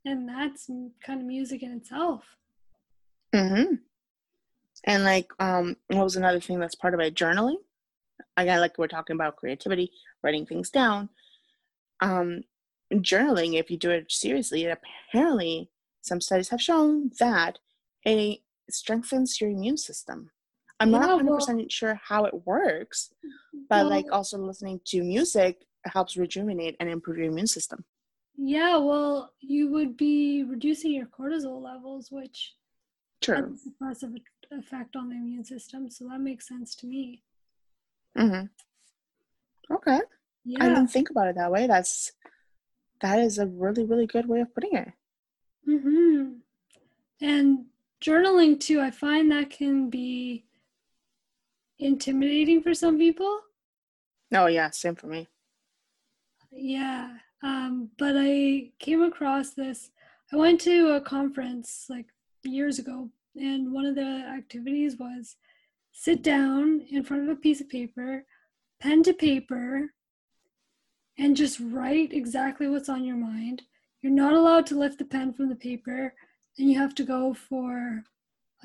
and 0.04 0.28
that's 0.28 0.68
kind 1.04 1.20
of 1.20 1.26
music 1.26 1.62
in 1.62 1.72
itself. 1.72 2.24
Mm-hmm. 3.34 3.74
And 4.84 5.04
like 5.04 5.30
um 5.38 5.76
what 5.88 6.04
was 6.04 6.16
another 6.16 6.40
thing 6.40 6.58
that's 6.58 6.74
part 6.74 6.94
of 6.94 7.00
it 7.00 7.14
journaling? 7.14 7.56
Again 8.36 8.60
like 8.60 8.78
we're 8.78 8.88
talking 8.88 9.14
about 9.14 9.36
creativity 9.36 9.90
writing 10.22 10.46
things 10.46 10.70
down. 10.70 11.08
Um 12.00 12.42
journaling 12.94 13.58
if 13.58 13.70
you 13.70 13.78
do 13.78 13.90
it 13.90 14.12
seriously 14.12 14.64
it 14.64 14.78
apparently 15.10 15.70
some 16.02 16.20
studies 16.20 16.50
have 16.50 16.60
shown 16.60 17.10
that 17.18 17.58
it 18.04 18.40
strengthens 18.68 19.40
your 19.40 19.50
immune 19.50 19.76
system. 19.76 20.30
I'm 20.80 20.90
yeah, 20.90 20.98
not 20.98 21.22
100% 21.22 21.28
well, 21.28 21.66
sure 21.68 22.00
how 22.04 22.24
it 22.24 22.46
works 22.46 23.10
but 23.70 23.84
well, 23.84 23.88
like 23.88 24.06
also 24.10 24.36
listening 24.38 24.80
to 24.86 25.02
music 25.02 25.64
helps 25.86 26.16
rejuvenate 26.16 26.76
and 26.80 26.88
improve 26.90 27.18
your 27.18 27.26
immune 27.26 27.46
system 27.46 27.84
yeah, 28.36 28.76
well, 28.76 29.32
you 29.40 29.68
would 29.68 29.96
be 29.96 30.44
reducing 30.44 30.92
your 30.92 31.06
cortisol 31.06 31.62
levels, 31.62 32.10
which 32.10 32.54
True. 33.20 33.36
has 33.36 33.66
a 33.66 33.70
suppressive 33.70 34.22
effect 34.50 34.96
on 34.96 35.08
the 35.08 35.16
immune 35.16 35.44
system. 35.44 35.90
So 35.90 36.08
that 36.08 36.20
makes 36.20 36.48
sense 36.48 36.74
to 36.76 36.86
me. 36.86 37.22
Mm-hmm. 38.16 38.46
Okay. 39.74 40.00
Yeah. 40.44 40.64
I 40.64 40.68
didn't 40.68 40.88
think 40.88 41.10
about 41.10 41.28
it 41.28 41.36
that 41.36 41.50
way. 41.50 41.66
That's 41.66 42.12
that 43.00 43.18
is 43.18 43.38
a 43.38 43.46
really, 43.46 43.84
really 43.84 44.06
good 44.06 44.28
way 44.28 44.40
of 44.40 44.54
putting 44.54 44.74
it. 44.74 44.92
Mm-hmm. 45.68 46.32
And 47.20 47.66
journaling 48.00 48.58
too, 48.58 48.80
I 48.80 48.90
find 48.90 49.30
that 49.30 49.50
can 49.50 49.88
be 49.90 50.44
intimidating 51.78 52.62
for 52.62 52.74
some 52.74 52.98
people. 52.98 53.40
Oh 54.32 54.46
yeah, 54.46 54.70
same 54.70 54.94
for 54.94 55.06
me. 55.06 55.28
Yeah. 56.50 57.16
Um, 57.42 57.90
but 57.98 58.14
I 58.16 58.70
came 58.78 59.02
across 59.02 59.50
this. 59.50 59.90
I 60.32 60.36
went 60.36 60.60
to 60.62 60.94
a 60.94 61.00
conference 61.00 61.86
like 61.90 62.06
years 62.44 62.78
ago, 62.78 63.10
and 63.36 63.72
one 63.72 63.84
of 63.84 63.94
the 63.94 64.24
activities 64.36 64.96
was 64.98 65.36
sit 65.92 66.22
down 66.22 66.82
in 66.90 67.02
front 67.02 67.24
of 67.24 67.28
a 67.28 67.40
piece 67.40 67.60
of 67.60 67.68
paper, 67.68 68.24
pen 68.80 69.02
to 69.02 69.12
paper, 69.12 69.92
and 71.18 71.36
just 71.36 71.60
write 71.60 72.12
exactly 72.12 72.68
what's 72.68 72.88
on 72.88 73.04
your 73.04 73.16
mind. 73.16 73.62
You're 74.00 74.12
not 74.12 74.32
allowed 74.32 74.66
to 74.66 74.78
lift 74.78 74.98
the 74.98 75.04
pen 75.04 75.32
from 75.32 75.48
the 75.48 75.56
paper, 75.56 76.14
and 76.58 76.70
you 76.70 76.78
have 76.78 76.94
to 76.96 77.04
go 77.04 77.34
for 77.34 78.04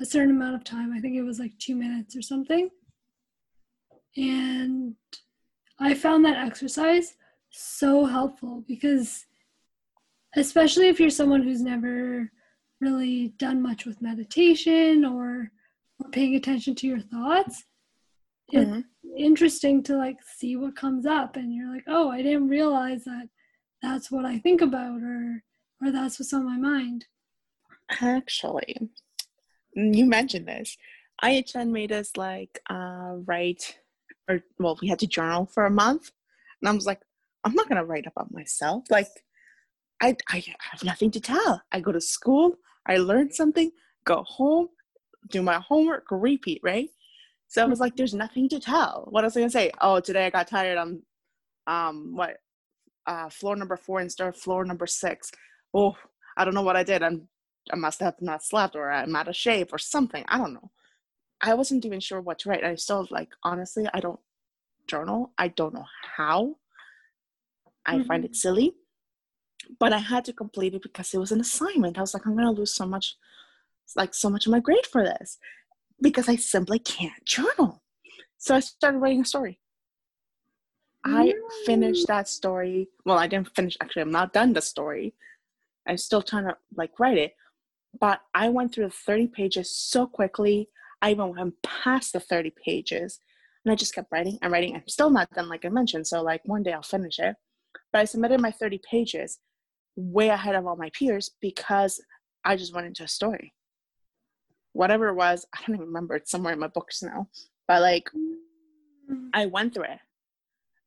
a 0.00 0.04
certain 0.04 0.34
amount 0.34 0.54
of 0.54 0.64
time. 0.64 0.92
I 0.92 1.00
think 1.00 1.16
it 1.16 1.22
was 1.22 1.38
like 1.38 1.58
two 1.58 1.74
minutes 1.76 2.16
or 2.16 2.22
something. 2.22 2.70
And 4.16 4.94
I 5.78 5.94
found 5.94 6.24
that 6.24 6.44
exercise 6.44 7.14
so 7.50 8.04
helpful 8.04 8.64
because 8.66 9.26
especially 10.36 10.88
if 10.88 11.00
you're 11.00 11.10
someone 11.10 11.42
who's 11.42 11.62
never 11.62 12.30
really 12.80 13.28
done 13.38 13.62
much 13.62 13.86
with 13.86 14.02
meditation 14.02 15.04
or 15.04 15.50
or 16.00 16.10
paying 16.10 16.36
attention 16.36 16.74
to 16.74 16.86
your 16.86 17.00
thoughts 17.00 17.64
it's 18.50 18.70
mm-hmm. 18.70 18.80
interesting 19.16 19.82
to 19.82 19.96
like 19.96 20.18
see 20.36 20.56
what 20.56 20.76
comes 20.76 21.06
up 21.06 21.36
and 21.36 21.54
you're 21.54 21.72
like 21.72 21.84
oh 21.88 22.10
i 22.10 22.22
didn't 22.22 22.48
realize 22.48 23.04
that 23.04 23.28
that's 23.82 24.10
what 24.10 24.24
i 24.24 24.38
think 24.38 24.60
about 24.60 25.02
or 25.02 25.42
or 25.82 25.90
that's 25.90 26.18
what's 26.18 26.32
on 26.32 26.44
my 26.44 26.56
mind 26.56 27.06
actually 28.00 28.76
you 29.74 30.04
mentioned 30.04 30.46
this 30.46 30.76
IHN 31.22 31.70
made 31.70 31.92
us 31.92 32.16
like 32.16 32.60
uh, 32.70 33.16
write, 33.26 33.78
or 34.28 34.40
well, 34.58 34.78
we 34.80 34.88
had 34.88 34.98
to 35.00 35.06
journal 35.06 35.46
for 35.46 35.66
a 35.66 35.70
month, 35.70 36.12
and 36.60 36.68
I 36.68 36.72
was 36.72 36.86
like, 36.86 37.00
I'm 37.44 37.54
not 37.54 37.68
gonna 37.68 37.84
write 37.84 38.06
about 38.06 38.32
myself. 38.32 38.84
Like, 38.90 39.08
I 40.00 40.16
I 40.28 40.44
have 40.70 40.84
nothing 40.84 41.10
to 41.12 41.20
tell. 41.20 41.62
I 41.72 41.80
go 41.80 41.92
to 41.92 42.00
school, 42.00 42.56
I 42.86 42.96
learn 42.98 43.32
something, 43.32 43.70
go 44.04 44.22
home, 44.24 44.68
do 45.30 45.42
my 45.42 45.60
homework, 45.60 46.06
repeat, 46.10 46.60
right? 46.62 46.88
So 47.48 47.62
I 47.62 47.66
was 47.66 47.80
like, 47.80 47.96
there's 47.96 48.14
nothing 48.14 48.48
to 48.50 48.60
tell. 48.60 49.06
What 49.10 49.24
else 49.24 49.36
I 49.36 49.40
gonna 49.40 49.50
say? 49.50 49.70
Oh, 49.80 50.00
today 50.00 50.26
I 50.26 50.30
got 50.30 50.48
tired 50.48 50.78
on 50.78 51.02
um 51.66 52.12
what 52.14 52.36
uh 53.06 53.28
floor 53.30 53.56
number 53.56 53.76
four 53.76 54.00
instead 54.00 54.28
of 54.28 54.36
floor 54.36 54.64
number 54.64 54.86
six. 54.86 55.30
Oh, 55.74 55.96
I 56.36 56.44
don't 56.44 56.54
know 56.54 56.62
what 56.62 56.76
I 56.76 56.82
did. 56.84 57.02
I'm 57.02 57.28
I 57.72 57.76
must 57.76 58.00
have 58.00 58.14
not 58.20 58.44
slept 58.44 58.76
or 58.76 58.90
I'm 58.90 59.16
out 59.16 59.28
of 59.28 59.36
shape 59.36 59.72
or 59.72 59.78
something. 59.78 60.24
I 60.28 60.38
don't 60.38 60.54
know. 60.54 60.70
I 61.40 61.54
wasn't 61.54 61.84
even 61.84 62.00
sure 62.00 62.20
what 62.20 62.38
to 62.40 62.50
write. 62.50 62.64
I 62.64 62.74
still 62.74 63.06
like 63.10 63.30
honestly, 63.44 63.86
I 63.92 64.00
don't 64.00 64.20
journal. 64.86 65.32
I 65.38 65.48
don't 65.48 65.74
know 65.74 65.86
how. 66.16 66.56
I 67.88 68.02
find 68.04 68.24
it 68.24 68.32
mm-hmm. 68.32 68.34
silly. 68.34 68.74
But 69.78 69.92
I 69.92 69.98
had 69.98 70.24
to 70.26 70.32
complete 70.32 70.74
it 70.74 70.82
because 70.82 71.12
it 71.12 71.18
was 71.18 71.32
an 71.32 71.40
assignment. 71.40 71.98
I 71.98 72.00
was 72.00 72.14
like, 72.14 72.26
I'm 72.26 72.36
gonna 72.36 72.52
lose 72.52 72.74
so 72.74 72.86
much, 72.86 73.16
like 73.96 74.14
so 74.14 74.30
much 74.30 74.46
of 74.46 74.52
my 74.52 74.60
grade 74.60 74.86
for 74.86 75.02
this. 75.02 75.38
Because 76.00 76.28
I 76.28 76.36
simply 76.36 76.78
can't 76.78 77.24
journal. 77.24 77.82
So 78.38 78.54
I 78.54 78.60
started 78.60 78.98
writing 78.98 79.22
a 79.22 79.24
story. 79.24 79.60
I 81.04 81.32
finished 81.64 82.06
that 82.06 82.28
story. 82.28 82.88
Well, 83.04 83.18
I 83.18 83.26
didn't 83.26 83.54
finish 83.54 83.76
actually, 83.80 84.02
I'm 84.02 84.10
not 84.10 84.32
done 84.32 84.52
the 84.52 84.60
story. 84.60 85.14
I'm 85.86 85.96
still 85.96 86.22
trying 86.22 86.44
to 86.44 86.56
like 86.76 86.98
write 87.00 87.18
it. 87.18 87.34
But 87.98 88.20
I 88.34 88.48
went 88.48 88.74
through 88.74 88.86
the 88.86 88.90
30 88.90 89.28
pages 89.28 89.74
so 89.74 90.06
quickly. 90.06 90.68
I 91.00 91.12
even 91.12 91.34
went 91.34 91.54
past 91.62 92.12
the 92.12 92.20
30 92.20 92.52
pages 92.64 93.20
and 93.64 93.72
I 93.72 93.76
just 93.76 93.94
kept 93.94 94.10
writing 94.12 94.38
and 94.42 94.52
writing. 94.52 94.74
I'm 94.74 94.88
still 94.88 95.10
not 95.10 95.30
done, 95.32 95.48
like 95.48 95.64
I 95.64 95.68
mentioned. 95.68 96.06
So, 96.06 96.22
like, 96.22 96.42
one 96.44 96.62
day 96.62 96.72
I'll 96.72 96.82
finish 96.82 97.18
it. 97.18 97.36
But 97.92 98.00
I 98.00 98.04
submitted 98.04 98.40
my 98.40 98.50
30 98.50 98.80
pages 98.88 99.38
way 99.96 100.28
ahead 100.28 100.54
of 100.54 100.66
all 100.66 100.76
my 100.76 100.90
peers 100.90 101.30
because 101.40 102.00
I 102.44 102.56
just 102.56 102.74
went 102.74 102.86
into 102.86 103.04
a 103.04 103.08
story. 103.08 103.52
Whatever 104.72 105.08
it 105.08 105.14
was, 105.14 105.46
I 105.54 105.60
don't 105.66 105.76
even 105.76 105.86
remember. 105.86 106.16
It's 106.16 106.30
somewhere 106.30 106.52
in 106.52 106.58
my 106.58 106.68
books 106.68 107.02
now. 107.02 107.28
But, 107.66 107.82
like, 107.82 108.10
I 109.34 109.46
went 109.46 109.74
through 109.74 109.84
it. 109.84 109.98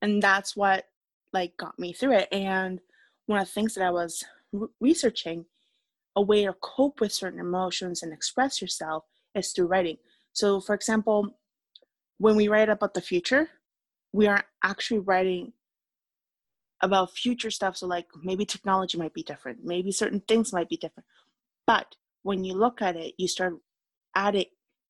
And 0.02 0.22
that's 0.22 0.56
what, 0.56 0.86
like, 1.34 1.58
got 1.58 1.78
me 1.78 1.94
through 1.94 2.14
it. 2.14 2.30
And 2.32 2.80
one 3.26 3.40
of 3.40 3.48
the 3.48 3.52
things 3.52 3.74
that 3.76 3.86
I 3.86 3.92
was 3.92 4.24
re- 4.52 4.68
researching 4.80 5.46
a 6.16 6.22
way 6.22 6.46
to 6.46 6.54
cope 6.62 7.00
with 7.00 7.12
certain 7.12 7.40
emotions 7.40 8.04
and 8.04 8.12
express 8.14 8.62
yourself 8.62 9.06
is 9.36 9.52
through 9.52 9.68
writing. 9.68 9.98
So, 10.34 10.60
for 10.60 10.76
example, 10.76 11.38
when 12.18 12.36
we 12.36 12.48
write 12.48 12.70
about 12.70 12.94
the 12.94 13.02
future, 13.02 13.50
we 14.14 14.28
are 14.28 14.44
actually 14.64 15.00
writing 15.00 15.54
about 16.82 17.16
future 17.16 17.52
stuff. 17.52 17.78
So, 17.78 17.88
like 17.88 18.08
maybe 18.24 18.46
technology 18.46 18.98
might 18.98 19.14
be 19.14 19.24
different, 19.24 19.60
maybe 19.64 19.92
certain 19.92 20.22
things 20.28 20.54
might 20.54 20.70
be 20.70 20.78
different. 20.78 21.06
But 21.68 21.96
when 22.24 22.44
you 22.44 22.54
look 22.54 22.82
at 22.82 22.96
it, 22.96 23.14
you 23.18 23.28
start 23.28 23.56
adding 24.16 24.46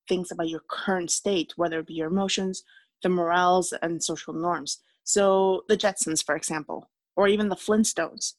things 0.07 0.31
about 0.31 0.49
your 0.49 0.61
current 0.67 1.11
state, 1.11 1.53
whether 1.55 1.79
it 1.79 1.87
be 1.87 1.93
your 1.93 2.07
emotions, 2.07 2.63
the 3.03 3.09
morals, 3.09 3.73
and 3.81 4.03
social 4.03 4.33
norms. 4.33 4.79
So, 5.03 5.63
the 5.67 5.77
Jetsons, 5.77 6.23
for 6.23 6.35
example, 6.35 6.89
or 7.15 7.27
even 7.27 7.49
the 7.49 7.55
Flintstones, 7.55 8.33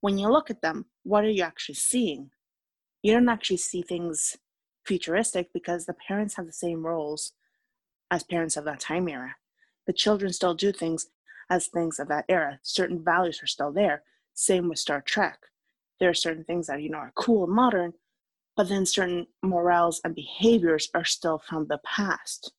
when 0.00 0.18
you 0.18 0.28
look 0.28 0.50
at 0.50 0.62
them, 0.62 0.86
what 1.02 1.24
are 1.24 1.30
you 1.30 1.42
actually 1.42 1.74
seeing? 1.74 2.30
You 3.02 3.14
don't 3.14 3.28
actually 3.28 3.56
see 3.58 3.82
things 3.82 4.36
futuristic 4.84 5.52
because 5.52 5.86
the 5.86 5.94
parents 5.94 6.36
have 6.36 6.46
the 6.46 6.52
same 6.52 6.84
roles 6.84 7.32
as 8.10 8.22
parents 8.22 8.56
of 8.56 8.64
that 8.64 8.80
time 8.80 9.08
era. 9.08 9.36
The 9.86 9.92
children 9.92 10.32
still 10.32 10.54
do 10.54 10.72
things 10.72 11.08
as 11.50 11.66
things 11.66 11.98
of 11.98 12.08
that 12.08 12.24
era. 12.28 12.58
Certain 12.62 13.02
values 13.02 13.42
are 13.42 13.46
still 13.46 13.72
there. 13.72 14.02
Same 14.34 14.68
with 14.68 14.78
Star 14.78 15.00
Trek. 15.00 15.38
There 15.98 16.10
are 16.10 16.14
certain 16.14 16.44
things 16.44 16.66
that 16.66 16.82
you 16.82 16.90
know 16.90 16.98
are 16.98 17.12
cool 17.16 17.44
and 17.44 17.52
modern, 17.52 17.94
but 18.56 18.68
then 18.68 18.86
certain 18.86 19.26
morals 19.42 20.00
and 20.04 20.14
behaviors 20.14 20.90
are 20.94 21.04
still 21.04 21.38
from 21.38 21.66
the 21.66 21.78
past. 21.84 22.52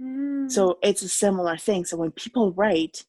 Mm. 0.00 0.50
So 0.50 0.78
it's 0.82 1.02
a 1.02 1.08
similar 1.08 1.56
thing. 1.56 1.84
So 1.84 1.96
when 1.96 2.12
people 2.12 2.52
write, 2.52 3.04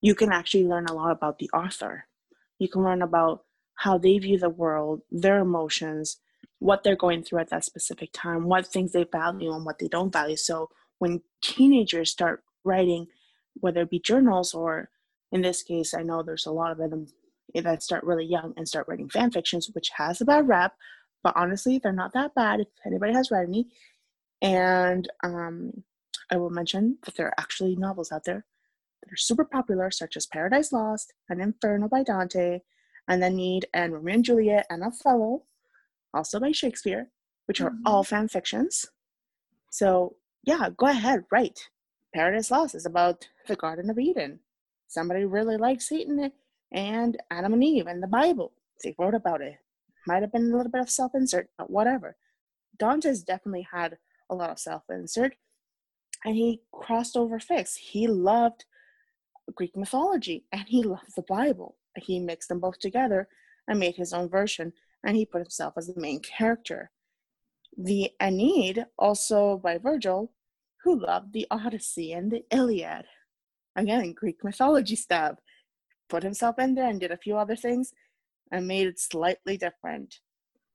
you 0.00 0.14
can 0.14 0.32
actually 0.32 0.64
learn 0.64 0.86
a 0.86 0.94
lot 0.94 1.10
about 1.10 1.38
the 1.38 1.50
author. 1.50 2.06
You 2.58 2.68
can 2.68 2.82
learn 2.82 3.02
about 3.02 3.44
how 3.76 3.98
they 3.98 4.18
view 4.18 4.38
the 4.38 4.48
world, 4.48 5.02
their 5.10 5.38
emotions, 5.40 6.18
what 6.58 6.82
they're 6.82 6.96
going 6.96 7.22
through 7.22 7.40
at 7.40 7.50
that 7.50 7.64
specific 7.64 8.10
time, 8.12 8.44
what 8.44 8.66
things 8.66 8.92
they 8.92 9.04
value 9.04 9.52
and 9.52 9.64
what 9.64 9.78
they 9.78 9.88
don't 9.88 10.12
value. 10.12 10.36
So 10.36 10.70
when 10.98 11.22
teenagers 11.42 12.10
start 12.10 12.42
writing, 12.64 13.06
whether 13.54 13.82
it 13.82 13.90
be 13.90 14.00
journals 14.00 14.54
or 14.54 14.90
in 15.32 15.42
this 15.42 15.62
case, 15.62 15.94
I 15.94 16.02
know 16.02 16.22
there's 16.22 16.46
a 16.46 16.52
lot 16.52 16.72
of 16.72 16.78
them 16.78 17.06
that 17.54 17.82
start 17.82 18.04
really 18.04 18.24
young 18.24 18.54
and 18.56 18.66
start 18.66 18.86
writing 18.88 19.08
fan 19.08 19.30
fictions, 19.30 19.68
which 19.72 19.90
has 19.96 20.20
a 20.20 20.24
bad 20.24 20.48
rap, 20.48 20.74
but 21.22 21.36
honestly, 21.36 21.78
they're 21.78 21.92
not 21.92 22.12
that 22.14 22.34
bad 22.34 22.60
if 22.60 22.68
anybody 22.86 23.12
has 23.12 23.30
read 23.30 23.48
any. 23.48 23.68
And 24.42 25.08
um, 25.22 25.84
I 26.30 26.36
will 26.36 26.50
mention 26.50 26.98
that 27.04 27.16
there 27.16 27.26
are 27.26 27.34
actually 27.38 27.76
novels 27.76 28.12
out 28.12 28.24
there 28.24 28.44
that 29.02 29.12
are 29.12 29.16
super 29.16 29.44
popular, 29.44 29.90
such 29.90 30.16
as 30.16 30.26
Paradise 30.26 30.72
Lost 30.72 31.12
and 31.28 31.40
Inferno 31.40 31.88
by 31.88 32.02
Dante, 32.02 32.60
and 33.08 33.22
The 33.22 33.26
Aeneid 33.26 33.66
and 33.74 33.92
Romeo 33.92 34.14
and 34.14 34.24
Juliet 34.24 34.66
and 34.70 34.82
Othello, 34.82 35.44
also 36.12 36.40
by 36.40 36.52
Shakespeare, 36.52 37.08
which 37.46 37.60
are 37.60 37.70
mm-hmm. 37.70 37.86
all 37.86 38.04
fan 38.04 38.28
fictions. 38.28 38.86
So, 39.70 40.16
yeah, 40.44 40.68
go 40.76 40.86
ahead, 40.86 41.24
write. 41.30 41.68
Paradise 42.14 42.52
Lost 42.52 42.76
is 42.76 42.86
about 42.86 43.28
the 43.48 43.56
Garden 43.56 43.90
of 43.90 43.98
Eden. 43.98 44.38
Somebody 44.86 45.24
really 45.24 45.56
liked 45.56 45.82
Satan 45.82 46.30
and 46.70 47.16
Adam 47.28 47.54
and 47.54 47.64
Eve 47.64 47.88
and 47.88 48.00
the 48.00 48.06
Bible. 48.06 48.52
They 48.84 48.94
wrote 48.96 49.14
about 49.14 49.40
it. 49.40 49.56
Might 50.06 50.22
have 50.22 50.30
been 50.30 50.52
a 50.52 50.56
little 50.56 50.70
bit 50.70 50.80
of 50.80 50.90
self 50.90 51.12
insert, 51.16 51.48
but 51.58 51.70
whatever. 51.70 52.16
Dante's 52.78 53.24
definitely 53.24 53.66
had 53.72 53.98
a 54.30 54.34
lot 54.36 54.50
of 54.50 54.60
self 54.60 54.84
insert 54.88 55.34
and 56.24 56.36
he 56.36 56.62
crossed 56.72 57.16
over 57.16 57.40
fics. 57.40 57.76
He 57.76 58.06
loved 58.06 58.64
Greek 59.52 59.76
mythology 59.76 60.44
and 60.52 60.68
he 60.68 60.84
loved 60.84 61.16
the 61.16 61.22
Bible. 61.22 61.76
He 61.96 62.20
mixed 62.20 62.48
them 62.48 62.60
both 62.60 62.78
together 62.78 63.28
and 63.66 63.80
made 63.80 63.96
his 63.96 64.12
own 64.12 64.28
version 64.28 64.72
and 65.02 65.16
he 65.16 65.26
put 65.26 65.40
himself 65.40 65.74
as 65.76 65.88
the 65.88 66.00
main 66.00 66.20
character. 66.20 66.92
The 67.76 68.12
Aeneid, 68.20 68.86
also 68.96 69.58
by 69.58 69.78
Virgil, 69.78 70.30
who 70.84 71.00
loved 71.00 71.32
the 71.32 71.46
Odyssey 71.50 72.12
and 72.12 72.30
the 72.30 72.44
Iliad. 72.50 73.06
Again, 73.74 74.12
Greek 74.12 74.44
mythology 74.44 74.96
stuff. 74.96 75.38
Put 76.10 76.22
himself 76.22 76.58
in 76.58 76.74
there 76.74 76.88
and 76.88 77.00
did 77.00 77.10
a 77.10 77.16
few 77.16 77.36
other 77.38 77.56
things 77.56 77.92
and 78.52 78.68
made 78.68 78.86
it 78.86 79.00
slightly 79.00 79.56
different. 79.56 80.20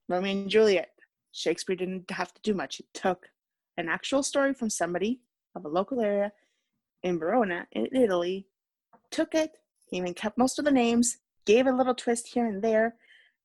Romeo 0.10 0.32
and 0.32 0.50
Juliet. 0.50 0.90
Shakespeare 1.32 1.76
didn't 1.76 2.10
have 2.10 2.34
to 2.34 2.42
do 2.42 2.56
much. 2.56 2.78
He 2.78 2.86
took 2.94 3.28
an 3.78 3.88
actual 3.88 4.24
story 4.24 4.54
from 4.54 4.72
somebody 4.72 5.22
of 5.56 5.64
a 5.64 5.70
local 5.70 6.02
area 6.02 6.32
in 7.04 7.20
Verona, 7.20 7.68
in 7.72 7.88
Italy, 7.96 8.48
took 9.12 9.36
it, 9.36 9.52
he 9.86 9.98
even 9.98 10.14
kept 10.14 10.38
most 10.38 10.60
of 10.60 10.66
the 10.66 10.72
names, 10.72 11.20
gave 11.46 11.68
a 11.68 11.72
little 11.72 11.96
twist 11.96 12.28
here 12.28 12.48
and 12.48 12.62
there, 12.62 12.96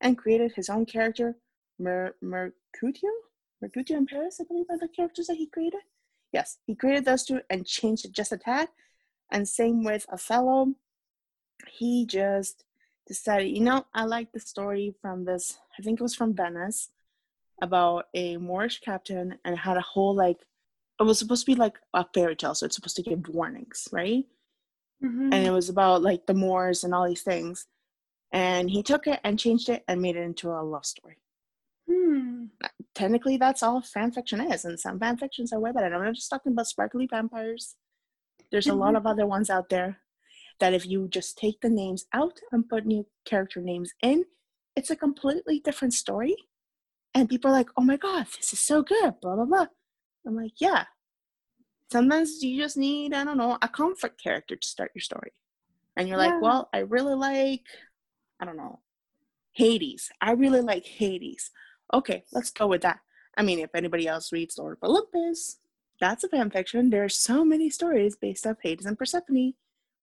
and 0.00 0.18
created 0.18 0.52
his 0.52 0.68
own 0.68 0.86
character, 0.86 1.36
Mer- 1.78 2.16
Mercutio? 2.20 3.10
Mercutio 3.62 3.98
in 3.98 4.06
Paris, 4.06 4.40
I 4.40 4.44
believe 4.44 4.66
are 4.70 4.78
the 4.78 4.88
characters 4.88 5.26
that 5.28 5.36
he 5.36 5.46
created. 5.46 5.80
Yes, 6.34 6.58
he 6.66 6.74
created 6.74 7.06
those 7.06 7.24
two 7.24 7.40
and 7.48 7.66
changed 7.66 8.04
it 8.04 8.12
just 8.12 8.32
a 8.32 8.36
tad. 8.36 8.68
And 9.32 9.48
same 9.48 9.84
with 9.84 10.04
Othello. 10.12 10.74
He 11.70 12.04
just 12.04 12.64
decided, 13.06 13.56
you 13.56 13.62
know, 13.62 13.86
I 13.94 14.04
like 14.04 14.32
the 14.32 14.40
story 14.40 14.94
from 15.00 15.24
this, 15.24 15.56
I 15.78 15.82
think 15.82 15.98
it 15.98 16.02
was 16.02 16.14
from 16.14 16.34
Venice, 16.34 16.90
about 17.62 18.06
a 18.14 18.36
Moorish 18.36 18.80
captain 18.80 19.38
and 19.44 19.56
had 19.56 19.76
a 19.76 19.80
whole 19.80 20.14
like, 20.14 20.38
it 21.00 21.04
was 21.04 21.18
supposed 21.18 21.46
to 21.46 21.52
be 21.52 21.58
like 21.58 21.78
a 21.94 22.04
fairy 22.12 22.36
tale, 22.36 22.54
so 22.54 22.66
it's 22.66 22.74
supposed 22.74 22.96
to 22.96 23.02
give 23.02 23.28
warnings, 23.28 23.88
right? 23.92 24.24
Mm-hmm. 25.02 25.32
And 25.32 25.46
it 25.46 25.50
was 25.50 25.68
about 25.68 26.02
like 26.02 26.26
the 26.26 26.34
Moors 26.34 26.84
and 26.84 26.94
all 26.94 27.08
these 27.08 27.22
things 27.22 27.66
and 28.34 28.68
he 28.68 28.82
took 28.82 29.06
it 29.06 29.20
and 29.22 29.38
changed 29.38 29.68
it 29.68 29.84
and 29.86 30.02
made 30.02 30.16
it 30.16 30.22
into 30.22 30.50
a 30.50 30.58
love 30.60 30.84
story. 30.84 31.18
Hmm. 32.14 32.44
Technically, 32.94 33.36
that's 33.36 33.62
all 33.62 33.80
fan 33.80 34.12
fiction 34.12 34.40
is, 34.40 34.64
and 34.64 34.78
some 34.78 35.00
fan 35.00 35.16
fictions 35.16 35.52
are 35.52 35.58
way 35.58 35.72
better. 35.72 35.92
I'm 35.92 36.04
not 36.04 36.14
just 36.14 36.30
talking 36.30 36.52
about 36.52 36.68
sparkly 36.68 37.08
vampires. 37.10 37.74
There's 38.52 38.68
a 38.68 38.74
lot 38.74 38.94
of 38.94 39.04
other 39.04 39.26
ones 39.26 39.50
out 39.50 39.68
there, 39.68 39.98
that 40.60 40.74
if 40.74 40.86
you 40.86 41.08
just 41.08 41.36
take 41.36 41.60
the 41.60 41.68
names 41.68 42.06
out 42.12 42.38
and 42.52 42.68
put 42.68 42.86
new 42.86 43.04
character 43.24 43.60
names 43.60 43.92
in, 44.00 44.24
it's 44.76 44.90
a 44.90 44.96
completely 44.96 45.58
different 45.58 45.92
story. 45.92 46.36
And 47.14 47.28
people 47.28 47.50
are 47.50 47.54
like, 47.54 47.70
oh 47.76 47.82
my 47.82 47.96
God, 47.96 48.26
this 48.36 48.52
is 48.52 48.60
so 48.60 48.82
good, 48.82 49.14
blah, 49.20 49.34
blah, 49.34 49.44
blah. 49.44 49.66
I'm 50.24 50.36
like, 50.36 50.60
yeah. 50.60 50.84
Sometimes 51.90 52.42
you 52.42 52.62
just 52.62 52.76
need, 52.76 53.12
I 53.12 53.24
don't 53.24 53.38
know, 53.38 53.58
a 53.60 53.68
comfort 53.68 54.20
character 54.22 54.54
to 54.54 54.68
start 54.68 54.92
your 54.94 55.02
story. 55.02 55.32
And 55.96 56.08
you're 56.08 56.20
yeah. 56.20 56.26
like, 56.26 56.42
well, 56.42 56.68
I 56.72 56.78
really 56.78 57.14
like, 57.14 57.66
I 58.40 58.44
don't 58.44 58.56
know, 58.56 58.80
Hades. 59.52 60.10
I 60.20 60.32
really 60.32 60.60
like 60.60 60.86
Hades. 60.86 61.50
Okay, 61.92 62.24
let's 62.32 62.50
go 62.50 62.66
with 62.66 62.82
that. 62.82 63.00
I 63.36 63.42
mean, 63.42 63.58
if 63.58 63.74
anybody 63.74 64.06
else 64.06 64.32
reads 64.32 64.58
Lord 64.58 64.78
of 64.80 64.88
Olympus, 64.88 65.58
that's 66.00 66.24
a 66.24 66.28
fan 66.28 66.50
fiction. 66.50 66.90
There 66.90 67.04
are 67.04 67.08
so 67.08 67.44
many 67.44 67.70
stories 67.70 68.16
based 68.16 68.46
off 68.46 68.56
Hades 68.62 68.86
and 68.86 68.98
Persephone, 68.98 69.54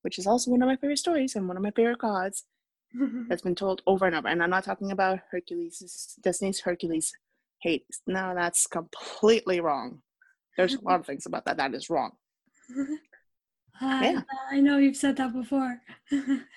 which 0.01 0.19
is 0.19 0.27
also 0.27 0.51
one 0.51 0.61
of 0.61 0.67
my 0.67 0.75
favorite 0.75 0.99
stories 0.99 1.35
and 1.35 1.47
one 1.47 1.57
of 1.57 1.63
my 1.63 1.71
favorite 1.71 1.99
gods 1.99 2.45
that's 3.27 3.41
been 3.41 3.55
told 3.55 3.81
over 3.87 4.05
and 4.05 4.15
over. 4.15 4.27
And 4.27 4.41
I'm 4.43 4.49
not 4.49 4.63
talking 4.63 4.91
about 4.91 5.19
Hercules, 5.31 6.17
Disney's 6.21 6.61
Hercules 6.61 7.13
Hades. 7.61 8.01
No, 8.07 8.33
that's 8.35 8.67
completely 8.67 9.59
wrong. 9.59 10.01
There's 10.57 10.75
a 10.75 10.81
lot 10.81 10.99
of 10.99 11.05
things 11.05 11.25
about 11.25 11.45
that 11.45 11.57
that 11.57 11.73
is 11.73 11.89
wrong. 11.89 12.11
yeah. 13.81 14.21
I 14.51 14.59
know 14.59 14.77
you've 14.77 14.97
said 14.97 15.17
that 15.17 15.33
before. 15.33 15.81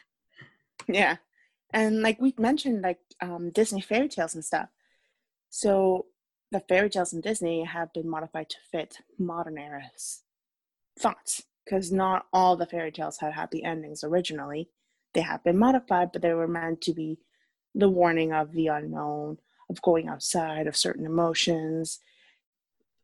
yeah. 0.89 1.17
And 1.73 2.03
like 2.03 2.21
we 2.21 2.35
mentioned, 2.39 2.83
like 2.83 2.99
um, 3.21 3.51
Disney 3.51 3.81
fairy 3.81 4.09
tales 4.09 4.35
and 4.35 4.45
stuff. 4.45 4.69
So 5.57 6.07
the 6.51 6.59
fairy 6.69 6.91
tales 6.91 7.13
in 7.13 7.21
Disney 7.21 7.63
have 7.63 7.93
been 7.93 8.11
modified 8.11 8.51
to 8.51 8.57
fit 8.73 8.99
modern 9.21 9.57
era's 9.57 10.23
thoughts 10.99 11.45
because 11.65 11.93
not 11.93 12.27
all 12.33 12.57
the 12.57 12.67
fairy 12.67 12.91
tales 12.91 13.19
had 13.19 13.35
happy 13.35 13.63
endings 13.63 14.03
originally. 14.03 14.69
They 15.13 15.21
have 15.21 15.45
been 15.45 15.57
modified, 15.57 16.11
but 16.11 16.23
they 16.23 16.35
were 16.35 16.49
meant 16.49 16.81
to 16.83 16.93
be 16.93 17.21
the 17.73 17.89
warning 17.89 18.33
of 18.33 18.51
the 18.51 18.67
unknown, 18.67 19.39
of 19.71 19.81
going 19.81 20.09
outside 20.09 20.67
of 20.67 20.77
certain 20.77 21.07
emotions, 21.07 22.01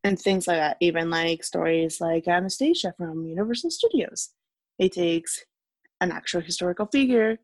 and 0.02 0.18
things 0.18 0.48
like 0.48 0.58
that. 0.58 0.76
Even 0.80 1.08
like 1.08 1.44
stories 1.44 2.00
like 2.00 2.26
Anastasia 2.26 2.92
from 2.96 3.26
Universal 3.26 3.70
Studios. 3.70 4.30
It 4.76 4.90
takes 4.94 5.44
an 6.00 6.10
actual 6.10 6.40
historical 6.40 6.86
figure 6.86 7.38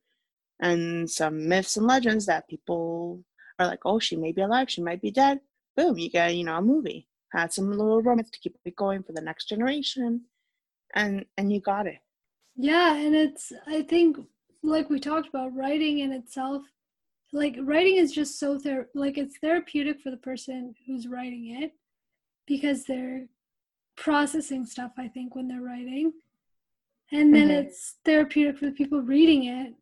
and 0.59 1.09
some 1.09 1.47
myths 1.47 1.77
and 1.77 1.87
legends 1.87 2.27
that 2.27 2.49
people 2.49 3.25
are 3.59 3.67
like, 3.67 3.81
oh, 3.85 3.99
she 3.99 4.17
may 4.17 4.33
be 4.33 4.43
alive, 4.43 4.71
she 4.71 4.83
might 4.83 5.01
be 5.01 5.11
dead, 5.11 5.41
boom, 5.77 5.99
you 5.99 6.11
get, 6.11 6.35
you 6.35 6.45
know, 6.45 6.57
a 6.57 6.63
movie. 6.63 7.09
Had 7.33 7.53
some 7.53 7.71
little 7.71 8.03
romance 8.03 8.31
to 8.31 8.39
keep 8.39 8.57
it 8.65 8.77
going 8.77 9.03
for 9.03 9.13
the 9.13 9.21
next 9.21 9.49
generation. 9.49 10.23
And 10.95 11.27
and 11.37 11.53
you 11.53 11.61
got 11.61 11.87
it. 11.87 11.99
Yeah, 12.57 12.95
and 12.95 13.15
it's 13.15 13.53
I 13.67 13.83
think 13.83 14.17
like 14.63 14.89
we 14.89 15.01
talked 15.01 15.29
about 15.29 15.55
writing 15.55 15.99
in 15.99 16.13
itself 16.13 16.63
like 17.33 17.57
writing 17.63 17.97
is 17.97 18.13
just 18.13 18.39
so 18.39 18.59
ther- 18.59 18.89
like 18.95 19.19
it's 19.19 19.39
therapeutic 19.39 20.01
for 20.01 20.11
the 20.11 20.17
person 20.17 20.75
who's 20.87 21.07
writing 21.07 21.63
it 21.63 21.73
because 22.47 22.85
they're 22.85 23.27
processing 23.97 24.65
stuff 24.65 24.93
i 24.99 25.09
think 25.09 25.35
when 25.35 25.49
they're 25.49 25.63
writing 25.63 26.13
and 27.13 27.35
then 27.35 27.49
mm-hmm. 27.49 27.67
it's 27.67 27.97
therapeutic 28.05 28.59
for 28.59 28.67
the 28.67 28.73
people 28.73 29.01
reading 29.01 29.45
it 29.45 29.75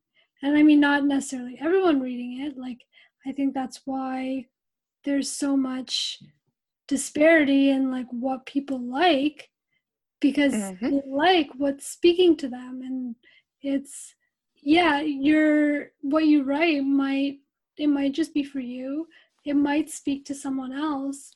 and 0.42 0.56
i 0.56 0.62
mean 0.62 0.80
not 0.80 1.04
necessarily 1.04 1.58
everyone 1.60 2.00
reading 2.00 2.40
it 2.40 2.56
like 2.56 2.80
i 3.26 3.32
think 3.32 3.54
that's 3.54 3.80
why 3.84 4.44
there's 5.04 5.30
so 5.30 5.56
much 5.56 6.22
disparity 6.88 7.70
in 7.70 7.90
like 7.90 8.06
what 8.10 8.46
people 8.46 8.78
like 8.78 9.50
because 10.20 10.54
mm-hmm. 10.54 10.90
they 10.90 11.02
like 11.06 11.48
what's 11.56 11.86
speaking 11.86 12.36
to 12.36 12.48
them 12.48 12.80
and 12.82 13.14
it's 13.62 14.14
yeah 14.62 15.00
your 15.00 15.90
what 16.00 16.26
you 16.26 16.42
write 16.42 16.82
might 16.82 17.38
it 17.76 17.86
might 17.86 18.12
just 18.12 18.32
be 18.34 18.44
for 18.44 18.60
you 18.60 19.06
it 19.44 19.54
might 19.54 19.90
speak 19.90 20.24
to 20.24 20.34
someone 20.34 20.72
else 20.72 21.34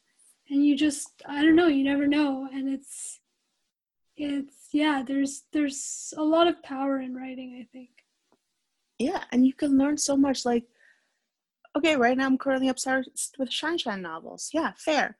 and 0.50 0.64
you 0.64 0.76
just 0.76 1.22
i 1.26 1.42
don't 1.42 1.56
know 1.56 1.66
you 1.66 1.84
never 1.84 2.06
know 2.06 2.48
and 2.52 2.68
it's 2.68 3.20
it's 4.16 4.68
yeah 4.72 5.02
there's 5.06 5.44
there's 5.52 6.12
a 6.16 6.22
lot 6.22 6.46
of 6.46 6.62
power 6.62 7.00
in 7.00 7.14
writing 7.14 7.58
i 7.60 7.64
think 7.72 7.90
yeah 8.98 9.24
and 9.32 9.46
you 9.46 9.52
can 9.52 9.78
learn 9.78 9.96
so 9.96 10.16
much 10.16 10.44
like 10.44 10.64
okay, 11.78 11.96
right 11.96 12.16
now 12.16 12.26
I'm 12.26 12.38
currently 12.38 12.68
obsessed 12.68 13.36
with 13.38 13.52
Shan 13.52 13.78
Shan 13.78 14.02
novels. 14.02 14.50
Yeah, 14.52 14.72
fair. 14.76 15.16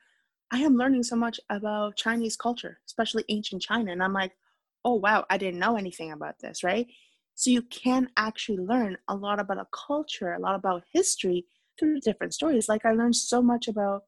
I 0.51 0.59
am 0.61 0.77
learning 0.77 1.05
so 1.05 1.17
much 1.17 1.39
about 1.51 1.97
Chinese 1.97 2.37
culture, 2.37 2.81
especially 2.87 3.25
ancient 3.29 3.63
China. 3.63 3.93
And 3.93 4.03
I'm 4.03 4.13
like, 4.13 4.33
oh, 4.85 4.95
wow, 4.95 5.25
I 5.31 5.39
didn't 5.39 5.61
know 5.61 5.77
anything 5.77 6.13
about 6.13 6.39
this, 6.41 6.65
right? 6.65 6.87
So 7.35 7.51
you 7.51 7.63
can 7.63 8.09
actually 8.17 8.59
learn 8.59 8.97
a 9.07 9.15
lot 9.15 9.39
about 9.39 9.59
a 9.59 9.69
culture, 9.73 10.33
a 10.33 10.41
lot 10.41 10.57
about 10.57 10.83
history 10.93 11.47
through 11.79 12.01
different 12.01 12.35
stories. 12.35 12.69
Like 12.69 12.85
I 12.85 12.93
learned 12.93 13.15
so 13.15 13.41
much 13.41 13.69
about 13.69 14.03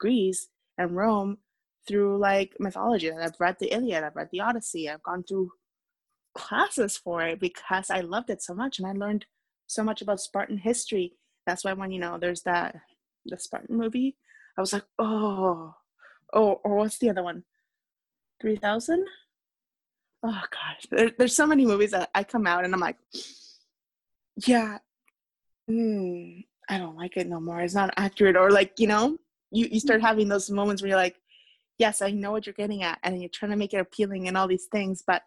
Greece 0.00 0.48
and 0.78 0.96
Rome 0.96 1.38
through 1.86 2.18
like 2.18 2.56
mythology. 2.58 3.08
And 3.08 3.22
I've 3.22 3.38
read 3.38 3.56
the 3.58 3.74
Iliad, 3.74 4.04
I've 4.04 4.16
read 4.16 4.28
the 4.32 4.40
Odyssey, 4.40 4.88
I've 4.88 5.02
gone 5.02 5.24
through 5.24 5.50
classes 6.34 6.96
for 6.96 7.22
it 7.22 7.40
because 7.40 7.90
I 7.90 8.00
loved 8.00 8.30
it 8.30 8.40
so 8.40 8.54
much 8.54 8.78
and 8.78 8.88
I 8.88 8.92
learned 8.92 9.26
so 9.66 9.82
much 9.82 10.00
about 10.00 10.20
Spartan 10.20 10.58
history 10.58 11.16
that's 11.46 11.64
why 11.64 11.72
when 11.72 11.90
you 11.90 12.00
know 12.00 12.18
there's 12.18 12.42
that 12.42 12.76
the 13.26 13.38
Spartan 13.38 13.76
movie, 13.76 14.16
I 14.56 14.60
was 14.60 14.72
like, 14.72 14.84
oh, 14.98 15.74
oh, 16.32 16.60
or 16.64 16.76
what's 16.76 16.98
the 16.98 17.10
other 17.10 17.22
one? 17.22 17.44
Three 18.40 18.56
thousand. 18.56 19.06
Oh 20.22 20.42
gosh, 20.50 20.86
there, 20.90 21.10
there's 21.18 21.34
so 21.34 21.46
many 21.46 21.66
movies 21.66 21.90
that 21.92 22.10
I 22.14 22.24
come 22.24 22.46
out 22.46 22.64
and 22.64 22.72
I'm 22.72 22.80
like, 22.80 22.96
yeah, 24.46 24.78
mm, 25.68 26.44
I 26.68 26.78
don't 26.78 26.96
like 26.96 27.16
it 27.16 27.28
no 27.28 27.40
more. 27.40 27.60
It's 27.60 27.74
not 27.74 27.92
accurate, 27.96 28.36
or 28.36 28.50
like 28.50 28.78
you 28.78 28.86
know, 28.86 29.18
you 29.50 29.68
you 29.70 29.80
start 29.80 30.00
having 30.00 30.28
those 30.28 30.50
moments 30.50 30.82
where 30.82 30.90
you're 30.90 30.96
like, 30.98 31.20
yes, 31.78 32.02
I 32.02 32.10
know 32.10 32.32
what 32.32 32.46
you're 32.46 32.54
getting 32.54 32.82
at, 32.82 32.98
and 33.02 33.20
you're 33.20 33.30
trying 33.30 33.50
to 33.50 33.56
make 33.56 33.74
it 33.74 33.78
appealing 33.78 34.28
and 34.28 34.36
all 34.36 34.48
these 34.48 34.66
things, 34.66 35.02
but 35.06 35.22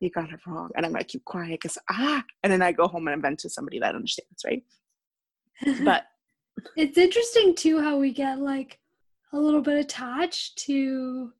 you 0.00 0.10
got 0.10 0.30
it 0.30 0.40
wrong. 0.46 0.70
And 0.76 0.84
I'm 0.84 0.92
gonna 0.92 1.04
keep 1.04 1.24
quiet 1.24 1.60
because 1.60 1.78
ah, 1.90 2.24
and 2.42 2.52
then 2.52 2.62
I 2.62 2.72
go 2.72 2.88
home 2.88 3.08
and 3.08 3.18
I 3.18 3.28
vent 3.28 3.40
to 3.40 3.50
somebody 3.50 3.78
that 3.80 3.94
understands, 3.94 4.42
right? 4.44 4.62
But 5.84 6.04
it's 6.76 6.98
interesting 6.98 7.54
too 7.54 7.80
how 7.80 7.98
we 7.98 8.12
get 8.12 8.38
like 8.38 8.78
a 9.32 9.38
little 9.38 9.60
bit 9.60 9.78
attached 9.78 10.56
to 10.56 11.32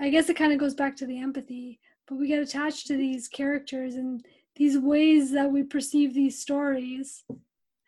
i 0.00 0.08
guess 0.08 0.28
it 0.28 0.36
kind 0.36 0.52
of 0.52 0.58
goes 0.58 0.74
back 0.74 0.96
to 0.96 1.06
the 1.06 1.20
empathy 1.20 1.78
but 2.08 2.16
we 2.16 2.28
get 2.28 2.42
attached 2.42 2.86
to 2.86 2.96
these 2.96 3.28
characters 3.28 3.94
and 3.94 4.24
these 4.56 4.78
ways 4.78 5.32
that 5.32 5.50
we 5.50 5.62
perceive 5.62 6.14
these 6.14 6.40
stories 6.40 7.24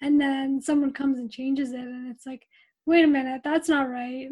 and 0.01 0.20
then 0.20 0.61
someone 0.61 0.93
comes 0.93 1.18
and 1.18 1.30
changes 1.30 1.72
it 1.72 1.80
and 1.80 2.11
it's 2.11 2.26
like 2.26 2.47
wait 2.87 3.05
a 3.05 3.09
minute 3.09 3.41
that's 3.45 3.68
not 3.68 3.89
right 3.89 4.28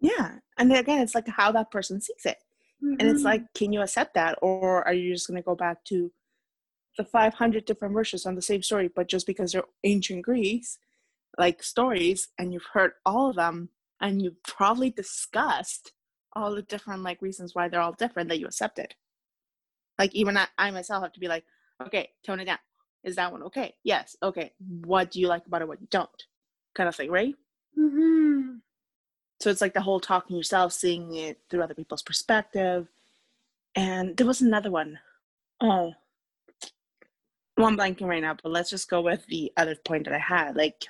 yeah 0.00 0.32
and 0.58 0.70
then 0.70 0.78
again 0.78 1.00
it's 1.00 1.14
like 1.14 1.28
how 1.28 1.52
that 1.52 1.70
person 1.70 2.00
sees 2.00 2.24
it 2.24 2.36
mm-hmm. 2.82 2.96
and 2.98 3.08
it's 3.08 3.22
like 3.22 3.42
can 3.54 3.72
you 3.72 3.80
accept 3.80 4.14
that 4.14 4.38
or 4.42 4.86
are 4.86 4.94
you 4.94 5.12
just 5.14 5.28
going 5.28 5.36
to 5.36 5.44
go 5.44 5.54
back 5.54 5.82
to 5.84 6.12
the 6.98 7.04
500 7.04 7.64
different 7.66 7.92
versions 7.92 8.24
on 8.24 8.34
the 8.34 8.42
same 8.42 8.62
story 8.62 8.88
but 8.94 9.08
just 9.08 9.26
because 9.26 9.52
they're 9.52 9.64
ancient 9.84 10.22
greece 10.22 10.78
like 11.38 11.62
stories 11.62 12.28
and 12.38 12.52
you've 12.52 12.66
heard 12.72 12.92
all 13.04 13.30
of 13.30 13.36
them 13.36 13.68
and 14.00 14.22
you've 14.22 14.42
probably 14.42 14.90
discussed 14.90 15.92
all 16.34 16.54
the 16.54 16.62
different 16.62 17.02
like 17.02 17.22
reasons 17.22 17.54
why 17.54 17.68
they're 17.68 17.80
all 17.80 17.92
different 17.92 18.28
that 18.28 18.38
you 18.38 18.46
accepted. 18.46 18.94
Like 19.98 20.14
even 20.14 20.36
I, 20.36 20.46
I 20.58 20.70
myself 20.70 21.02
have 21.02 21.12
to 21.12 21.20
be 21.20 21.28
like 21.28 21.44
okay 21.84 22.10
tone 22.24 22.40
it 22.40 22.46
down. 22.46 22.58
Is 23.04 23.16
that 23.16 23.32
one 23.32 23.42
okay? 23.44 23.74
Yes. 23.84 24.16
Okay. 24.22 24.52
What 24.84 25.10
do 25.10 25.20
you 25.20 25.28
like 25.28 25.46
about 25.46 25.62
it? 25.62 25.68
What 25.68 25.80
you 25.80 25.88
don't? 25.90 26.24
Kind 26.74 26.88
of 26.88 26.96
thing 26.96 27.10
right? 27.10 27.34
Mm-hmm. 27.78 28.56
so 29.38 29.50
it's 29.50 29.60
like 29.60 29.74
the 29.74 29.82
whole 29.82 30.00
talking 30.00 30.34
yourself 30.34 30.72
seeing 30.72 31.14
it 31.14 31.38
through 31.50 31.62
other 31.62 31.74
people's 31.74 32.02
perspective. 32.02 32.88
And 33.74 34.16
there 34.16 34.26
was 34.26 34.40
another 34.40 34.70
one. 34.70 34.98
Oh. 35.60 35.92
Well, 37.56 37.66
I'm 37.66 37.76
blanking 37.76 38.06
right 38.06 38.22
now, 38.22 38.36
but 38.42 38.50
let's 38.50 38.70
just 38.70 38.88
go 38.88 39.02
with 39.02 39.26
the 39.26 39.52
other 39.56 39.76
point 39.76 40.04
that 40.04 40.14
I 40.14 40.18
had. 40.18 40.56
Like, 40.56 40.86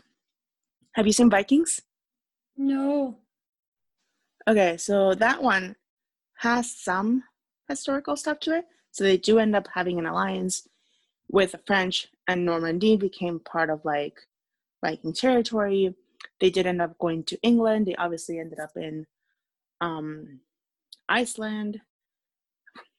have 0.97 1.07
you 1.07 1.13
seen 1.13 1.29
Vikings? 1.29 1.83
No. 2.57 3.19
Okay, 4.49 4.79
so 4.79 5.15
that 5.15 5.43
one 5.43 5.77
has 6.39 6.73
some 6.73 7.23
historical 7.69 8.17
stuff 8.17 8.41
to 8.41 8.57
it. 8.57 8.65
So 8.93 9.05
they 9.05 9.19
do 9.19 9.39
end 9.39 9.55
up 9.55 9.69
having 9.75 9.99
an 9.99 10.07
alliance 10.07 10.67
with 11.31 11.53
the 11.53 11.61
French, 11.67 12.09
and 12.29 12.47
Normandy 12.47 12.97
became 12.97 13.41
part 13.41 13.69
of 13.69 13.85
like 13.85 14.19
Viking 14.83 15.13
territory. 15.13 15.95
They 16.41 16.49
did 16.49 16.67
end 16.67 16.81
up 16.81 16.97
going 16.99 17.25
to 17.25 17.39
England. 17.43 17.87
They 17.87 17.97
obviously 17.97 18.41
ended 18.41 18.59
up 18.59 18.75
in 18.77 19.07
um, 19.83 20.41
Iceland. 21.11 21.83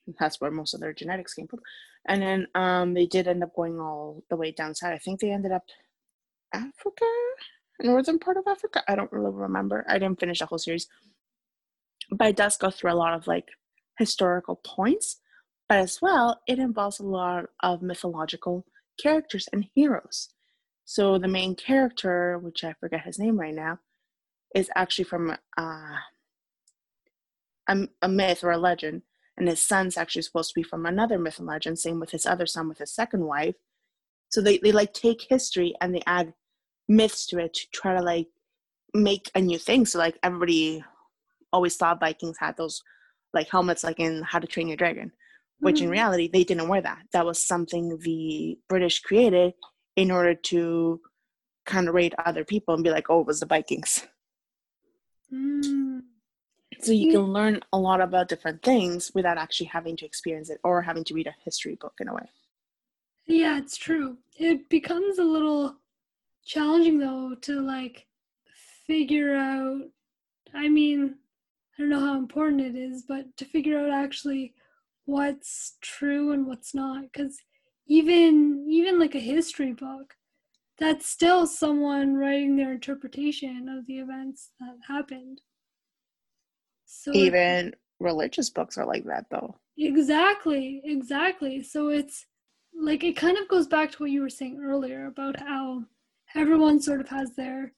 That's 0.19 0.39
where 0.39 0.51
most 0.51 0.75
of 0.75 0.81
their 0.81 0.93
genetics 0.93 1.33
came 1.33 1.47
from. 1.47 1.61
And 2.07 2.21
then 2.21 2.47
um, 2.53 2.93
they 2.93 3.07
did 3.07 3.27
end 3.27 3.41
up 3.41 3.55
going 3.55 3.79
all 3.79 4.23
the 4.29 4.35
way 4.35 4.51
down 4.51 4.75
south. 4.75 4.93
I 4.93 4.99
think 4.99 5.19
they 5.19 5.31
ended 5.31 5.51
up 5.51 5.63
Africa 6.53 7.05
northern 7.82 8.19
part 8.19 8.38
of 8.38 8.47
Africa. 8.47 8.84
I 8.88 8.95
don't 8.95 9.11
really 9.11 9.32
remember. 9.32 9.86
I 9.88 9.99
didn't 9.99 10.19
finish 10.19 10.39
the 10.39 10.45
whole 10.45 10.57
series. 10.57 10.88
But 12.09 12.30
it 12.30 12.36
does 12.36 12.57
go 12.57 12.69
through 12.69 12.91
a 12.91 12.95
lot 12.95 13.13
of 13.13 13.28
like 13.28 13.47
historical 13.97 14.61
points. 14.65 15.19
But 15.69 15.80
as 15.80 15.99
well, 16.01 16.41
it 16.47 16.59
involves 16.59 16.99
a 16.99 17.03
lot 17.03 17.45
of 17.61 17.82
mythological 17.82 18.65
characters 19.01 19.49
and 19.51 19.65
heroes. 19.75 20.30
So 20.86 21.17
the 21.17 21.28
main 21.28 21.55
character, 21.55 22.39
which 22.39 22.63
I 22.63 22.73
forget 22.80 23.03
his 23.03 23.19
name 23.19 23.38
right 23.38 23.53
now, 23.53 23.80
is 24.55 24.69
actually 24.75 25.03
from 25.03 25.36
uh, 25.57 25.97
a, 27.67 27.88
a 28.01 28.07
myth 28.07 28.43
or 28.43 28.51
a 28.51 28.57
legend, 28.57 29.01
and 29.38 29.49
his 29.49 29.61
son's 29.61 29.97
actually 29.97 30.21
supposed 30.21 30.49
to 30.51 30.59
be 30.59 30.63
from 30.63 30.86
another 30.86 31.19
myth 31.19 31.39
and 31.39 31.47
legend. 31.47 31.78
Same 31.78 31.99
with 31.99 32.11
his 32.11 32.25
other 32.25 32.45
son 32.45 32.69
with 32.69 32.78
his 32.78 32.95
second 32.95 33.25
wife. 33.25 33.55
So 34.30 34.41
they, 34.41 34.57
they 34.57 34.71
like 34.71 34.93
take 34.93 35.28
history 35.30 35.75
and 35.82 35.93
they 35.93 36.03
add 36.07 36.34
myths 36.88 37.25
to 37.27 37.39
it 37.39 37.53
to 37.53 37.67
try 37.71 37.93
to 37.93 38.01
like 38.01 38.27
make 38.93 39.29
a 39.35 39.41
new 39.41 39.57
thing. 39.57 39.85
So 39.85 39.99
like 39.99 40.17
everybody 40.23 40.83
always 41.51 41.75
thought 41.75 41.99
Vikings 41.99 42.38
had 42.39 42.57
those 42.57 42.81
like 43.33 43.49
helmets 43.49 43.83
like 43.83 43.99
in 43.99 44.23
How 44.23 44.39
to 44.39 44.47
Train 44.47 44.67
Your 44.67 44.77
Dragon, 44.77 45.11
which 45.59 45.77
mm-hmm. 45.77 45.85
in 45.85 45.91
reality 45.91 46.29
they 46.31 46.43
didn't 46.43 46.67
wear 46.67 46.81
that. 46.81 47.03
That 47.13 47.25
was 47.25 47.43
something 47.43 47.97
the 47.99 48.57
British 48.69 49.01
created 49.01 49.53
in 49.95 50.11
order 50.11 50.33
to 50.33 51.01
kind 51.65 51.88
of 51.88 51.95
rate 51.95 52.13
other 52.25 52.43
people 52.43 52.73
and 52.73 52.83
be 52.83 52.91
like, 52.91 53.09
oh, 53.09 53.21
it 53.21 53.27
was 53.27 53.39
the 53.39 53.45
Vikings. 53.45 54.07
Mm. 55.33 56.03
So 56.79 56.91
you 56.91 57.11
can 57.11 57.33
learn 57.33 57.61
a 57.73 57.77
lot 57.77 58.01
about 58.01 58.29
different 58.29 58.61
things 58.61 59.11
without 59.13 59.38
actually 59.38 59.65
having 59.67 59.97
to 59.97 60.05
experience 60.05 60.49
it 60.49 60.59
or 60.63 60.81
having 60.81 61.03
to 61.05 61.13
read 61.13 61.27
a 61.27 61.35
history 61.43 61.75
book 61.75 61.93
in 61.99 62.07
a 62.07 62.13
way. 62.13 62.29
Yeah, 63.25 63.57
it's 63.57 63.75
true. 63.75 64.17
It 64.38 64.69
becomes 64.69 65.17
a 65.17 65.23
little 65.23 65.75
challenging 66.47 66.97
though 66.99 67.35
to 67.41 67.61
like 67.61 68.07
figure 68.87 69.35
out 69.35 69.81
I 70.53 70.69
mean, 70.69 71.15
I 71.77 71.81
don't 71.81 71.89
know 71.89 71.99
how 71.99 72.17
important 72.17 72.61
it 72.61 72.75
is, 72.75 73.03
but 73.07 73.25
to 73.37 73.45
figure 73.45 73.77
out 73.77 73.91
actually 73.91 74.53
what's 75.05 75.77
true 75.81 76.31
and 76.31 76.47
what's 76.47 76.73
not 76.73 77.11
cuz 77.13 77.37
even 77.87 78.65
even 78.69 78.99
like 78.99 79.15
a 79.15 79.19
history 79.19 79.73
book 79.73 80.15
that's 80.79 81.07
still 81.09 81.47
someone 81.47 82.15
writing 82.15 82.55
their 82.55 82.73
interpretation 82.73 83.67
of 83.69 83.85
the 83.87 83.99
events 83.99 84.51
that 84.59 84.77
happened. 84.87 85.41
So 86.85 87.13
even 87.13 87.75
religious 87.99 88.49
books 88.49 88.77
are 88.77 88.85
like 88.85 89.05
that 89.05 89.25
though. 89.29 89.59
Exactly, 89.77 90.81
exactly. 90.83 91.61
So 91.61 91.89
it's 91.89 92.25
like 92.73 93.03
it 93.03 93.17
kind 93.17 93.37
of 93.37 93.47
goes 93.47 93.67
back 93.67 93.91
to 93.91 94.03
what 94.03 94.11
you 94.11 94.21
were 94.21 94.29
saying 94.29 94.61
earlier 94.63 95.07
about 95.07 95.39
how 95.39 95.83
everyone 96.36 96.82
sort 96.82 97.01
of 97.01 97.09
has 97.09 97.36
their 97.36 97.73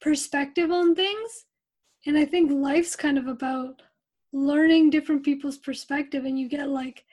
perspective 0.00 0.70
on 0.70 0.94
things. 0.94 1.46
And 2.06 2.16
I 2.16 2.24
think 2.24 2.50
life's 2.52 2.96
kind 2.96 3.18
of 3.18 3.26
about 3.26 3.82
learning 4.32 4.90
different 4.90 5.24
people's 5.24 5.58
perspective 5.58 6.24
and 6.24 6.38
you 6.38 6.48
get 6.48 6.68
like 6.68 7.04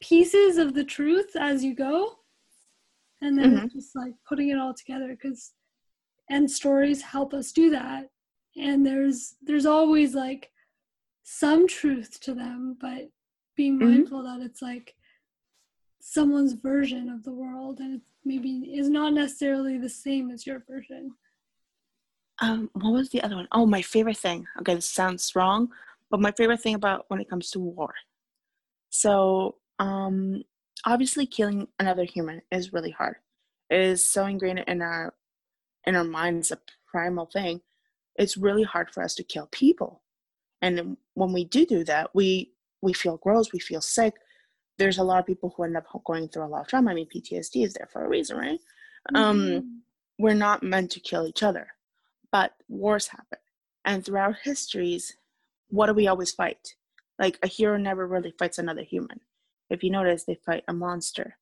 pieces 0.00 0.58
of 0.58 0.74
the 0.74 0.84
truth 0.84 1.34
as 1.38 1.64
you 1.64 1.74
go 1.74 2.14
and 3.20 3.36
then 3.36 3.56
mm-hmm. 3.56 3.66
just 3.66 3.96
like 3.96 4.12
putting 4.28 4.50
it 4.50 4.58
all 4.58 4.72
together 4.72 5.08
because 5.08 5.52
and 6.30 6.48
stories 6.48 7.02
help 7.02 7.34
us 7.34 7.50
do 7.52 7.70
that 7.70 8.08
and 8.56 8.86
there's 8.86 9.34
there's 9.42 9.66
always 9.66 10.14
like 10.14 10.50
some 11.24 11.66
truth 11.66 12.20
to 12.20 12.32
them 12.32 12.76
but 12.80 13.08
being 13.56 13.78
mm-hmm. 13.78 13.88
mindful 13.88 14.22
that 14.22 14.40
it's 14.40 14.62
like 14.62 14.94
someone's 16.10 16.54
version 16.54 17.10
of 17.10 17.22
the 17.22 17.32
world 17.32 17.80
and 17.80 17.96
it 17.96 18.00
maybe 18.24 18.74
is 18.74 18.88
not 18.88 19.12
necessarily 19.12 19.76
the 19.76 19.88
same 19.88 20.30
as 20.30 20.46
your 20.46 20.62
version. 20.66 21.12
Um 22.40 22.70
what 22.72 22.92
was 22.92 23.10
the 23.10 23.22
other 23.22 23.36
one? 23.36 23.48
Oh, 23.52 23.66
my 23.66 23.82
favorite 23.82 24.16
thing. 24.16 24.46
Okay 24.60 24.74
it 24.74 24.82
sounds 24.82 25.34
wrong 25.34 25.68
but 26.10 26.20
my 26.20 26.32
favorite 26.32 26.62
thing 26.62 26.74
about 26.74 27.04
when 27.08 27.20
it 27.20 27.28
comes 27.28 27.50
to 27.50 27.58
war. 27.60 27.92
So 28.88 29.56
um 29.78 30.44
obviously 30.86 31.26
killing 31.26 31.68
another 31.78 32.04
human 32.04 32.40
is 32.50 32.72
really 32.72 32.90
hard. 32.90 33.16
It 33.68 33.80
is 33.80 34.10
so 34.10 34.24
ingrained 34.24 34.64
in 34.66 34.80
our 34.80 35.14
in 35.86 35.94
our 35.94 36.04
minds 36.04 36.50
a 36.50 36.58
primal 36.90 37.26
thing. 37.26 37.60
It's 38.16 38.38
really 38.38 38.62
hard 38.62 38.90
for 38.90 39.02
us 39.02 39.14
to 39.16 39.22
kill 39.22 39.48
people. 39.52 40.02
And 40.62 40.96
when 41.14 41.32
we 41.34 41.44
do 41.44 41.66
do 41.66 41.84
that 41.84 42.14
we 42.14 42.52
we 42.80 42.94
feel 42.94 43.18
gross 43.18 43.52
we 43.52 43.58
feel 43.58 43.82
sick 43.82 44.14
there's 44.78 44.98
a 44.98 45.02
lot 45.02 45.18
of 45.18 45.26
people 45.26 45.52
who 45.56 45.64
end 45.64 45.76
up 45.76 45.86
going 46.04 46.28
through 46.28 46.44
a 46.44 46.46
lot 46.46 46.62
of 46.62 46.68
trauma. 46.68 46.90
I 46.90 46.94
mean 46.94 47.08
ptsd 47.14 47.64
is 47.64 47.74
there 47.74 47.88
for 47.92 48.04
a 48.04 48.08
reason 48.08 48.36
right? 48.36 48.60
Um, 49.14 49.38
mm-hmm. 49.38 49.56
um 49.56 49.82
we're 50.18 50.34
not 50.34 50.62
meant 50.62 50.90
to 50.92 51.00
kill 51.00 51.26
each 51.26 51.42
other 51.42 51.68
but 52.30 52.52
wars 52.68 53.08
happen. 53.08 53.38
And 53.84 54.04
throughout 54.04 54.36
histories 54.42 55.16
what 55.68 55.86
do 55.86 55.94
we 55.94 56.06
always 56.06 56.32
fight? 56.32 56.74
Like 57.18 57.38
a 57.42 57.46
hero 57.48 57.76
never 57.76 58.06
really 58.06 58.32
fights 58.38 58.58
another 58.58 58.82
human. 58.82 59.20
If 59.70 59.82
you 59.82 59.90
notice, 59.90 60.24
they 60.24 60.38
fight 60.46 60.64
a 60.66 60.72
monster, 60.72 61.36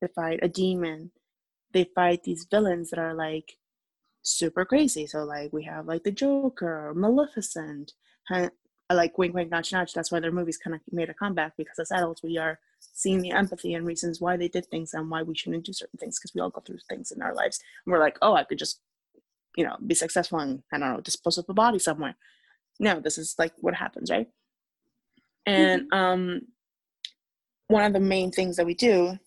they 0.00 0.08
fight 0.08 0.40
a 0.42 0.48
demon, 0.48 1.12
they 1.72 1.84
fight 1.94 2.24
these 2.24 2.46
villains 2.50 2.90
that 2.90 2.98
are 2.98 3.14
like 3.14 3.56
super 4.22 4.64
crazy. 4.64 5.06
So 5.06 5.24
like 5.24 5.52
we 5.52 5.64
have 5.64 5.86
like 5.86 6.04
the 6.04 6.10
Joker, 6.10 6.92
Maleficent, 6.94 7.92
and, 8.94 8.98
like 8.98 9.18
wink 9.18 9.34
wink 9.34 9.50
nudge 9.50 9.72
nudge. 9.72 9.92
That's 9.92 10.10
why 10.10 10.20
their 10.20 10.32
movies 10.32 10.58
kind 10.58 10.74
of 10.74 10.80
made 10.90 11.10
a 11.10 11.14
comeback 11.14 11.56
because 11.56 11.78
as 11.78 11.92
adults 11.92 12.22
we 12.22 12.38
are 12.38 12.58
seeing 12.80 13.20
the 13.20 13.32
empathy 13.32 13.74
and 13.74 13.86
reasons 13.86 14.20
why 14.20 14.36
they 14.36 14.48
did 14.48 14.66
things 14.66 14.94
and 14.94 15.10
why 15.10 15.22
we 15.22 15.34
shouldn't 15.34 15.64
do 15.64 15.72
certain 15.72 15.98
things 15.98 16.18
because 16.18 16.34
we 16.34 16.40
all 16.40 16.50
go 16.50 16.60
through 16.60 16.78
things 16.88 17.12
in 17.12 17.22
our 17.22 17.34
lives 17.34 17.60
and 17.84 17.92
we're 17.92 18.00
like, 18.00 18.18
oh, 18.22 18.34
I 18.34 18.44
could 18.44 18.58
just 18.58 18.80
you 19.56 19.64
know 19.64 19.76
be 19.86 19.94
successful 19.94 20.38
and 20.40 20.62
I 20.72 20.78
don't 20.78 20.94
know 20.94 21.00
dispose 21.00 21.38
of 21.38 21.46
the 21.46 21.54
body 21.54 21.78
somewhere. 21.78 22.16
No, 22.80 23.00
this 23.00 23.18
is 23.18 23.34
like 23.38 23.52
what 23.58 23.74
happens, 23.74 24.10
right? 24.10 24.28
And 25.46 25.82
mm-hmm. 25.82 25.98
um 25.98 26.40
one 27.68 27.84
of 27.84 27.92
the 27.92 28.00
main 28.00 28.30
things 28.30 28.56
that 28.56 28.66
we 28.66 28.74
do 28.74 29.18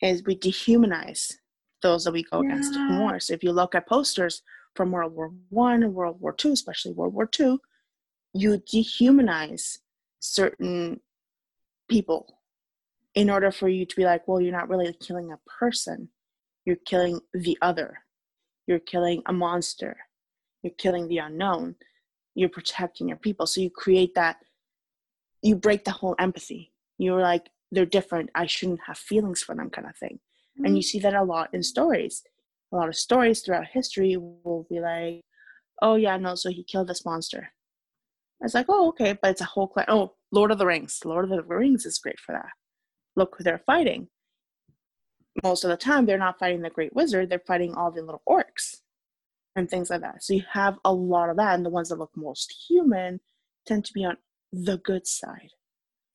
is 0.00 0.22
we 0.24 0.36
dehumanize 0.36 1.34
those 1.82 2.04
that 2.04 2.12
we 2.12 2.24
go 2.24 2.42
yeah. 2.42 2.48
against 2.48 2.78
more. 2.78 3.20
So 3.20 3.34
if 3.34 3.44
you 3.44 3.52
look 3.52 3.74
at 3.74 3.86
posters 3.86 4.42
from 4.74 4.90
World 4.90 5.14
War 5.14 5.32
One 5.50 5.82
and 5.82 5.94
World 5.94 6.20
War 6.20 6.32
Two, 6.32 6.52
especially 6.52 6.92
World 6.92 7.14
War 7.14 7.26
Two, 7.26 7.60
you 8.34 8.58
dehumanize 8.58 9.78
certain 10.20 11.00
people 11.88 12.40
in 13.14 13.30
order 13.30 13.50
for 13.52 13.68
you 13.68 13.86
to 13.86 13.96
be 13.96 14.04
like, 14.04 14.26
well, 14.26 14.40
you're 14.40 14.52
not 14.52 14.68
really 14.68 14.92
killing 15.00 15.32
a 15.32 15.38
person, 15.58 16.08
you're 16.64 16.76
killing 16.84 17.20
the 17.32 17.56
other, 17.62 17.98
you're 18.66 18.80
killing 18.80 19.22
a 19.26 19.32
monster, 19.32 19.96
you're 20.62 20.72
killing 20.76 21.08
the 21.08 21.18
unknown, 21.18 21.76
you're 22.34 22.48
protecting 22.48 23.08
your 23.08 23.18
people. 23.18 23.46
So 23.46 23.60
you 23.60 23.70
create 23.70 24.14
that, 24.16 24.38
you 25.42 25.54
break 25.54 25.84
the 25.84 25.92
whole 25.92 26.16
empathy. 26.18 26.72
You're 26.98 27.20
like, 27.20 27.48
they're 27.74 27.86
different 27.86 28.30
i 28.34 28.46
shouldn't 28.46 28.80
have 28.86 28.96
feelings 28.96 29.42
for 29.42 29.54
them 29.54 29.68
kind 29.70 29.88
of 29.88 29.96
thing 29.96 30.18
mm-hmm. 30.18 30.64
and 30.64 30.76
you 30.76 30.80
mm-hmm. 30.82 30.86
see 30.86 30.98
that 31.00 31.14
a 31.14 31.22
lot 31.22 31.52
in 31.52 31.62
stories 31.62 32.22
a 32.72 32.76
lot 32.76 32.88
of 32.88 32.96
stories 32.96 33.40
throughout 33.40 33.66
history 33.66 34.16
will 34.16 34.66
be 34.70 34.80
like 34.80 35.20
oh 35.82 35.96
yeah 35.96 36.16
no 36.16 36.34
so 36.34 36.50
he 36.50 36.64
killed 36.64 36.88
this 36.88 37.04
monster 37.04 37.52
it's 38.40 38.54
like 38.54 38.66
oh 38.68 38.88
okay 38.88 39.16
but 39.20 39.30
it's 39.30 39.40
a 39.40 39.44
whole 39.44 39.66
class. 39.66 39.86
oh 39.88 40.12
lord 40.32 40.50
of 40.50 40.58
the 40.58 40.66
rings 40.66 41.00
lord 41.04 41.24
of 41.24 41.30
the 41.30 41.42
rings 41.42 41.86
is 41.86 41.98
great 41.98 42.18
for 42.18 42.32
that 42.32 42.50
look 43.16 43.34
who 43.36 43.44
they're 43.44 43.58
fighting 43.58 44.08
most 45.42 45.64
of 45.64 45.70
the 45.70 45.76
time 45.76 46.06
they're 46.06 46.18
not 46.18 46.38
fighting 46.38 46.62
the 46.62 46.70
great 46.70 46.94
wizard 46.94 47.28
they're 47.28 47.42
fighting 47.46 47.74
all 47.74 47.90
the 47.90 48.02
little 48.02 48.22
orcs 48.28 48.76
and 49.56 49.68
things 49.68 49.90
like 49.90 50.00
that 50.00 50.22
so 50.22 50.34
you 50.34 50.42
have 50.52 50.78
a 50.84 50.92
lot 50.92 51.30
of 51.30 51.36
that 51.36 51.54
and 51.54 51.64
the 51.64 51.70
ones 51.70 51.88
that 51.88 51.98
look 51.98 52.10
most 52.16 52.54
human 52.68 53.20
tend 53.66 53.84
to 53.84 53.92
be 53.92 54.04
on 54.04 54.16
the 54.52 54.78
good 54.78 55.06
side 55.06 55.50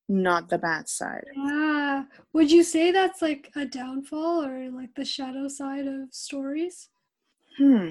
not 0.10 0.50
the 0.50 0.58
bad 0.58 0.90
side. 0.90 1.26
Yeah. 1.36 2.04
Would 2.34 2.52
you 2.52 2.64
say 2.64 2.92
that's 2.92 3.22
like 3.22 3.52
a 3.56 3.66
downfall 3.66 4.44
or 4.44 4.70
like 4.72 4.96
the 4.96 5.06
shadow 5.06 5.48
side 5.48 5.86
of 5.86 6.12
stories? 6.12 6.90
Hmm. 7.58 7.90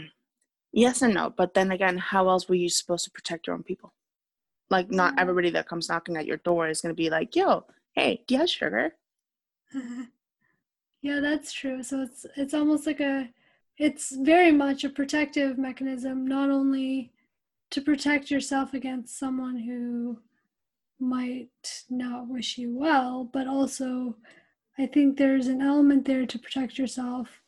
Yes 0.72 1.00
and 1.00 1.14
no. 1.14 1.32
But 1.34 1.54
then 1.54 1.70
again, 1.70 1.96
how 1.96 2.28
else 2.28 2.48
were 2.48 2.56
you 2.56 2.68
supposed 2.68 3.04
to 3.04 3.10
protect 3.12 3.46
your 3.46 3.54
own 3.54 3.62
people? 3.62 3.94
Like, 4.70 4.90
not 4.90 5.18
everybody 5.18 5.50
that 5.50 5.68
comes 5.68 5.88
knocking 5.88 6.16
at 6.16 6.26
your 6.26 6.36
door 6.38 6.68
is 6.68 6.80
going 6.80 6.94
to 6.94 7.02
be 7.02 7.10
like, 7.10 7.34
yo, 7.34 7.64
hey, 7.94 8.22
do 8.26 8.34
you 8.34 8.40
have 8.40 8.50
sugar? 8.50 8.94
yeah, 11.02 11.20
that's 11.20 11.52
true. 11.52 11.82
So 11.82 12.02
it's 12.02 12.26
it's 12.36 12.54
almost 12.54 12.86
like 12.86 13.00
a 13.00 13.28
it's 13.76 14.14
very 14.16 14.52
much 14.52 14.84
a 14.84 14.90
protective 14.90 15.58
mechanism, 15.58 16.26
not 16.26 16.50
only 16.50 17.12
to 17.70 17.80
protect 17.80 18.30
yourself 18.30 18.74
against 18.74 19.18
someone 19.18 19.58
who 19.58 20.18
might 20.98 21.84
not 21.88 22.28
wish 22.28 22.58
you 22.58 22.76
well, 22.76 23.28
but 23.32 23.46
also 23.46 24.16
I 24.78 24.86
think 24.86 25.16
there's 25.16 25.48
an 25.48 25.60
element 25.60 26.04
there 26.06 26.26
to 26.26 26.38
protect 26.38 26.78
yourself 26.78 27.40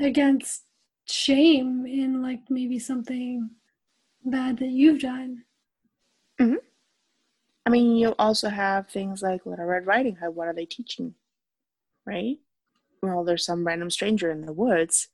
against 0.00 0.64
shame 1.06 1.86
in 1.86 2.22
like 2.22 2.40
maybe 2.50 2.78
something 2.78 3.50
bad 4.24 4.58
that 4.58 4.68
you've 4.68 5.00
done. 5.00 5.44
Mm-hmm. 6.40 6.56
I 7.66 7.70
mean, 7.70 7.96
you 7.96 8.14
also 8.18 8.48
have 8.48 8.88
things 8.88 9.22
like 9.22 9.44
Little 9.44 9.66
Red 9.66 9.86
Riding 9.86 10.16
Hood. 10.16 10.34
What 10.34 10.48
are 10.48 10.54
they 10.54 10.64
teaching? 10.64 11.14
Right? 12.06 12.38
Well, 13.02 13.24
there's 13.24 13.44
some 13.44 13.66
random 13.66 13.90
stranger 13.90 14.30
in 14.30 14.46
the 14.46 14.52
woods. 14.52 15.08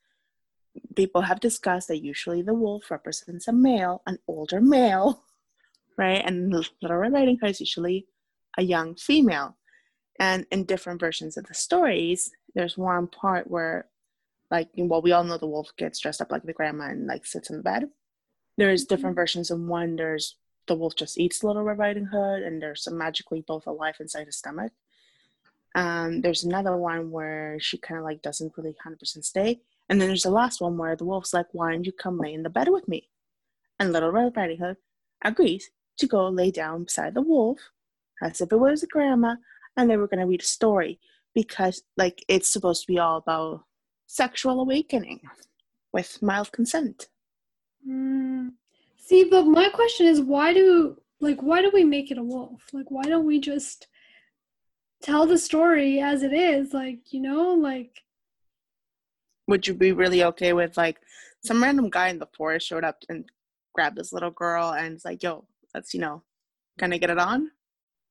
People 0.95 1.23
have 1.23 1.41
discussed 1.41 1.89
that 1.89 2.03
usually 2.03 2.43
the 2.43 2.55
wolf 2.55 2.91
represents 2.91 3.49
a 3.49 3.53
male, 3.53 4.03
an 4.07 4.19
older 4.29 4.61
male. 4.61 5.23
right? 5.99 6.23
And 6.25 6.53
Little 6.53 6.97
Red 6.97 7.13
Riding 7.13 7.39
Hood 7.39 7.51
is 7.51 7.61
usually 7.61 8.07
a 8.57 8.63
young 8.63 8.95
female. 8.95 9.57
And 10.19 10.47
in 10.51 10.65
different 10.65 11.01
versions 11.01 11.37
of 11.37 11.47
the 11.47 11.55
stories, 11.55 12.31
there's 12.55 12.79
one 12.79 13.09
part 13.09 13.51
where, 13.51 13.89
like, 14.51 14.69
well, 14.77 15.03
we 15.03 15.13
all 15.13 15.25
know 15.25 15.39
the 15.39 15.47
wolf 15.47 15.71
gets 15.77 15.99
dressed 15.99 16.21
up 16.21 16.31
like 16.31 16.45
the 16.45 16.53
grandma 16.53 16.85
and 16.85 17.07
like 17.07 17.27
sits 17.27 17.51
in 17.51 17.57
the 17.57 17.63
bed. 17.63 17.89
There's 18.57 18.85
different 18.85 19.15
mm-hmm. 19.15 19.23
versions 19.23 19.51
of 19.51 19.61
one. 19.61 19.97
There's 19.97 20.37
the 20.67 20.75
wolf 20.75 20.95
just 20.97 21.19
eats 21.19 21.45
Little 21.45 21.63
Red 21.63 21.79
Riding 21.79 22.07
Hood, 22.07 22.43
and 22.43 22.61
there's 22.61 22.85
some 22.85 22.99
magically 22.99 23.45
both 23.47 23.67
alive 23.67 23.97
inside 24.01 24.27
his 24.27 24.37
stomach. 24.37 24.73
Um, 25.75 26.21
there's 26.21 26.45
another 26.45 26.77
one 26.77 27.11
where 27.11 27.59
she 27.61 27.79
kind 27.79 27.99
of 27.99 28.05
like 28.05 28.23
doesn't 28.23 28.57
really 28.57 28.77
100% 28.87 29.25
stay. 29.25 29.61
And 29.89 30.01
then 30.01 30.09
there's 30.09 30.23
the 30.23 30.31
last 30.31 30.61
one 30.61 30.79
where 30.79 30.97
the 30.97 31.05
wolf's 31.05 31.35
like, 31.35 31.47
Why 31.53 31.73
don't 31.73 31.85
you 31.85 31.93
come 31.93 32.19
lay 32.19 32.33
in 32.33 32.43
the 32.43 32.51
bed 32.51 32.69
with 32.69 32.89
me? 32.89 33.09
And 33.79 33.93
Little 33.93 34.13
Red 34.13 34.37
Riding 34.37 34.59
Hood 34.59 34.77
agrees 35.23 35.71
to 35.99 36.07
go 36.07 36.29
lay 36.29 36.51
down 36.51 36.85
beside 36.85 37.15
the 37.15 37.23
wolf 37.23 37.59
as 38.23 38.41
if 38.41 38.53
it 38.53 38.57
was 38.57 38.83
a 38.83 38.87
grandma 38.87 39.37
and 39.77 39.91
they 39.91 39.97
were 39.97 40.09
going 40.09 40.21
to 40.21 40.27
read 40.27 40.43
a 40.43 40.45
story 40.45 40.99
because 41.35 41.83
like 41.97 42.25
it's 42.29 42.49
supposed 42.49 42.83
to 42.83 42.93
be 42.93 42.99
all 42.99 43.19
about 43.19 43.65
sexual 44.07 44.61
awakening 44.61 45.21
with 45.93 46.23
mild 46.23 46.53
consent 46.53 47.09
mm. 47.89 48.51
See 49.05 49.25
but 49.25 49.45
my 49.45 49.69
question 49.71 50.07
is 50.07 50.21
why 50.21 50.53
do 50.53 50.97
like 51.21 51.41
why 51.43 51.63
do 51.63 51.71
we 51.73 51.85
make 51.85 52.11
it 52.11 52.19
a 52.19 52.23
wolf 52.23 52.63
like 52.73 52.91
why 52.91 53.03
don't 53.03 53.27
we 53.27 53.41
just 53.41 53.87
tell 55.03 55.27
the 55.27 55.39
story 55.39 56.01
as 56.01 56.23
it 56.23 56.33
is 56.33 56.73
like 56.73 57.13
you 57.13 57.21
know 57.21 57.53
like 57.55 58.03
would 59.47 59.67
you 59.67 59.75
be 59.75 59.93
really 59.93 60.25
okay 60.25 60.53
with 60.53 60.77
like 60.77 60.99
some 61.45 61.63
random 61.63 61.91
guy 61.91 62.09
in 62.09 62.19
the 62.19 62.29
forest 62.37 62.67
showed 62.67 62.85
up 62.85 63.03
and 63.09 63.25
grabbed 63.75 63.97
this 63.97 64.13
little 64.13 64.31
girl 64.31 64.73
and 64.73 64.95
it's 64.95 65.05
like 65.05 65.23
yo 65.23 65.45
let's 65.75 65.93
you 65.93 66.01
know 66.01 66.23
kind 66.79 66.95
of 66.95 67.01
get 67.01 67.11
it 67.11 67.19
on 67.19 67.51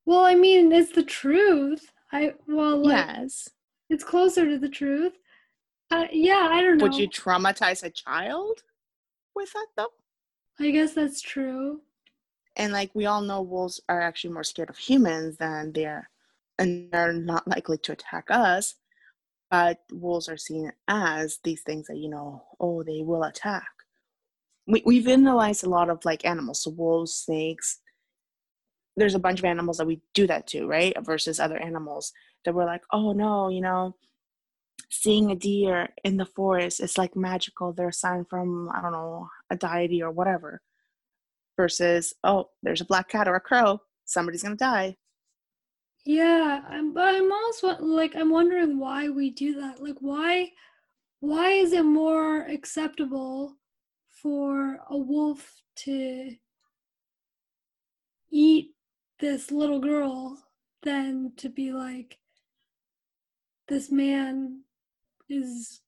well, 0.06 0.24
I 0.24 0.34
mean, 0.34 0.72
it's 0.72 0.92
the 0.92 1.02
truth. 1.02 1.90
I 2.12 2.34
well, 2.46 2.84
like, 2.84 3.06
yes, 3.06 3.48
it's 3.88 4.04
closer 4.04 4.48
to 4.48 4.58
the 4.58 4.68
truth. 4.68 5.14
Uh, 5.90 6.06
yeah, 6.12 6.48
I 6.50 6.60
don't 6.60 6.78
know. 6.78 6.84
Would 6.84 6.96
you 6.96 7.08
traumatize 7.08 7.82
a 7.82 7.90
child 7.90 8.62
with 9.34 9.52
that 9.52 9.66
though? 9.76 9.92
I 10.60 10.70
guess 10.70 10.94
that's 10.94 11.20
true. 11.20 11.82
And 12.56 12.72
like 12.72 12.90
we 12.94 13.06
all 13.06 13.20
know, 13.20 13.42
wolves 13.42 13.80
are 13.88 14.00
actually 14.00 14.32
more 14.32 14.44
scared 14.44 14.70
of 14.70 14.78
humans 14.78 15.36
than 15.38 15.72
they're, 15.72 16.10
and 16.58 16.90
they're 16.92 17.12
not 17.12 17.48
likely 17.48 17.78
to 17.78 17.92
attack 17.92 18.26
us. 18.30 18.76
But 19.50 19.80
wolves 19.92 20.28
are 20.28 20.36
seen 20.36 20.72
as 20.88 21.38
these 21.44 21.62
things 21.62 21.86
that 21.88 21.98
you 21.98 22.08
know, 22.08 22.44
oh, 22.60 22.82
they 22.82 23.02
will 23.02 23.24
attack. 23.24 23.68
We 24.66 24.82
we've 24.86 25.08
analyzed 25.08 25.64
a 25.64 25.68
lot 25.68 25.90
of 25.90 26.04
like 26.04 26.24
animals, 26.24 26.62
so 26.62 26.70
wolves, 26.70 27.12
snakes, 27.14 27.80
there's 28.96 29.14
a 29.14 29.20
bunch 29.20 29.38
of 29.38 29.44
animals 29.44 29.78
that 29.78 29.86
we 29.86 30.00
do 30.14 30.26
that 30.26 30.46
to, 30.48 30.66
right? 30.66 30.94
Versus 31.04 31.40
other 31.40 31.58
animals 31.58 32.12
that 32.44 32.54
we're 32.54 32.64
like, 32.64 32.82
oh 32.92 33.12
no, 33.12 33.48
you 33.48 33.60
know, 33.60 33.96
seeing 34.90 35.30
a 35.30 35.36
deer 35.36 35.88
in 36.04 36.16
the 36.16 36.26
forest 36.26 36.80
is 36.80 36.98
like 36.98 37.16
magical. 37.16 37.72
They're 37.72 37.88
a 37.88 37.92
sign 37.92 38.24
from, 38.24 38.70
I 38.72 38.80
don't 38.80 38.92
know, 38.92 39.28
a 39.54 39.56
deity 39.56 40.02
or 40.02 40.10
whatever. 40.10 40.60
Versus, 41.56 42.12
oh, 42.24 42.48
there's 42.62 42.80
a 42.80 42.86
black 42.86 43.08
cat 43.08 43.28
or 43.28 43.36
a 43.36 43.40
crow, 43.40 43.80
somebody's 44.04 44.42
gonna 44.42 44.56
die. 44.56 44.96
Yeah, 46.04 46.60
I'm, 46.68 46.92
but 46.92 47.14
I'm 47.14 47.32
also 47.32 47.76
like, 47.78 48.14
I'm 48.14 48.30
wondering 48.30 48.78
why 48.78 49.08
we 49.08 49.30
do 49.30 49.60
that. 49.60 49.82
Like, 49.82 49.96
why, 50.00 50.50
why 51.20 51.52
is 51.52 51.72
it 51.72 51.84
more 51.84 52.42
acceptable 52.42 53.56
for 54.10 54.80
a 54.90 54.98
wolf 54.98 55.62
to 55.76 56.32
eat 58.30 58.70
this 59.20 59.50
little 59.50 59.80
girl 59.80 60.38
than 60.82 61.32
to 61.36 61.48
be 61.48 61.72
like 61.72 62.18
this 63.68 63.90
man 63.90 64.62
is 65.28 65.80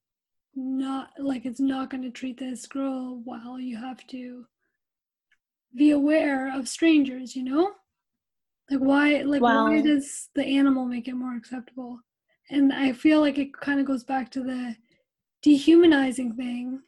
not 0.56 1.10
like 1.18 1.44
it's 1.44 1.60
not 1.60 1.90
going 1.90 2.02
to 2.02 2.10
treat 2.10 2.38
this 2.38 2.66
girl 2.66 3.22
well 3.24 3.58
you 3.58 3.76
have 3.76 4.04
to 4.06 4.46
be 5.76 5.90
aware 5.90 6.56
of 6.56 6.68
strangers 6.68 7.36
you 7.36 7.44
know 7.44 7.70
like 8.70 8.80
why 8.80 9.22
like 9.22 9.42
why 9.42 9.80
does 9.82 10.28
the 10.34 10.44
animal 10.44 10.86
make 10.86 11.08
it 11.08 11.14
more 11.14 11.36
acceptable 11.36 12.00
and 12.50 12.72
i 12.72 12.92
feel 12.92 13.20
like 13.20 13.38
it 13.38 13.52
kind 13.52 13.78
of 13.78 13.86
goes 13.86 14.02
back 14.02 14.30
to 14.30 14.42
the 14.42 14.74
dehumanizing 15.42 16.34
thing 16.34 16.80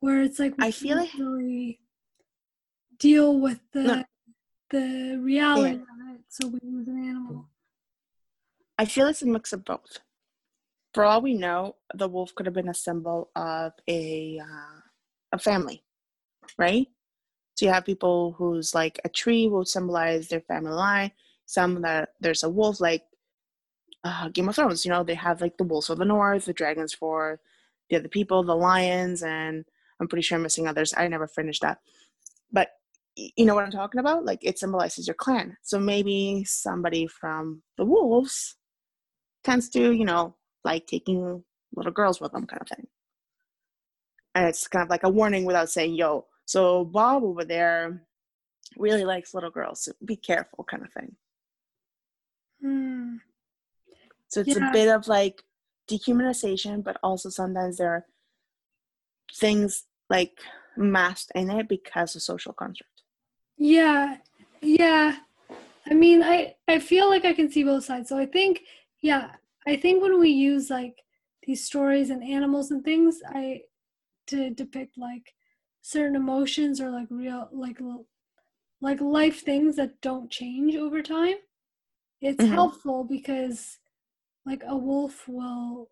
where 0.00 0.22
it's 0.22 0.38
like 0.38 0.54
i 0.60 0.70
feel 0.70 0.96
like 0.96 1.12
really 1.18 1.80
deal 2.98 3.38
with 3.38 3.58
the 3.72 3.82
no 3.82 4.04
the 4.70 5.18
reality 5.22 5.68
yeah. 5.68 5.74
of 5.74 6.14
it, 6.14 6.20
so 6.28 6.48
we 6.48 6.58
use 6.62 6.88
an 6.88 6.98
animal. 7.08 7.48
I 8.78 8.84
feel 8.84 9.06
it's 9.06 9.22
a 9.22 9.26
mix 9.26 9.52
of 9.52 9.64
both. 9.64 10.00
For 10.96 11.04
all 11.04 11.20
we 11.20 11.34
know, 11.34 11.76
the 11.92 12.08
wolf 12.08 12.34
could 12.34 12.46
have 12.46 12.54
been 12.54 12.70
a 12.70 12.74
symbol 12.74 13.28
of 13.36 13.72
a 13.86 14.40
uh, 14.42 14.80
a 15.30 15.38
family, 15.38 15.84
right? 16.56 16.86
So 17.54 17.66
you 17.66 17.70
have 17.70 17.84
people 17.84 18.32
who's 18.38 18.74
like 18.74 18.98
a 19.04 19.10
tree 19.10 19.46
will 19.46 19.66
symbolize 19.66 20.28
their 20.28 20.40
family 20.40 20.72
line. 20.72 21.12
Some 21.44 21.82
that 21.82 22.14
there's 22.20 22.44
a 22.44 22.48
wolf, 22.48 22.80
like 22.80 23.02
uh, 24.04 24.30
Game 24.30 24.48
of 24.48 24.54
Thrones. 24.56 24.86
You 24.86 24.90
know, 24.90 25.04
they 25.04 25.12
have 25.16 25.42
like 25.42 25.58
the 25.58 25.64
wolves 25.64 25.88
for 25.88 25.96
the 25.96 26.06
north, 26.06 26.46
the 26.46 26.54
dragons 26.54 26.94
for 26.94 27.40
the 27.90 27.96
other 27.96 28.08
people, 28.08 28.42
the 28.42 28.56
lions, 28.56 29.22
and 29.22 29.66
I'm 30.00 30.08
pretty 30.08 30.22
sure 30.22 30.36
I'm 30.36 30.44
missing 30.44 30.66
others. 30.66 30.94
I 30.96 31.08
never 31.08 31.28
finished 31.28 31.60
that. 31.60 31.76
But 32.50 32.70
you 33.16 33.44
know 33.44 33.54
what 33.54 33.64
I'm 33.64 33.70
talking 33.70 34.00
about? 34.00 34.24
Like 34.24 34.38
it 34.40 34.58
symbolizes 34.58 35.06
your 35.06 35.14
clan. 35.14 35.58
So 35.60 35.78
maybe 35.78 36.44
somebody 36.46 37.06
from 37.06 37.62
the 37.76 37.84
wolves 37.84 38.56
tends 39.44 39.68
to, 39.70 39.92
you 39.92 40.06
know, 40.06 40.36
like 40.66 40.86
taking 40.86 41.42
little 41.74 41.92
girls 41.92 42.20
with 42.20 42.32
them 42.32 42.46
kind 42.46 42.60
of 42.60 42.68
thing. 42.68 42.86
And 44.34 44.46
it's 44.48 44.68
kind 44.68 44.82
of 44.82 44.90
like 44.90 45.04
a 45.04 45.08
warning 45.08 45.44
without 45.46 45.70
saying, 45.70 45.94
yo, 45.94 46.26
so 46.44 46.84
Bob 46.84 47.22
over 47.22 47.44
there 47.44 48.02
really 48.76 49.04
likes 49.04 49.32
little 49.32 49.50
girls. 49.50 49.84
So 49.84 49.92
be 50.04 50.16
careful 50.16 50.64
kind 50.64 50.82
of 50.82 50.92
thing. 50.92 51.16
Hmm. 52.60 53.16
So 54.28 54.40
it's 54.40 54.56
yeah. 54.56 54.68
a 54.68 54.72
bit 54.72 54.88
of 54.88 55.08
like 55.08 55.42
dehumanization, 55.88 56.82
but 56.82 56.98
also 57.02 57.30
sometimes 57.30 57.78
there 57.78 57.90
are 57.90 58.04
things 59.32 59.84
like 60.10 60.38
masked 60.76 61.32
in 61.34 61.50
it 61.50 61.68
because 61.68 62.16
of 62.16 62.22
social 62.22 62.52
construct. 62.52 63.02
Yeah, 63.56 64.16
yeah. 64.60 65.16
I 65.88 65.94
mean, 65.94 66.22
I 66.22 66.56
I 66.68 66.80
feel 66.80 67.08
like 67.08 67.24
I 67.24 67.32
can 67.32 67.50
see 67.50 67.64
both 67.64 67.84
sides. 67.84 68.08
So 68.08 68.18
I 68.18 68.26
think, 68.26 68.62
yeah, 69.00 69.30
I 69.66 69.76
think 69.76 70.02
when 70.02 70.18
we 70.20 70.30
use 70.30 70.70
like 70.70 71.02
these 71.42 71.64
stories 71.64 72.10
and 72.10 72.22
animals 72.22 72.70
and 72.70 72.84
things, 72.84 73.20
I 73.28 73.62
to 74.28 74.50
depict 74.50 74.98
like 74.98 75.34
certain 75.82 76.16
emotions 76.16 76.80
or 76.80 76.90
like 76.90 77.06
real 77.10 77.48
like 77.52 77.78
like 78.80 79.00
life 79.00 79.42
things 79.42 79.76
that 79.76 80.00
don't 80.00 80.30
change 80.30 80.76
over 80.76 81.02
time. 81.02 81.36
It's 82.20 82.42
mm-hmm. 82.42 82.54
helpful 82.54 83.04
because 83.04 83.78
like 84.44 84.62
a 84.66 84.76
wolf 84.76 85.26
will 85.28 85.88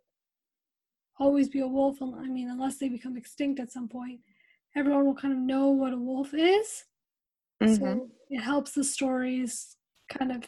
always 1.19 1.49
be 1.49 1.61
a 1.61 1.67
wolf. 1.67 1.99
I 2.03 2.29
mean, 2.29 2.51
unless 2.51 2.79
they 2.79 2.89
become 2.89 3.17
extinct 3.17 3.61
at 3.61 3.73
some 3.73 3.89
point, 3.89 4.21
everyone 4.77 5.07
will 5.07 5.15
kind 5.15 5.35
of 5.35 5.41
know 5.41 5.69
what 5.69 5.93
a 5.93 5.99
wolf 5.99 6.35
is 6.35 6.85
Mm-hmm. 7.63 7.85
So 7.85 8.11
it 8.31 8.41
helps 8.41 8.73
the 8.73 8.85
stories 8.85 9.77
kind 10.09 10.33
of 10.33 10.45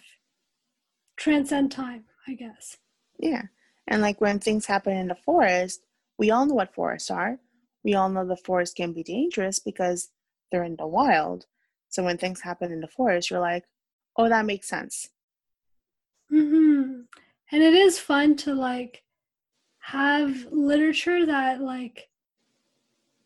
transcend 1.16 1.72
time, 1.72 2.05
I 2.27 2.35
guess. 2.35 2.77
Yeah. 3.18 3.42
And 3.88 4.02
like 4.02 4.20
when 4.20 4.38
things 4.38 4.66
happen 4.66 4.96
in 4.96 5.08
the 5.08 5.14
forest, 5.14 5.80
we 6.18 6.30
all 6.30 6.46
know 6.46 6.54
what 6.54 6.74
forests 6.74 7.10
are. 7.10 7.38
We 7.84 7.94
all 7.94 8.08
know 8.08 8.26
the 8.26 8.36
forest 8.36 8.76
can 8.76 8.92
be 8.92 9.02
dangerous 9.02 9.58
because 9.58 10.10
they're 10.50 10.64
in 10.64 10.76
the 10.76 10.86
wild. 10.86 11.46
So 11.88 12.02
when 12.02 12.18
things 12.18 12.40
happen 12.40 12.72
in 12.72 12.80
the 12.80 12.88
forest, 12.88 13.30
you're 13.30 13.40
like, 13.40 13.64
oh, 14.16 14.28
that 14.28 14.46
makes 14.46 14.68
sense. 14.68 15.10
Mm-hmm. 16.32 17.02
And 17.52 17.62
it 17.62 17.74
is 17.74 17.98
fun 17.98 18.36
to 18.38 18.54
like 18.54 19.02
have 19.78 20.46
literature 20.50 21.24
that 21.26 21.60
like 21.60 22.08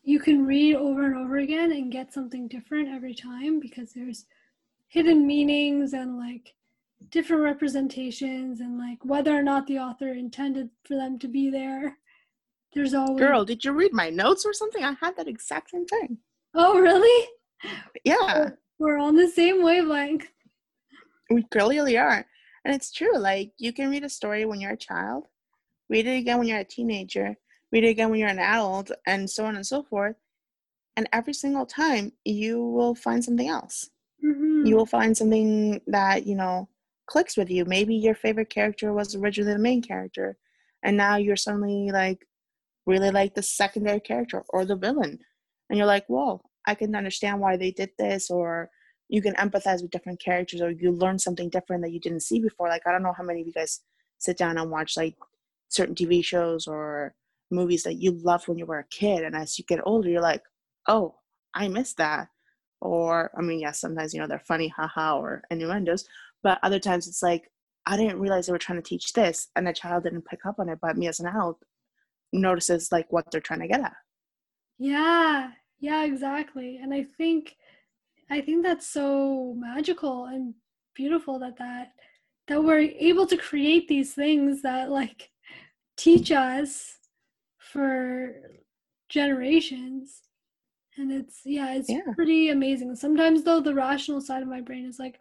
you 0.03 0.19
can 0.19 0.45
read 0.45 0.75
over 0.75 1.05
and 1.05 1.15
over 1.17 1.37
again 1.37 1.71
and 1.71 1.91
get 1.91 2.13
something 2.13 2.47
different 2.47 2.89
every 2.89 3.15
time 3.15 3.59
because 3.59 3.93
there's 3.93 4.25
hidden 4.87 5.25
meanings 5.25 5.93
and 5.93 6.17
like 6.17 6.53
different 7.09 7.43
representations 7.43 8.61
and 8.61 8.77
like 8.77 9.03
whether 9.03 9.35
or 9.37 9.43
not 9.43 9.67
the 9.67 9.79
author 9.79 10.09
intended 10.09 10.69
for 10.83 10.95
them 10.95 11.19
to 11.19 11.27
be 11.27 11.49
there. 11.49 11.97
There's 12.73 12.93
always 12.93 13.19
girl 13.19 13.43
did 13.43 13.63
you 13.65 13.73
read 13.73 13.93
my 13.93 14.09
notes 14.09 14.45
or 14.45 14.53
something? 14.53 14.83
I 14.83 14.95
had 15.01 15.15
that 15.17 15.27
exact 15.27 15.71
same 15.71 15.85
thing. 15.85 16.17
Oh 16.53 16.79
really? 16.79 17.27
Yeah. 18.03 18.49
We're 18.79 18.97
on 18.97 19.15
the 19.15 19.27
same 19.27 19.63
wavelength. 19.63 20.27
We 21.29 21.43
clearly 21.43 21.97
are. 21.97 22.25
And 22.65 22.73
it's 22.73 22.91
true 22.91 23.17
like 23.17 23.51
you 23.57 23.73
can 23.73 23.89
read 23.89 24.03
a 24.03 24.09
story 24.09 24.45
when 24.45 24.61
you're 24.61 24.71
a 24.71 24.77
child 24.77 25.27
read 25.89 26.07
it 26.07 26.17
again 26.17 26.37
when 26.37 26.47
you're 26.47 26.59
a 26.59 26.63
teenager 26.63 27.35
read 27.71 27.83
it 27.83 27.89
again 27.89 28.09
when 28.09 28.19
you're 28.19 28.29
an 28.29 28.39
adult, 28.39 28.91
and 29.07 29.29
so 29.29 29.45
on 29.45 29.55
and 29.55 29.65
so 29.65 29.83
forth. 29.83 30.15
And 30.97 31.07
every 31.13 31.33
single 31.33 31.65
time, 31.65 32.11
you 32.25 32.63
will 32.63 32.95
find 32.95 33.23
something 33.23 33.47
else. 33.47 33.89
Mm-hmm. 34.23 34.65
You 34.65 34.75
will 34.75 34.85
find 34.85 35.15
something 35.15 35.81
that, 35.87 36.27
you 36.27 36.35
know, 36.35 36.67
clicks 37.11 37.35
with 37.35 37.49
you. 37.51 37.65
Maybe 37.65 37.93
your 37.93 38.15
favorite 38.15 38.49
character 38.49 38.93
was 38.93 39.15
originally 39.15 39.51
the 39.53 39.59
main 39.59 39.81
character, 39.81 40.37
and 40.83 40.95
now 40.95 41.17
you're 41.17 41.35
suddenly 41.35 41.91
like 41.91 42.25
really 42.85 43.11
like 43.11 43.35
the 43.35 43.43
secondary 43.43 43.99
character 43.99 44.43
or 44.49 44.63
the 44.63 44.77
villain, 44.77 45.19
and 45.69 45.77
you're 45.77 45.93
like, 45.95 46.05
whoa, 46.07 46.41
I 46.65 46.73
can 46.73 46.95
understand 46.95 47.41
why 47.41 47.57
they 47.57 47.71
did 47.71 47.89
this, 47.99 48.29
or 48.29 48.69
you 49.09 49.21
can 49.21 49.33
empathize 49.35 49.81
with 49.81 49.91
different 49.91 50.21
characters, 50.21 50.61
or 50.61 50.71
you 50.71 50.91
learn 50.91 51.19
something 51.19 51.49
different 51.49 51.83
that 51.83 51.91
you 51.91 51.99
didn't 51.99 52.21
see 52.21 52.39
before. 52.39 52.69
Like 52.69 52.87
I 52.87 52.93
don't 52.93 53.03
know 53.03 53.15
how 53.17 53.23
many 53.23 53.41
of 53.41 53.47
you 53.47 53.53
guys 53.53 53.81
sit 54.19 54.37
down 54.37 54.57
and 54.57 54.71
watch 54.71 54.95
like 54.95 55.15
certain 55.67 55.95
TV 55.95 56.23
shows 56.23 56.65
or 56.65 57.13
movies 57.51 57.83
that 57.83 57.95
you 57.95 58.11
loved 58.11 58.47
when 58.47 58.57
you 58.57 58.65
were 58.65 58.79
a 58.79 58.87
kid, 58.99 59.25
and 59.25 59.35
as 59.35 59.59
you 59.59 59.65
get 59.65 59.81
older, 59.85 60.09
you're 60.09 60.21
like, 60.21 60.43
oh, 60.87 61.15
I 61.53 61.67
missed 61.67 61.97
that. 61.97 62.29
Or 62.79 63.31
I 63.37 63.41
mean, 63.41 63.59
yes, 63.59 63.81
sometimes 63.81 64.13
you 64.13 64.21
know 64.21 64.27
they're 64.27 64.39
funny, 64.53 64.69
haha, 64.69 65.17
or 65.19 65.43
innuendos, 65.51 66.05
but 66.43 66.59
other 66.63 66.79
times 66.79 67.07
it's 67.07 67.23
like 67.23 67.49
I 67.85 67.97
didn't 67.97 68.19
realize 68.19 68.45
they 68.45 68.51
were 68.51 68.59
trying 68.59 68.81
to 68.81 68.87
teach 68.87 69.13
this, 69.13 69.47
and 69.55 69.65
the 69.65 69.73
child 69.73 70.03
didn't 70.03 70.25
pick 70.25 70.45
up 70.45 70.59
on 70.59 70.69
it, 70.69 70.79
but 70.81 70.97
me 70.97 71.07
as 71.07 71.19
an 71.19 71.27
adult 71.27 71.57
notices 72.33 72.91
like 72.91 73.11
what 73.11 73.25
they're 73.31 73.41
trying 73.41 73.61
to 73.61 73.67
get 73.67 73.81
at. 73.81 73.93
Yeah, 74.77 75.51
yeah, 75.79 76.05
exactly. 76.05 76.79
And 76.81 76.93
I 76.93 77.03
think 77.03 77.55
I 78.29 78.41
think 78.41 78.63
that's 78.63 78.87
so 78.87 79.53
magical 79.57 80.25
and 80.25 80.53
beautiful 80.95 81.39
that 81.39 81.57
that 81.57 81.91
that 82.47 82.63
we're 82.63 82.79
able 82.79 83.27
to 83.27 83.37
create 83.37 83.87
these 83.87 84.13
things 84.13 84.61
that 84.61 84.89
like 84.89 85.29
teach 85.97 86.31
us 86.31 86.97
for 87.57 88.33
generations 89.09 90.21
and 90.97 91.11
it's 91.11 91.41
yeah 91.45 91.73
it's 91.73 91.89
yeah. 91.89 91.99
pretty 92.15 92.49
amazing 92.49 92.95
sometimes 92.95 93.43
though 93.43 93.59
the 93.59 93.73
rational 93.73 94.19
side 94.19 94.41
of 94.41 94.47
my 94.47 94.61
brain 94.61 94.85
is 94.85 94.99
like 94.99 95.19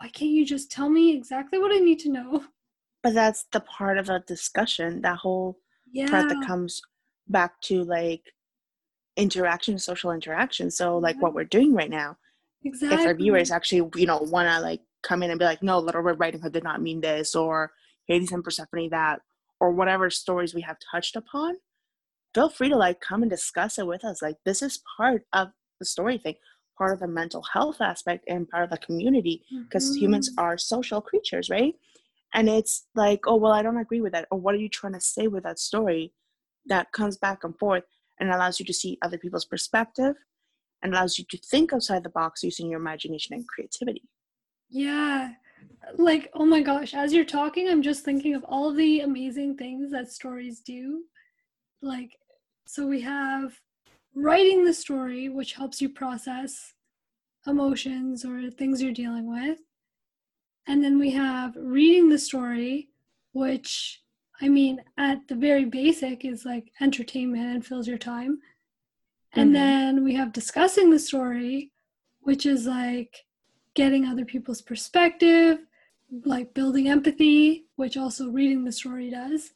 why 0.00 0.08
can't 0.08 0.30
you 0.30 0.46
just 0.46 0.70
tell 0.70 0.88
me 0.88 1.14
exactly 1.14 1.58
what 1.58 1.72
i 1.72 1.78
need 1.78 1.98
to 1.98 2.10
know 2.10 2.44
but 3.02 3.14
that's 3.14 3.46
the 3.52 3.60
part 3.60 3.98
of 3.98 4.08
a 4.08 4.20
discussion 4.20 5.00
that 5.02 5.18
whole 5.18 5.58
yeah. 5.92 6.08
part 6.08 6.28
that 6.28 6.46
comes 6.46 6.80
back 7.28 7.60
to 7.60 7.84
like 7.84 8.22
interaction 9.16 9.78
social 9.78 10.12
interaction 10.12 10.70
so 10.70 10.98
like 10.98 11.16
yeah. 11.16 11.22
what 11.22 11.34
we're 11.34 11.44
doing 11.44 11.74
right 11.74 11.90
now 11.90 12.16
exactly. 12.64 12.98
if 12.98 13.06
our 13.06 13.14
viewers 13.14 13.50
actually 13.50 13.88
you 13.96 14.06
know 14.06 14.18
want 14.18 14.48
to 14.48 14.60
like 14.60 14.80
come 15.02 15.22
in 15.22 15.30
and 15.30 15.38
be 15.38 15.44
like 15.44 15.62
no 15.62 15.78
little 15.78 16.00
red 16.00 16.18
riding 16.18 16.40
hood 16.40 16.52
did 16.52 16.64
not 16.64 16.82
mean 16.82 17.00
this 17.00 17.34
or 17.34 17.72
hades 18.06 18.32
and 18.32 18.44
persephone 18.44 18.88
that 18.90 19.20
or 19.60 19.70
whatever 19.70 20.08
stories 20.10 20.54
we 20.54 20.60
have 20.60 20.76
touched 20.90 21.16
upon 21.16 21.56
feel 22.34 22.48
free 22.48 22.68
to 22.68 22.76
like 22.76 23.00
come 23.00 23.22
and 23.22 23.30
discuss 23.30 23.78
it 23.78 23.86
with 23.86 24.04
us 24.04 24.22
like 24.22 24.36
this 24.44 24.62
is 24.62 24.82
part 24.96 25.22
of 25.32 25.48
the 25.78 25.84
story 25.84 26.18
thing 26.18 26.34
part 26.80 26.94
of 26.94 27.00
the 27.00 27.06
mental 27.06 27.42
health 27.42 27.82
aspect 27.82 28.24
and 28.26 28.48
part 28.48 28.64
of 28.64 28.70
the 28.70 28.78
community 28.78 29.42
because 29.68 29.90
mm-hmm. 29.90 30.04
humans 30.04 30.30
are 30.38 30.56
social 30.56 31.00
creatures 31.02 31.50
right? 31.50 31.74
And 32.32 32.48
it's 32.48 32.86
like 32.94 33.20
oh 33.26 33.36
well 33.36 33.52
i 33.52 33.62
don't 33.62 33.84
agree 33.84 34.00
with 34.00 34.12
that 34.12 34.28
or 34.30 34.38
what 34.38 34.54
are 34.54 34.62
you 34.64 34.68
trying 34.68 34.94
to 34.94 35.00
say 35.00 35.26
with 35.26 35.44
that 35.44 35.58
story 35.58 36.12
that 36.66 36.92
comes 36.92 37.18
back 37.18 37.44
and 37.44 37.58
forth 37.58 37.84
and 38.18 38.30
allows 38.30 38.58
you 38.58 38.66
to 38.66 38.72
see 38.72 38.98
other 39.02 39.18
people's 39.18 39.44
perspective 39.44 40.14
and 40.82 40.94
allows 40.94 41.18
you 41.18 41.24
to 41.28 41.38
think 41.38 41.72
outside 41.72 42.02
the 42.02 42.16
box 42.20 42.42
using 42.42 42.70
your 42.70 42.80
imagination 42.80 43.34
and 43.34 43.46
creativity? 43.48 44.08
Yeah. 44.70 45.32
Like 45.98 46.30
oh 46.34 46.46
my 46.46 46.62
gosh 46.62 46.94
as 46.94 47.12
you're 47.12 47.34
talking 47.40 47.68
i'm 47.68 47.82
just 47.82 48.04
thinking 48.04 48.34
of 48.34 48.44
all 48.44 48.72
the 48.72 49.00
amazing 49.00 49.56
things 49.56 49.90
that 49.90 50.10
stories 50.10 50.60
do. 50.60 51.02
Like 51.82 52.12
so 52.66 52.86
we 52.86 53.00
have 53.02 53.58
writing 54.14 54.64
the 54.64 54.74
story 54.74 55.28
which 55.28 55.54
helps 55.54 55.80
you 55.80 55.88
process 55.88 56.74
emotions 57.46 58.24
or 58.24 58.50
things 58.50 58.82
you're 58.82 58.92
dealing 58.92 59.30
with 59.30 59.58
and 60.66 60.82
then 60.82 60.98
we 60.98 61.10
have 61.10 61.54
reading 61.56 62.08
the 62.08 62.18
story 62.18 62.88
which 63.32 64.02
i 64.40 64.48
mean 64.48 64.82
at 64.98 65.26
the 65.28 65.34
very 65.34 65.64
basic 65.64 66.24
is 66.24 66.44
like 66.44 66.70
entertainment 66.80 67.54
and 67.54 67.64
fills 67.64 67.88
your 67.88 67.98
time 67.98 68.38
and 69.32 69.46
mm-hmm. 69.46 69.54
then 69.54 70.04
we 70.04 70.14
have 70.14 70.32
discussing 70.32 70.90
the 70.90 70.98
story 70.98 71.70
which 72.20 72.44
is 72.44 72.66
like 72.66 73.24
getting 73.74 74.04
other 74.04 74.24
people's 74.24 74.60
perspective 74.60 75.58
like 76.24 76.52
building 76.52 76.88
empathy 76.88 77.64
which 77.76 77.96
also 77.96 78.28
reading 78.28 78.64
the 78.64 78.72
story 78.72 79.08
does 79.08 79.52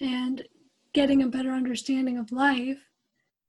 and 0.00 0.44
getting 0.92 1.22
a 1.22 1.28
better 1.28 1.50
understanding 1.50 2.18
of 2.18 2.32
life. 2.32 2.78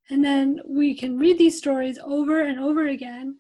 And 0.10 0.24
then 0.24 0.60
we 0.66 0.96
can 0.96 1.18
read 1.18 1.38
these 1.38 1.58
stories 1.58 2.00
over 2.04 2.42
and 2.42 2.60
over 2.60 2.88
again, 2.88 3.38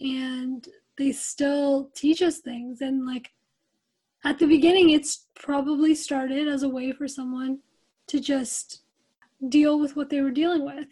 and 0.00 0.66
they 0.98 1.12
still 1.12 1.90
teach 1.94 2.20
us 2.20 2.38
things. 2.38 2.80
And 2.80 3.06
like 3.06 3.30
at 4.24 4.38
the 4.38 4.46
beginning, 4.46 4.90
it's 4.90 5.26
probably 5.34 5.94
started 5.94 6.48
as 6.48 6.62
a 6.62 6.68
way 6.68 6.92
for 6.92 7.06
someone 7.06 7.60
to 8.08 8.20
just 8.20 8.82
deal 9.48 9.78
with 9.78 9.96
what 9.96 10.10
they 10.10 10.20
were 10.20 10.30
dealing 10.30 10.64
with. 10.64 10.88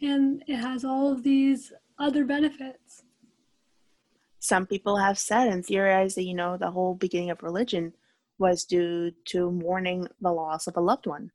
And 0.00 0.42
it 0.46 0.56
has 0.56 0.84
all 0.84 1.12
of 1.12 1.22
these 1.22 1.72
other 1.98 2.24
benefits. 2.24 3.02
Some 4.38 4.66
people 4.66 4.96
have 4.96 5.18
said 5.18 5.48
and 5.48 5.64
theorized 5.64 6.16
that, 6.16 6.24
you 6.24 6.34
know, 6.34 6.56
the 6.56 6.70
whole 6.70 6.94
beginning 6.94 7.30
of 7.30 7.42
religion 7.42 7.94
was 8.38 8.64
due 8.64 9.10
to 9.26 9.50
mourning 9.50 10.06
the 10.20 10.30
loss 10.30 10.66
of 10.66 10.76
a 10.76 10.80
loved 10.80 11.06
one. 11.06 11.32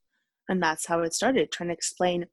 And 0.48 0.62
that's 0.62 0.86
how 0.86 1.02
it 1.02 1.14
started, 1.14 1.52
trying 1.52 1.70
to 1.70 1.74
explain 1.74 2.28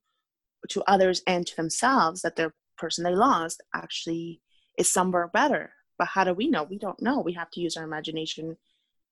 to 0.68 0.82
others 0.86 1.22
and 1.26 1.46
to 1.46 1.56
themselves 1.56 2.22
that 2.22 2.36
their 2.36 2.54
person 2.76 3.04
they 3.04 3.14
lost 3.14 3.62
actually 3.74 4.40
is 4.78 4.90
somewhere 4.90 5.28
better. 5.28 5.72
But 5.98 6.08
how 6.08 6.24
do 6.24 6.32
we 6.32 6.48
know? 6.48 6.62
We 6.62 6.78
don't 6.78 7.00
know. 7.02 7.20
We 7.20 7.32
have 7.32 7.50
to 7.52 7.60
use 7.60 7.76
our 7.76 7.84
imagination 7.84 8.56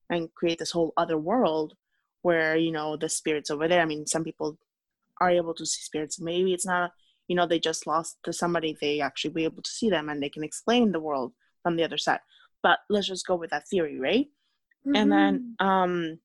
and 0.09 0.33
create 0.35 0.59
this 0.59 0.71
whole 0.71 0.93
other 0.97 1.19
world 1.19 1.75
where, 2.23 2.57
you 2.57 2.71
know, 2.71 2.97
the 2.97 3.09
spirits 3.09 3.51
over 3.51 3.69
there. 3.69 3.83
I 3.83 3.87
mean, 3.87 4.07
some 4.07 4.25
people 4.25 4.59
are 5.21 5.31
able 5.31 5.55
to 5.55 5.67
see 5.67 5.83
spirits. 5.83 6.21
Maybe 6.21 6.55
it's 6.55 6.67
not, 6.67 6.93
you 7.27 7.35
know, 7.35 7.47
they 7.47 7.59
just 7.59 7.87
lost 7.87 8.19
to 8.25 8.33
somebody. 8.33 8.77
They 8.81 9.01
actually 9.01 9.35
be 9.35 9.45
able 9.45 9.63
to 9.63 9.71
see 9.71 9.91
them 9.91 10.09
and 10.09 10.23
they 10.23 10.29
can 10.29 10.45
explain 10.45 10.93
the 10.93 11.01
world 11.01 11.33
from 11.63 11.77
the 11.77 11.85
other 11.85 11.99
side. 11.99 12.21
But 12.63 12.79
let's 12.89 13.09
just 13.09 13.27
go 13.27 13.37
with 13.37 13.51
that 13.51 13.69
theory, 13.69 13.99
right? 13.99 14.27
Mm-hmm. 14.87 14.97
And 14.97 15.13
then 15.13 15.55
mm-hmm. 15.61 15.67
um 15.67 16.19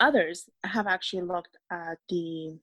others 0.00 0.48
have 0.64 0.86
actually 0.86 1.22
looked 1.22 1.56
at 1.70 1.98
the 2.08 2.58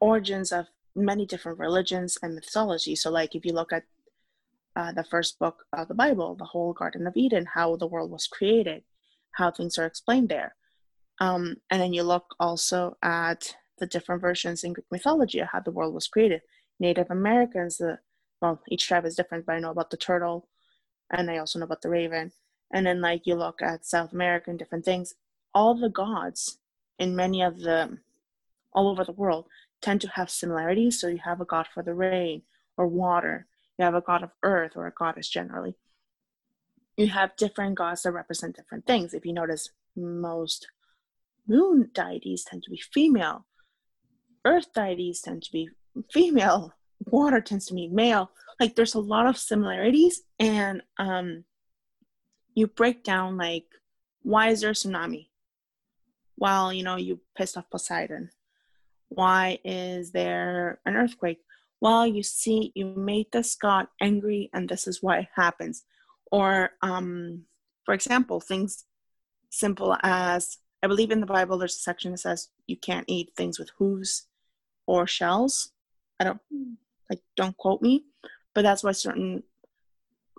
origins 0.00 0.52
of 0.52 0.66
many 0.94 1.26
different 1.26 1.58
religions 1.58 2.18
and 2.22 2.34
mythology. 2.34 2.96
So, 2.96 3.10
like 3.10 3.34
if 3.34 3.44
you 3.44 3.52
look 3.52 3.72
at 3.72 3.84
uh, 4.76 4.92
the 4.92 5.04
first 5.04 5.38
book 5.38 5.64
of 5.72 5.88
the 5.88 5.94
Bible, 5.94 6.34
the 6.34 6.44
whole 6.44 6.72
Garden 6.72 7.06
of 7.06 7.16
Eden, 7.16 7.46
how 7.54 7.76
the 7.76 7.86
world 7.86 8.10
was 8.10 8.26
created, 8.26 8.84
how 9.32 9.50
things 9.50 9.78
are 9.78 9.86
explained 9.86 10.28
there. 10.28 10.54
Um, 11.20 11.56
and 11.70 11.80
then 11.80 11.92
you 11.92 12.02
look 12.02 12.34
also 12.38 12.96
at 13.02 13.56
the 13.78 13.86
different 13.86 14.20
versions 14.20 14.64
in 14.64 14.72
Greek 14.72 14.86
mythology 14.90 15.40
of 15.40 15.48
how 15.48 15.60
the 15.60 15.70
world 15.70 15.94
was 15.94 16.08
created. 16.08 16.42
Native 16.78 17.10
Americans, 17.10 17.78
the 17.78 17.98
well, 18.40 18.62
each 18.68 18.86
tribe 18.86 19.04
is 19.04 19.16
different, 19.16 19.46
but 19.46 19.56
I 19.56 19.58
know 19.58 19.70
about 19.70 19.90
the 19.90 19.96
turtle, 19.96 20.46
and 21.10 21.28
I 21.28 21.38
also 21.38 21.58
know 21.58 21.64
about 21.64 21.82
the 21.82 21.88
raven. 21.88 22.30
And 22.72 22.86
then 22.86 23.00
like 23.00 23.26
you 23.26 23.34
look 23.34 23.62
at 23.62 23.84
South 23.84 24.12
American 24.12 24.56
different 24.56 24.84
things, 24.84 25.14
all 25.54 25.74
the 25.74 25.88
gods 25.88 26.58
in 26.98 27.16
many 27.16 27.42
of 27.42 27.60
the 27.60 27.98
all 28.72 28.88
over 28.88 29.04
the 29.04 29.12
world 29.12 29.46
tend 29.80 30.00
to 30.02 30.08
have 30.08 30.30
similarities. 30.30 31.00
So 31.00 31.08
you 31.08 31.18
have 31.24 31.40
a 31.40 31.44
god 31.44 31.66
for 31.72 31.82
the 31.82 31.94
rain 31.94 32.42
or 32.76 32.86
water, 32.86 33.46
you 33.78 33.84
have 33.84 33.94
a 33.94 34.00
god 34.00 34.22
of 34.22 34.30
earth 34.42 34.72
or 34.76 34.86
a 34.86 34.92
goddess 34.92 35.28
generally. 35.28 35.76
You 36.96 37.08
have 37.08 37.36
different 37.36 37.76
gods 37.76 38.02
that 38.02 38.12
represent 38.12 38.56
different 38.56 38.86
things. 38.86 39.14
If 39.14 39.24
you 39.24 39.32
notice, 39.32 39.70
most 39.96 40.68
moon 41.46 41.90
deities 41.92 42.44
tend 42.44 42.62
to 42.64 42.70
be 42.70 42.82
female, 42.92 43.46
earth 44.44 44.72
deities 44.74 45.20
tend 45.20 45.42
to 45.44 45.52
be 45.52 45.70
female, 46.12 46.74
water 47.06 47.40
tends 47.40 47.66
to 47.66 47.74
be 47.74 47.88
male. 47.88 48.30
Like 48.60 48.74
there's 48.74 48.94
a 48.94 49.00
lot 49.00 49.26
of 49.26 49.38
similarities, 49.38 50.22
and 50.40 50.82
um, 50.98 51.44
you 52.54 52.66
break 52.66 53.04
down 53.04 53.36
like 53.36 53.66
why 54.22 54.48
is 54.48 54.60
there 54.60 54.70
a 54.70 54.74
tsunami? 54.74 55.28
Well, 56.36 56.72
you 56.72 56.82
know, 56.82 56.96
you 56.96 57.20
pissed 57.36 57.56
off 57.56 57.70
Poseidon. 57.70 58.30
Why 59.08 59.58
is 59.64 60.12
there 60.12 60.80
an 60.86 60.96
earthquake? 60.96 61.38
Well, 61.80 62.06
you 62.06 62.22
see, 62.22 62.72
you 62.74 62.86
made 62.86 63.26
this 63.32 63.54
god 63.54 63.86
angry, 64.00 64.50
and 64.52 64.68
this 64.68 64.86
is 64.86 65.02
why 65.02 65.18
it 65.20 65.28
happens. 65.34 65.84
Or, 66.30 66.70
um, 66.82 67.44
for 67.84 67.94
example, 67.94 68.40
things 68.40 68.84
simple 69.50 69.96
as 70.02 70.58
I 70.82 70.86
believe 70.86 71.10
in 71.10 71.20
the 71.20 71.26
Bible, 71.26 71.58
there's 71.58 71.76
a 71.76 71.80
section 71.80 72.12
that 72.12 72.18
says 72.18 72.48
you 72.66 72.76
can't 72.76 73.04
eat 73.08 73.32
things 73.36 73.58
with 73.58 73.70
hooves 73.78 74.26
or 74.86 75.06
shells. 75.06 75.72
I 76.20 76.24
don't 76.24 76.40
like 77.10 77.20
don't 77.36 77.56
quote 77.56 77.82
me, 77.82 78.04
but 78.54 78.62
that's 78.62 78.84
why 78.84 78.92
certain 78.92 79.42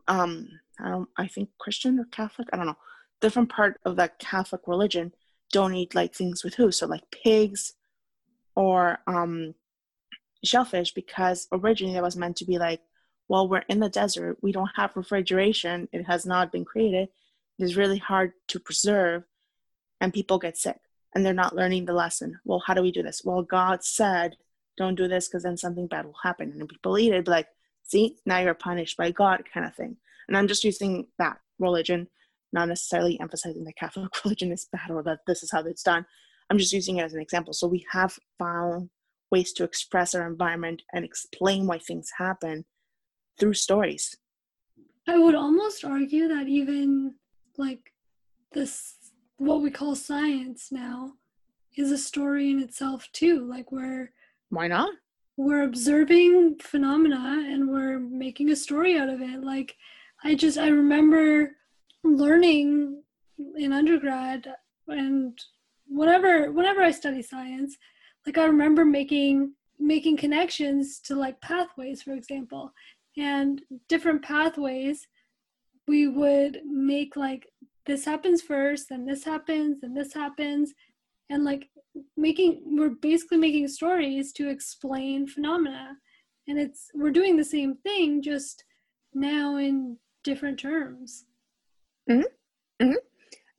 um 0.08 0.48
I 0.80 0.90
don't 0.90 1.10
I 1.18 1.28
think 1.28 1.50
Christian 1.58 2.00
or 2.00 2.06
Catholic, 2.06 2.48
I 2.54 2.58
don't 2.58 2.68
know, 2.68 2.78
different 3.22 3.50
part 3.50 3.80
of 3.86 3.96
that 3.98 4.20
Catholic 4.20 4.62
religion 4.68 5.14
don't 5.52 5.74
eat 5.74 5.96
like 5.96 6.14
things 6.14 6.44
with 6.44 6.56
hooves, 6.56 6.78
so 6.78 6.88
like 6.88 7.10
pigs 7.12 7.74
or 8.60 9.00
um, 9.08 9.56
shellfish, 10.44 10.94
because 10.94 11.48
originally 11.52 11.94
that 11.94 12.04
was 12.04 12.18
meant 12.18 12.36
to 12.38 12.46
be 12.46 12.58
like 12.58 12.82
Well, 13.30 13.48
we're 13.48 13.70
in 13.70 13.80
the 13.80 13.90
desert. 13.90 14.38
We 14.42 14.52
don't 14.52 14.76
have 14.76 14.96
refrigeration. 14.96 15.88
It 15.94 16.04
has 16.04 16.26
not 16.26 16.52
been 16.52 16.66
created. 16.66 17.10
It 17.58 17.64
is 17.64 17.78
really 17.78 17.98
hard 17.98 18.34
to 18.50 18.60
preserve, 18.60 19.24
and 20.02 20.14
people 20.14 20.40
get 20.40 20.58
sick 20.58 20.80
and 21.14 21.26
they're 21.26 21.34
not 21.34 21.56
learning 21.56 21.86
the 21.86 21.94
lesson. 21.94 22.40
Well, 22.46 22.64
how 22.66 22.74
do 22.74 22.82
we 22.82 22.92
do 22.92 23.04
this? 23.04 23.22
Well, 23.24 23.42
God 23.42 23.84
said, 23.84 24.36
don't 24.78 24.96
do 24.96 25.08
this 25.08 25.28
because 25.28 25.44
then 25.44 25.58
something 25.58 25.88
bad 25.88 26.06
will 26.06 26.16
happen. 26.24 26.54
And 26.60 26.70
people 26.70 26.98
eat 26.98 27.14
it, 27.14 27.28
like, 27.28 27.48
see, 27.84 28.18
now 28.26 28.40
you're 28.40 28.54
punished 28.54 28.98
by 28.98 29.12
God, 29.12 29.44
kind 29.52 29.66
of 29.66 29.76
thing. 29.76 29.98
And 30.28 30.38
I'm 30.38 30.48
just 30.48 30.64
using 30.64 31.08
that 31.18 31.38
religion, 31.58 32.08
not 32.54 32.68
necessarily 32.68 33.20
emphasizing 33.20 33.64
that 33.66 33.76
Catholic 33.76 34.12
religion 34.24 34.52
is 34.52 34.68
bad 34.72 34.92
or 34.92 35.04
that 35.04 35.20
this 35.26 35.44
is 35.44 35.52
how 35.52 35.62
it's 35.62 35.84
done. 35.84 36.06
I'm 36.50 36.58
just 36.58 36.74
using 36.74 36.98
it 36.98 37.04
as 37.04 37.14
an 37.14 37.22
example. 37.22 37.54
So 37.54 37.68
we 37.68 37.86
have 37.92 38.18
found 38.38 38.90
ways 39.32 39.54
to 39.54 39.64
express 39.64 40.16
our 40.16 40.28
environment 40.28 40.82
and 40.94 41.06
explain 41.06 41.68
why 41.68 41.78
things 41.78 42.10
happen 42.18 42.66
through 43.40 43.54
stories. 43.54 44.16
I 45.08 45.18
would 45.18 45.36
almost 45.36 45.86
argue 45.86 46.28
that 46.28 46.48
even 46.48 47.16
like 47.58 47.94
this 48.52 48.96
what 49.38 49.62
we 49.62 49.72
call 49.72 49.96
science 49.96 50.70
now 50.72 51.14
is 51.78 51.92
a 51.92 51.98
story 51.98 52.52
in 52.52 52.60
itself 52.60 53.08
too 53.14 53.46
like 53.50 53.72
we're 53.72 54.12
why 54.50 54.68
not 54.68 54.92
we're 55.38 55.64
observing 55.64 56.58
phenomena 56.62 57.46
and 57.48 57.70
we're 57.70 58.00
making 58.00 58.50
a 58.50 58.56
story 58.56 58.98
out 58.98 59.10
of 59.10 59.22
it 59.22 59.44
like 59.44 59.76
i 60.24 60.36
just 60.36 60.58
i 60.58 60.68
remember 60.68 61.52
learning 62.04 63.02
in 63.58 63.72
undergrad 63.72 64.48
and 64.88 65.40
whenever 65.90 66.52
whenever 66.52 66.82
i 66.82 66.92
study 66.92 67.22
science 67.22 67.78
like 68.26 68.38
i 68.38 68.46
remember 68.46 68.86
making 68.86 69.54
making 69.80 70.16
connections 70.16 71.00
to 71.00 71.16
like 71.16 71.40
pathways 71.42 72.02
for 72.02 72.14
example 72.14 72.72
and 73.18 73.62
different 73.88 74.22
pathways 74.22 75.08
we 75.88 76.08
would 76.08 76.60
make 76.66 77.16
like 77.16 77.48
this 77.86 78.06
happens 78.06 78.42
first 78.42 78.92
and 78.92 79.08
this 79.08 79.24
happens 79.24 79.80
and 79.82 79.98
this 79.98 80.14
happens 80.14 80.74
and 81.30 81.44
like 81.44 81.68
making 82.16 82.62
we're 82.78 82.90
basically 82.90 83.38
making 83.38 83.68
stories 83.68 84.32
to 84.32 84.50
explain 84.50 85.28
phenomena 85.28 85.98
and 86.48 86.60
it's 86.60 86.90
we're 86.94 87.10
doing 87.10 87.36
the 87.36 87.44
same 87.44 87.76
thing 87.78 88.22
just 88.22 88.64
now 89.14 89.58
in 89.58 89.98
different 90.24 90.60
terms 90.60 91.26
mm-hmm. 92.10 92.22
Mm-hmm. 92.86 92.98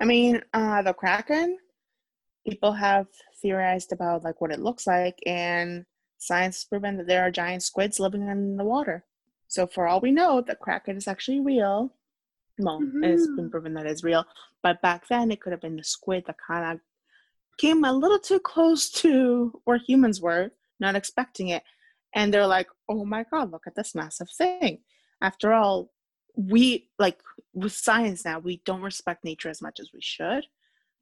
i 0.00 0.04
mean 0.04 0.40
uh 0.54 0.82
the 0.82 0.94
kraken 0.94 1.58
people 2.48 2.72
have 2.72 3.06
theorized 3.42 3.92
about 3.92 4.24
like 4.24 4.40
what 4.40 4.52
it 4.52 4.60
looks 4.60 4.86
like 4.86 5.18
and 5.26 5.84
science 6.18 6.56
has 6.56 6.64
proven 6.64 6.96
that 6.96 7.06
there 7.06 7.22
are 7.22 7.30
giant 7.30 7.62
squids 7.62 8.00
living 8.00 8.28
in 8.28 8.56
the 8.56 8.64
water 8.64 9.04
so 9.48 9.66
for 9.66 9.88
all 9.88 10.00
we 10.00 10.10
know 10.10 10.40
the 10.40 10.54
kraken 10.54 10.96
is 10.96 11.08
actually 11.08 11.40
real 11.40 11.92
well, 12.60 12.80
mm-hmm. 12.80 13.04
it's 13.04 13.26
been 13.26 13.36
mm-hmm. 13.36 13.48
proven 13.48 13.74
that 13.74 13.86
it's 13.86 14.04
real. 14.04 14.24
But 14.62 14.82
back 14.82 15.08
then, 15.08 15.30
it 15.30 15.40
could 15.40 15.52
have 15.52 15.60
been 15.60 15.76
the 15.76 15.84
squid 15.84 16.24
that 16.26 16.36
kind 16.46 16.72
of 16.72 16.80
came 17.58 17.84
a 17.84 17.92
little 17.92 18.18
too 18.18 18.40
close 18.40 18.90
to 18.90 19.60
where 19.64 19.78
humans 19.78 20.20
were, 20.20 20.50
not 20.78 20.96
expecting 20.96 21.48
it. 21.48 21.62
And 22.14 22.32
they're 22.32 22.46
like, 22.46 22.68
oh 22.88 23.04
my 23.04 23.24
God, 23.30 23.52
look 23.52 23.66
at 23.66 23.74
this 23.74 23.94
massive 23.94 24.30
thing. 24.30 24.78
After 25.22 25.52
all, 25.52 25.90
we, 26.34 26.88
like 26.98 27.18
with 27.52 27.72
science 27.72 28.24
now, 28.24 28.38
we 28.38 28.62
don't 28.64 28.82
respect 28.82 29.24
nature 29.24 29.48
as 29.48 29.62
much 29.62 29.80
as 29.80 29.90
we 29.92 30.00
should. 30.00 30.44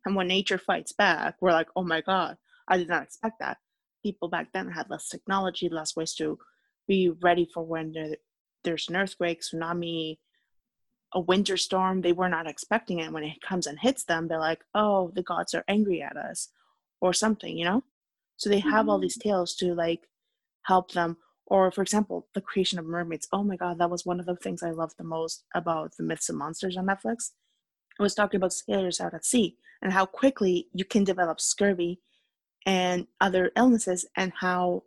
And 0.04 0.14
when 0.14 0.28
nature 0.28 0.58
fights 0.58 0.92
back, 0.92 1.36
we're 1.40 1.52
like, 1.52 1.68
oh 1.76 1.84
my 1.84 2.00
God, 2.00 2.36
I 2.68 2.78
did 2.78 2.88
not 2.88 3.02
expect 3.02 3.40
that. 3.40 3.58
People 4.02 4.28
back 4.28 4.48
then 4.52 4.70
had 4.70 4.88
less 4.90 5.08
technology, 5.08 5.68
less 5.68 5.96
ways 5.96 6.14
to 6.14 6.38
be 6.86 7.10
ready 7.22 7.48
for 7.52 7.64
when 7.64 7.92
there, 7.92 8.16
there's 8.64 8.88
an 8.88 8.96
earthquake, 8.96 9.42
tsunami, 9.42 10.18
a 11.12 11.20
winter 11.20 11.56
storm 11.56 12.00
they 12.00 12.12
were 12.12 12.28
not 12.28 12.46
expecting 12.46 12.98
it 12.98 13.12
when 13.12 13.24
it 13.24 13.40
comes 13.40 13.66
and 13.66 13.78
hits 13.80 14.04
them 14.04 14.28
they're 14.28 14.38
like 14.38 14.62
oh 14.74 15.10
the 15.14 15.22
gods 15.22 15.54
are 15.54 15.64
angry 15.68 16.02
at 16.02 16.16
us 16.16 16.48
or 17.00 17.12
something 17.12 17.56
you 17.56 17.64
know 17.64 17.82
so 18.36 18.50
they 18.50 18.58
have 18.58 18.82
mm-hmm. 18.82 18.90
all 18.90 18.98
these 18.98 19.18
mm-hmm. 19.18 19.30
tales 19.30 19.54
to 19.54 19.74
like 19.74 20.08
help 20.62 20.92
them 20.92 21.16
or 21.46 21.70
for 21.70 21.82
example 21.82 22.28
the 22.34 22.40
creation 22.40 22.78
of 22.78 22.84
mermaids 22.84 23.28
oh 23.32 23.42
my 23.42 23.56
god 23.56 23.78
that 23.78 23.90
was 23.90 24.04
one 24.04 24.20
of 24.20 24.26
the 24.26 24.36
things 24.36 24.62
i 24.62 24.70
loved 24.70 24.94
the 24.98 25.04
most 25.04 25.44
about 25.54 25.92
the 25.96 26.02
myths 26.02 26.28
and 26.28 26.38
monsters 26.38 26.76
on 26.76 26.86
netflix 26.86 27.30
was 28.02 28.14
talking 28.14 28.38
about 28.38 28.52
sailors 28.52 29.00
out 29.00 29.14
at 29.14 29.24
sea 29.24 29.56
and 29.82 29.92
how 29.92 30.06
quickly 30.06 30.68
you 30.72 30.84
can 30.84 31.04
develop 31.04 31.40
scurvy 31.40 32.00
and 32.66 33.06
other 33.20 33.50
illnesses 33.56 34.06
and 34.16 34.32
how 34.40 34.82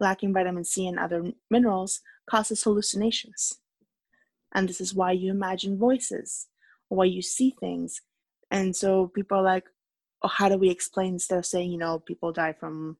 lacking 0.00 0.32
vitamin 0.32 0.64
c 0.64 0.86
and 0.86 0.98
other 0.98 1.32
minerals 1.50 2.00
causes 2.28 2.62
hallucinations. 2.62 3.58
And 4.54 4.68
this 4.68 4.80
is 4.80 4.94
why 4.94 5.12
you 5.12 5.30
imagine 5.30 5.78
voices 5.78 6.48
or 6.90 6.98
why 6.98 7.04
you 7.06 7.22
see 7.22 7.54
things. 7.58 8.02
And 8.50 8.76
so 8.76 9.08
people 9.08 9.38
are 9.38 9.42
like 9.42 9.64
oh, 10.22 10.28
how 10.28 10.48
do 10.48 10.56
we 10.56 10.70
explain 10.70 11.14
instead 11.14 11.38
of 11.38 11.46
saying 11.46 11.70
you 11.70 11.78
know 11.78 11.98
people 11.98 12.32
die 12.32 12.52
from 12.52 12.96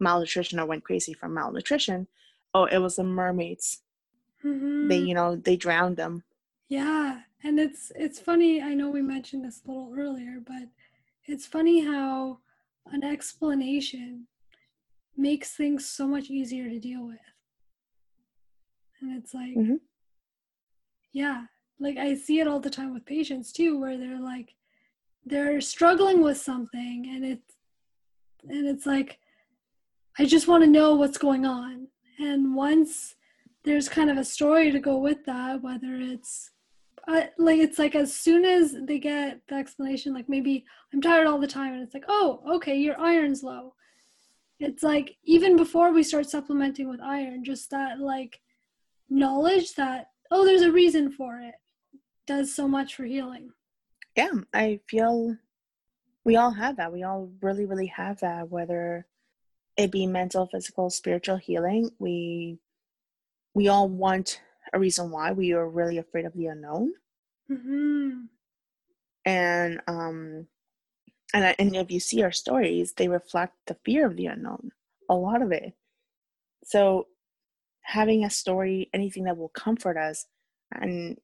malnutrition 0.00 0.60
or 0.60 0.66
went 0.66 0.84
crazy 0.84 1.12
from 1.12 1.34
malnutrition? 1.34 2.08
Oh 2.54 2.64
it 2.64 2.78
was 2.78 2.96
the 2.96 3.04
mermaids. 3.04 3.82
Mm-hmm. 4.44 4.88
they 4.88 4.98
you 4.98 5.14
know 5.14 5.36
they 5.36 5.56
drowned 5.56 5.96
them. 5.96 6.24
Yeah 6.68 7.22
and 7.44 7.58
it's 7.58 7.92
it's 7.94 8.18
funny 8.18 8.60
i 8.60 8.74
know 8.74 8.90
we 8.90 9.02
mentioned 9.02 9.44
this 9.44 9.62
a 9.64 9.68
little 9.68 9.92
earlier 9.96 10.38
but 10.46 10.68
it's 11.26 11.46
funny 11.46 11.84
how 11.84 12.38
an 12.86 13.04
explanation 13.04 14.26
makes 15.16 15.52
things 15.52 15.88
so 15.88 16.06
much 16.06 16.30
easier 16.30 16.70
to 16.70 16.78
deal 16.78 17.06
with. 17.06 17.18
And 19.02 19.16
it's 19.16 19.34
like 19.34 19.54
mm-hmm. 19.56 19.74
Yeah 21.12 21.44
like 21.80 21.96
i 21.96 22.14
see 22.14 22.40
it 22.40 22.48
all 22.48 22.60
the 22.60 22.70
time 22.70 22.92
with 22.92 23.06
patients 23.06 23.52
too 23.52 23.78
where 23.78 23.96
they're 23.96 24.20
like 24.20 24.54
they're 25.24 25.60
struggling 25.60 26.22
with 26.22 26.36
something 26.36 27.06
and 27.08 27.24
it's 27.24 27.54
and 28.48 28.66
it's 28.66 28.86
like 28.86 29.18
i 30.18 30.24
just 30.24 30.48
want 30.48 30.64
to 30.64 30.70
know 30.70 30.94
what's 30.94 31.18
going 31.18 31.44
on. 31.44 31.88
And 32.18 32.54
once 32.54 33.14
there's 33.64 33.88
kind 33.88 34.10
of 34.10 34.16
a 34.16 34.24
story 34.24 34.72
to 34.72 34.80
go 34.80 34.98
with 34.98 35.24
that 35.26 35.62
whether 35.62 35.94
it's 35.96 36.50
uh, 37.08 37.26
like 37.38 37.58
it's 37.58 37.78
like 37.78 37.94
as 37.94 38.14
soon 38.14 38.44
as 38.44 38.76
they 38.86 38.98
get 38.98 39.40
the 39.48 39.54
explanation 39.54 40.14
like 40.14 40.28
maybe 40.28 40.64
i'm 40.92 41.00
tired 41.00 41.26
all 41.26 41.40
the 41.40 41.46
time 41.46 41.72
and 41.72 41.82
it's 41.82 41.94
like 41.94 42.04
oh 42.08 42.42
okay 42.54 42.76
your 42.76 43.00
iron's 43.00 43.42
low 43.42 43.74
it's 44.60 44.82
like 44.82 45.16
even 45.24 45.56
before 45.56 45.92
we 45.92 46.02
start 46.02 46.28
supplementing 46.28 46.88
with 46.88 47.00
iron 47.00 47.42
just 47.44 47.70
that 47.70 47.98
like 47.98 48.40
knowledge 49.08 49.74
that 49.74 50.08
oh, 50.30 50.44
there's 50.44 50.62
a 50.62 50.72
reason 50.72 51.10
for 51.10 51.38
it, 51.38 51.54
does 52.26 52.54
so 52.54 52.68
much 52.68 52.94
for 52.94 53.04
healing. 53.04 53.50
Yeah, 54.16 54.30
I 54.52 54.80
feel 54.88 55.36
we 56.24 56.36
all 56.36 56.50
have 56.50 56.76
that. 56.76 56.92
We 56.92 57.02
all 57.04 57.30
really, 57.40 57.64
really 57.64 57.86
have 57.86 58.20
that, 58.20 58.50
whether 58.50 59.06
it 59.76 59.90
be 59.90 60.06
mental, 60.06 60.46
physical, 60.46 60.90
spiritual 60.90 61.36
healing. 61.36 61.90
We 61.98 62.58
we 63.54 63.68
all 63.68 63.88
want 63.88 64.40
a 64.72 64.78
reason 64.78 65.10
why 65.10 65.32
we 65.32 65.52
are 65.52 65.68
really 65.68 65.98
afraid 65.98 66.24
of 66.24 66.34
the 66.34 66.46
unknown. 66.46 66.92
Mm-hmm. 67.50 68.20
And 69.24 69.80
um 69.86 70.46
and 71.34 71.54
and 71.58 71.76
if 71.76 71.90
you 71.90 72.00
see 72.00 72.22
our 72.22 72.32
stories, 72.32 72.94
they 72.94 73.08
reflect 73.08 73.54
the 73.66 73.76
fear 73.84 74.06
of 74.06 74.16
the 74.16 74.26
unknown. 74.26 74.70
A 75.10 75.14
lot 75.14 75.42
of 75.42 75.52
it. 75.52 75.74
So 76.64 77.06
having 77.82 78.24
a 78.24 78.30
story, 78.30 78.90
anything 78.92 79.24
that 79.24 79.36
will 79.36 79.48
comfort 79.48 79.96
us 79.96 80.26
and 80.72 81.16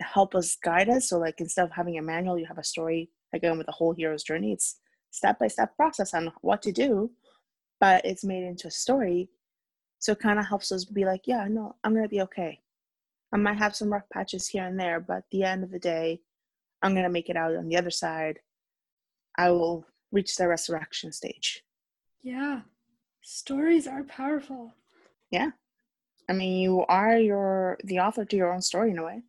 help 0.00 0.34
us 0.34 0.56
guide 0.62 0.88
us. 0.88 1.08
So, 1.08 1.18
like 1.18 1.40
instead 1.40 1.64
of 1.64 1.72
having 1.72 1.98
a 1.98 2.02
manual, 2.02 2.38
you 2.38 2.46
have 2.46 2.58
a 2.58 2.64
story 2.64 3.10
again 3.34 3.58
with 3.58 3.66
the 3.66 3.72
whole 3.72 3.92
hero's 3.92 4.22
journey. 4.22 4.52
It's 4.52 4.78
step 5.10 5.38
by 5.38 5.48
step 5.48 5.76
process 5.76 6.14
on 6.14 6.32
what 6.40 6.62
to 6.62 6.72
do, 6.72 7.10
but 7.80 8.04
it's 8.04 8.24
made 8.24 8.44
into 8.44 8.68
a 8.68 8.70
story. 8.70 9.30
So 9.98 10.12
it 10.12 10.20
kind 10.20 10.38
of 10.38 10.46
helps 10.46 10.72
us 10.72 10.84
be 10.84 11.04
like, 11.04 11.22
yeah, 11.26 11.46
no, 11.48 11.76
I'm 11.84 11.94
gonna 11.94 12.08
be 12.08 12.22
okay. 12.22 12.60
I 13.32 13.38
might 13.38 13.58
have 13.58 13.74
some 13.74 13.92
rough 13.92 14.08
patches 14.12 14.48
here 14.48 14.64
and 14.66 14.78
there, 14.78 15.00
but 15.00 15.18
at 15.18 15.30
the 15.30 15.44
end 15.44 15.64
of 15.64 15.70
the 15.70 15.78
day, 15.78 16.20
I'm 16.82 16.94
gonna 16.94 17.08
make 17.08 17.30
it 17.30 17.36
out 17.36 17.56
on 17.56 17.68
the 17.68 17.76
other 17.76 17.90
side. 17.90 18.40
I 19.38 19.50
will 19.50 19.86
reach 20.10 20.36
the 20.36 20.48
resurrection 20.48 21.12
stage. 21.12 21.62
Yeah. 22.22 22.60
Stories 23.22 23.86
are 23.86 24.04
powerful. 24.04 24.74
Yeah. 25.30 25.50
I 26.28 26.34
mean, 26.34 26.60
you 26.60 26.84
are 26.86 27.16
your 27.16 27.78
the 27.84 28.00
author 28.00 28.24
to 28.24 28.36
your 28.36 28.52
own 28.52 28.62
story 28.62 28.90
in 28.90 28.98
a 28.98 29.04
way. 29.04 29.22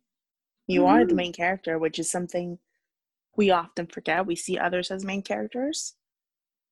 You 0.66 0.82
mm-hmm. 0.82 0.88
are 0.88 1.00
the 1.00 1.06
mm-hmm. 1.06 1.16
main 1.16 1.32
character, 1.32 1.78
which 1.78 1.98
is 1.98 2.10
something 2.10 2.58
we 3.36 3.50
often 3.50 3.86
forget. 3.86 4.26
We 4.26 4.36
see 4.36 4.58
others 4.58 4.90
as 4.90 5.04
main 5.04 5.22
characters, 5.22 5.94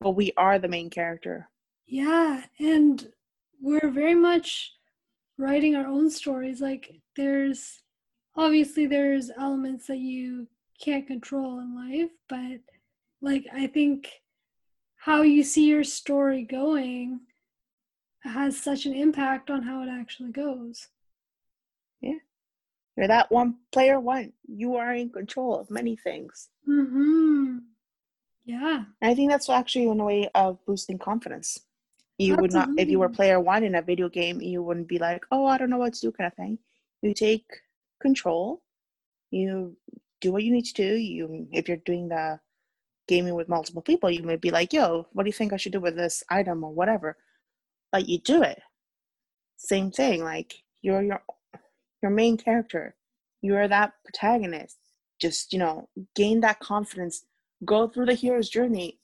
but 0.00 0.12
we 0.12 0.32
are 0.36 0.58
the 0.58 0.68
main 0.68 0.90
character. 0.90 1.48
Yeah, 1.86 2.44
and 2.58 3.12
we're 3.60 3.90
very 3.90 4.14
much 4.14 4.72
writing 5.38 5.74
our 5.74 5.86
own 5.86 6.10
stories. 6.10 6.60
Like 6.60 7.00
there's 7.16 7.82
obviously 8.36 8.86
there's 8.86 9.30
elements 9.36 9.86
that 9.86 9.98
you 9.98 10.48
can't 10.80 11.06
control 11.06 11.60
in 11.60 11.74
life, 11.74 12.10
but 12.28 12.60
like 13.20 13.46
I 13.52 13.66
think 13.66 14.08
how 14.96 15.22
you 15.22 15.42
see 15.42 15.66
your 15.68 15.84
story 15.84 16.44
going 16.44 17.20
has 18.20 18.60
such 18.60 18.86
an 18.86 18.94
impact 18.94 19.50
on 19.50 19.62
how 19.62 19.82
it 19.82 19.88
actually 19.88 20.30
goes. 20.30 20.88
Yeah. 22.00 22.18
You're 22.96 23.08
that 23.08 23.30
one 23.30 23.56
player 23.72 23.98
one. 23.98 24.32
You 24.46 24.76
are 24.76 24.94
in 24.94 25.10
control 25.10 25.58
of 25.58 25.70
many 25.70 25.96
things. 25.96 26.50
Mm-hmm. 26.68 27.58
Yeah. 28.44 28.84
And 29.00 29.10
I 29.10 29.14
think 29.14 29.30
that's 29.30 29.48
actually 29.48 29.86
one 29.86 30.04
way 30.04 30.28
of 30.34 30.64
boosting 30.66 30.98
confidence. 30.98 31.60
You 32.22 32.36
would 32.36 32.52
not, 32.52 32.68
if 32.78 32.88
you 32.88 32.98
were 32.98 33.08
player 33.08 33.40
one 33.40 33.64
in 33.64 33.74
a 33.74 33.82
video 33.82 34.08
game, 34.08 34.40
you 34.40 34.62
wouldn't 34.62 34.88
be 34.88 34.98
like, 34.98 35.24
oh, 35.32 35.46
I 35.46 35.58
don't 35.58 35.70
know 35.70 35.78
what 35.78 35.94
to 35.94 36.00
do 36.00 36.12
kind 36.12 36.28
of 36.28 36.34
thing. 36.34 36.58
You 37.02 37.14
take 37.14 37.46
control. 38.00 38.62
You 39.30 39.76
do 40.20 40.30
what 40.30 40.44
you 40.44 40.52
need 40.52 40.66
to 40.66 40.74
do. 40.74 40.94
You, 40.94 41.48
if 41.50 41.68
you're 41.68 41.78
doing 41.78 42.08
the 42.08 42.38
gaming 43.08 43.34
with 43.34 43.48
multiple 43.48 43.82
people, 43.82 44.10
you 44.10 44.22
may 44.22 44.36
be 44.36 44.50
like, 44.50 44.72
yo, 44.72 45.06
what 45.12 45.24
do 45.24 45.28
you 45.28 45.32
think 45.32 45.52
I 45.52 45.56
should 45.56 45.72
do 45.72 45.80
with 45.80 45.96
this 45.96 46.22
item 46.30 46.62
or 46.62 46.72
whatever? 46.72 47.16
But 47.90 48.08
you 48.08 48.18
do 48.18 48.42
it. 48.42 48.60
Same 49.56 49.90
thing. 49.90 50.22
Like 50.22 50.54
you're 50.80 51.02
your 51.02 51.22
your 52.02 52.10
main 52.10 52.36
character. 52.36 52.94
You're 53.40 53.68
that 53.68 53.94
protagonist. 54.04 54.76
Just, 55.20 55.52
you 55.52 55.58
know, 55.58 55.88
gain 56.14 56.40
that 56.40 56.60
confidence. 56.60 57.24
Go 57.64 57.88
through 57.88 58.06
the 58.06 58.14
hero's 58.14 58.48
journey. 58.48 58.98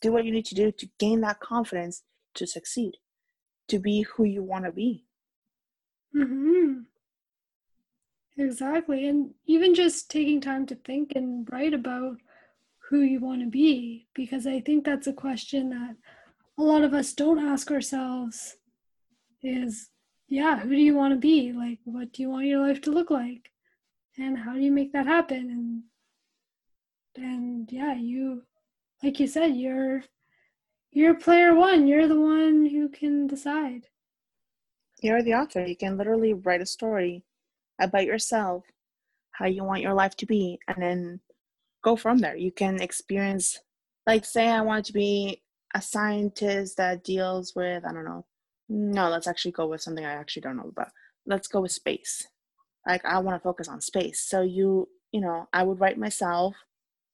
Do 0.00 0.12
what 0.12 0.24
you 0.24 0.32
need 0.32 0.46
to 0.46 0.54
do 0.54 0.72
to 0.72 0.88
gain 0.98 1.20
that 1.20 1.40
confidence 1.40 2.02
to 2.36 2.46
succeed, 2.46 2.98
to 3.68 3.78
be 3.78 4.02
who 4.02 4.24
you 4.24 4.42
want 4.42 4.64
to 4.64 4.72
be. 4.72 5.04
Mm-hmm. 6.14 6.80
Exactly. 8.38 9.08
And 9.08 9.34
even 9.46 9.74
just 9.74 10.10
taking 10.10 10.40
time 10.40 10.66
to 10.66 10.74
think 10.74 11.12
and 11.14 11.48
write 11.50 11.74
about 11.74 12.16
who 12.88 13.00
you 13.00 13.18
want 13.20 13.40
to 13.40 13.48
be, 13.48 14.06
because 14.14 14.46
I 14.46 14.60
think 14.60 14.84
that's 14.84 15.06
a 15.06 15.12
question 15.12 15.70
that 15.70 15.96
a 16.58 16.62
lot 16.62 16.82
of 16.82 16.94
us 16.94 17.12
don't 17.12 17.44
ask 17.44 17.70
ourselves 17.70 18.56
is, 19.42 19.90
yeah, 20.28 20.58
who 20.58 20.70
do 20.70 20.76
you 20.76 20.94
want 20.94 21.12
to 21.14 21.18
be? 21.18 21.52
Like, 21.52 21.78
what 21.84 22.12
do 22.12 22.22
you 22.22 22.30
want 22.30 22.46
your 22.46 22.66
life 22.66 22.80
to 22.82 22.90
look 22.90 23.10
like? 23.10 23.50
And 24.18 24.38
how 24.38 24.54
do 24.54 24.60
you 24.60 24.72
make 24.72 24.92
that 24.92 25.06
happen? 25.06 25.82
And, 27.16 27.24
and 27.24 27.70
yeah, 27.70 27.94
you, 27.94 28.42
like 29.02 29.20
you 29.20 29.26
said, 29.26 29.56
you're, 29.56 30.04
you're 30.96 31.14
player 31.14 31.54
one. 31.54 31.86
You're 31.86 32.08
the 32.08 32.18
one 32.18 32.64
who 32.64 32.88
can 32.88 33.26
decide. 33.26 33.82
You're 35.02 35.22
the 35.22 35.34
author. 35.34 35.62
You 35.62 35.76
can 35.76 35.98
literally 35.98 36.32
write 36.32 36.62
a 36.62 36.66
story 36.66 37.22
about 37.78 38.06
yourself, 38.06 38.64
how 39.32 39.44
you 39.44 39.62
want 39.62 39.82
your 39.82 39.92
life 39.92 40.16
to 40.16 40.24
be, 40.24 40.58
and 40.66 40.82
then 40.82 41.20
go 41.84 41.96
from 41.96 42.16
there. 42.16 42.34
You 42.34 42.50
can 42.50 42.80
experience, 42.80 43.58
like, 44.06 44.24
say, 44.24 44.48
I 44.48 44.62
want 44.62 44.86
to 44.86 44.94
be 44.94 45.42
a 45.74 45.82
scientist 45.82 46.78
that 46.78 47.04
deals 47.04 47.54
with, 47.54 47.84
I 47.84 47.92
don't 47.92 48.06
know. 48.06 48.24
No, 48.70 49.10
let's 49.10 49.26
actually 49.26 49.52
go 49.52 49.66
with 49.66 49.82
something 49.82 50.04
I 50.04 50.14
actually 50.14 50.42
don't 50.42 50.56
know 50.56 50.72
about. 50.74 50.92
Let's 51.26 51.46
go 51.46 51.60
with 51.60 51.72
space. 51.72 52.26
Like, 52.86 53.04
I 53.04 53.18
want 53.18 53.36
to 53.36 53.44
focus 53.44 53.68
on 53.68 53.82
space. 53.82 54.20
So, 54.26 54.40
you, 54.40 54.88
you 55.12 55.20
know, 55.20 55.46
I 55.52 55.62
would 55.62 55.78
write 55.78 55.98
myself, 55.98 56.54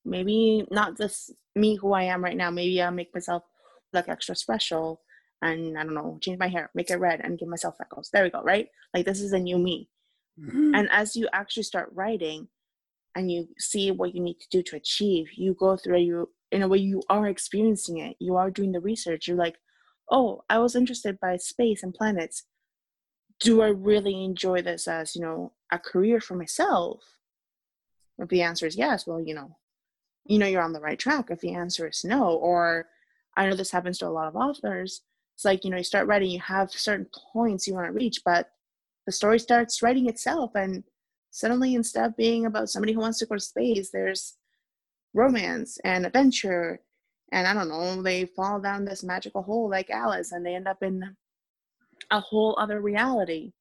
maybe 0.05 0.65
not 0.71 0.97
just 0.97 1.33
me 1.57 1.75
who 1.75 1.93
I 1.95 2.05
am 2.05 2.23
right 2.23 2.37
now. 2.37 2.53
Maybe 2.53 2.81
I'll 2.81 2.93
make 2.93 3.13
myself 3.13 3.43
look 3.93 4.09
extra 4.09 4.36
special 4.36 5.01
and 5.43 5.77
I 5.77 5.82
don't 5.82 5.94
know, 5.94 6.19
change 6.20 6.39
my 6.39 6.48
hair, 6.48 6.70
make 6.74 6.90
it 6.90 6.97
red, 6.97 7.20
and 7.20 7.39
give 7.39 7.48
myself 7.48 7.77
freckles. 7.77 8.10
There 8.12 8.23
we 8.23 8.31
go, 8.31 8.43
right? 8.43 8.69
Like 8.94 9.05
this 9.05 9.20
is 9.20 9.32
a 9.32 9.39
new 9.39 9.59
me. 9.59 9.89
Mhm. 10.39 10.77
And 10.77 10.89
as 10.90 11.16
you 11.16 11.28
actually 11.32 11.64
start 11.64 11.90
writing 11.93 12.48
and 13.14 13.31
you 13.31 13.48
see 13.59 13.90
what 13.90 14.14
you 14.14 14.23
need 14.23 14.39
to 14.40 14.48
do 14.51 14.62
to 14.62 14.77
achieve, 14.77 15.32
you 15.35 15.55
go 15.55 15.77
through 15.77 15.98
you 15.98 16.32
in 16.51 16.62
a 16.62 16.69
way 16.69 16.78
you 16.78 17.02
are 17.09 17.27
experiencing 17.28 17.98
it. 17.98 18.16
You 18.20 18.36
are 18.36 18.51
doing 18.51 18.73
the 18.73 18.81
research. 18.81 19.27
You're 19.27 19.36
like, 19.36 19.59
oh, 20.10 20.44
I 20.48 20.59
was 20.59 20.77
interested 20.77 21.19
by 21.20 21.36
space 21.39 21.82
and 21.82 21.94
planets. 21.94 22.44
Do 23.40 23.62
I 23.62 23.69
really 23.69 24.24
enjoy 24.24 24.62
this 24.62 24.86
as, 24.86 25.16
you 25.16 25.23
know, 25.23 25.52
a 25.70 25.78
career 25.78 26.20
for 26.20 26.36
myself? 26.36 27.02
If 28.19 28.28
the 28.28 28.43
answer 28.43 28.66
is 28.66 28.77
yes, 28.77 29.06
well, 29.06 29.20
you 29.20 29.35
know, 29.35 29.56
you 30.24 30.39
know 30.39 30.47
you're 30.47 30.62
on 30.62 30.74
the 30.74 30.81
right 30.81 30.98
track. 30.98 31.31
If 31.31 31.40
the 31.40 31.55
answer 31.55 31.89
is 31.89 32.05
no, 32.05 32.28
or 32.35 32.89
I 33.37 33.49
know 33.49 33.57
this 33.57 33.71
happens 33.71 33.99
to 33.99 34.07
a 34.07 34.09
lot 34.09 34.29
of 34.29 34.37
authors, 34.37 35.03
it's 35.35 35.45
like, 35.45 35.65
you 35.65 35.71
know, 35.71 35.79
you 35.79 35.85
start 35.85 36.07
writing, 36.07 36.31
you 36.31 36.41
have 36.41 36.71
certain 36.71 37.07
points 37.33 37.67
you 37.67 37.75
want 37.75 37.87
to 37.87 37.93
reach, 37.93 38.21
but 38.25 38.51
the 39.07 39.13
story 39.13 39.39
starts 39.39 39.83
writing 39.83 40.09
itself 40.09 40.53
and 40.55 40.85
suddenly 41.31 41.75
instead 41.75 42.05
of 42.05 42.17
being 42.17 42.47
about 42.47 42.69
somebody 42.69 42.93
who 42.93 43.01
wants 43.01 43.19
to 43.19 43.27
go 43.27 43.35
to 43.35 43.41
space 43.41 43.91
there's 43.91 44.37
romance 45.15 45.79
and 45.85 46.07
adventure 46.07 46.81
and 47.33 47.47
i 47.47 47.55
don't 47.55 47.69
know 47.69 48.03
they 48.03 48.27
fall 48.27 48.61
down 48.61 48.85
this 48.85 49.03
magical 49.03 49.43
hole 49.43 49.69
like 49.69 49.91
alice 49.91 50.33
and 50.33 50.45
they 50.45 50.55
end 50.55 50.69
up 50.69 50.83
in 50.83 51.17
a 52.11 52.21
whole 52.21 52.55
other 52.59 52.81
reality 52.81 53.53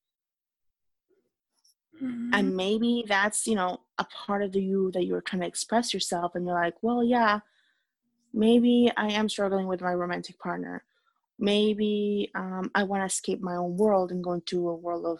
Mhm. 2.01 2.29
and 2.33 2.55
maybe 2.55 3.05
that's 3.07 3.45
you 3.45 3.55
know 3.55 3.81
a 3.97 4.05
part 4.05 4.41
of 4.43 4.51
the 4.51 4.61
you 4.61 4.91
that 4.91 5.05
you're 5.05 5.21
trying 5.21 5.41
to 5.41 5.47
express 5.47 5.93
yourself 5.93 6.35
and 6.35 6.45
you're 6.45 6.55
like 6.55 6.75
well 6.81 7.03
yeah 7.03 7.39
maybe 8.33 8.91
i 8.97 9.07
am 9.11 9.29
struggling 9.29 9.67
with 9.67 9.81
my 9.81 9.93
romantic 9.93 10.37
partner. 10.39 10.83
Maybe 11.39 12.31
um, 12.35 12.69
i 12.75 12.83
want 12.83 13.01
to 13.01 13.05
escape 13.05 13.41
my 13.41 13.55
own 13.55 13.75
world 13.77 14.11
and 14.11 14.23
go 14.23 14.33
into 14.33 14.69
a 14.69 14.75
world 14.75 15.05
of 15.05 15.19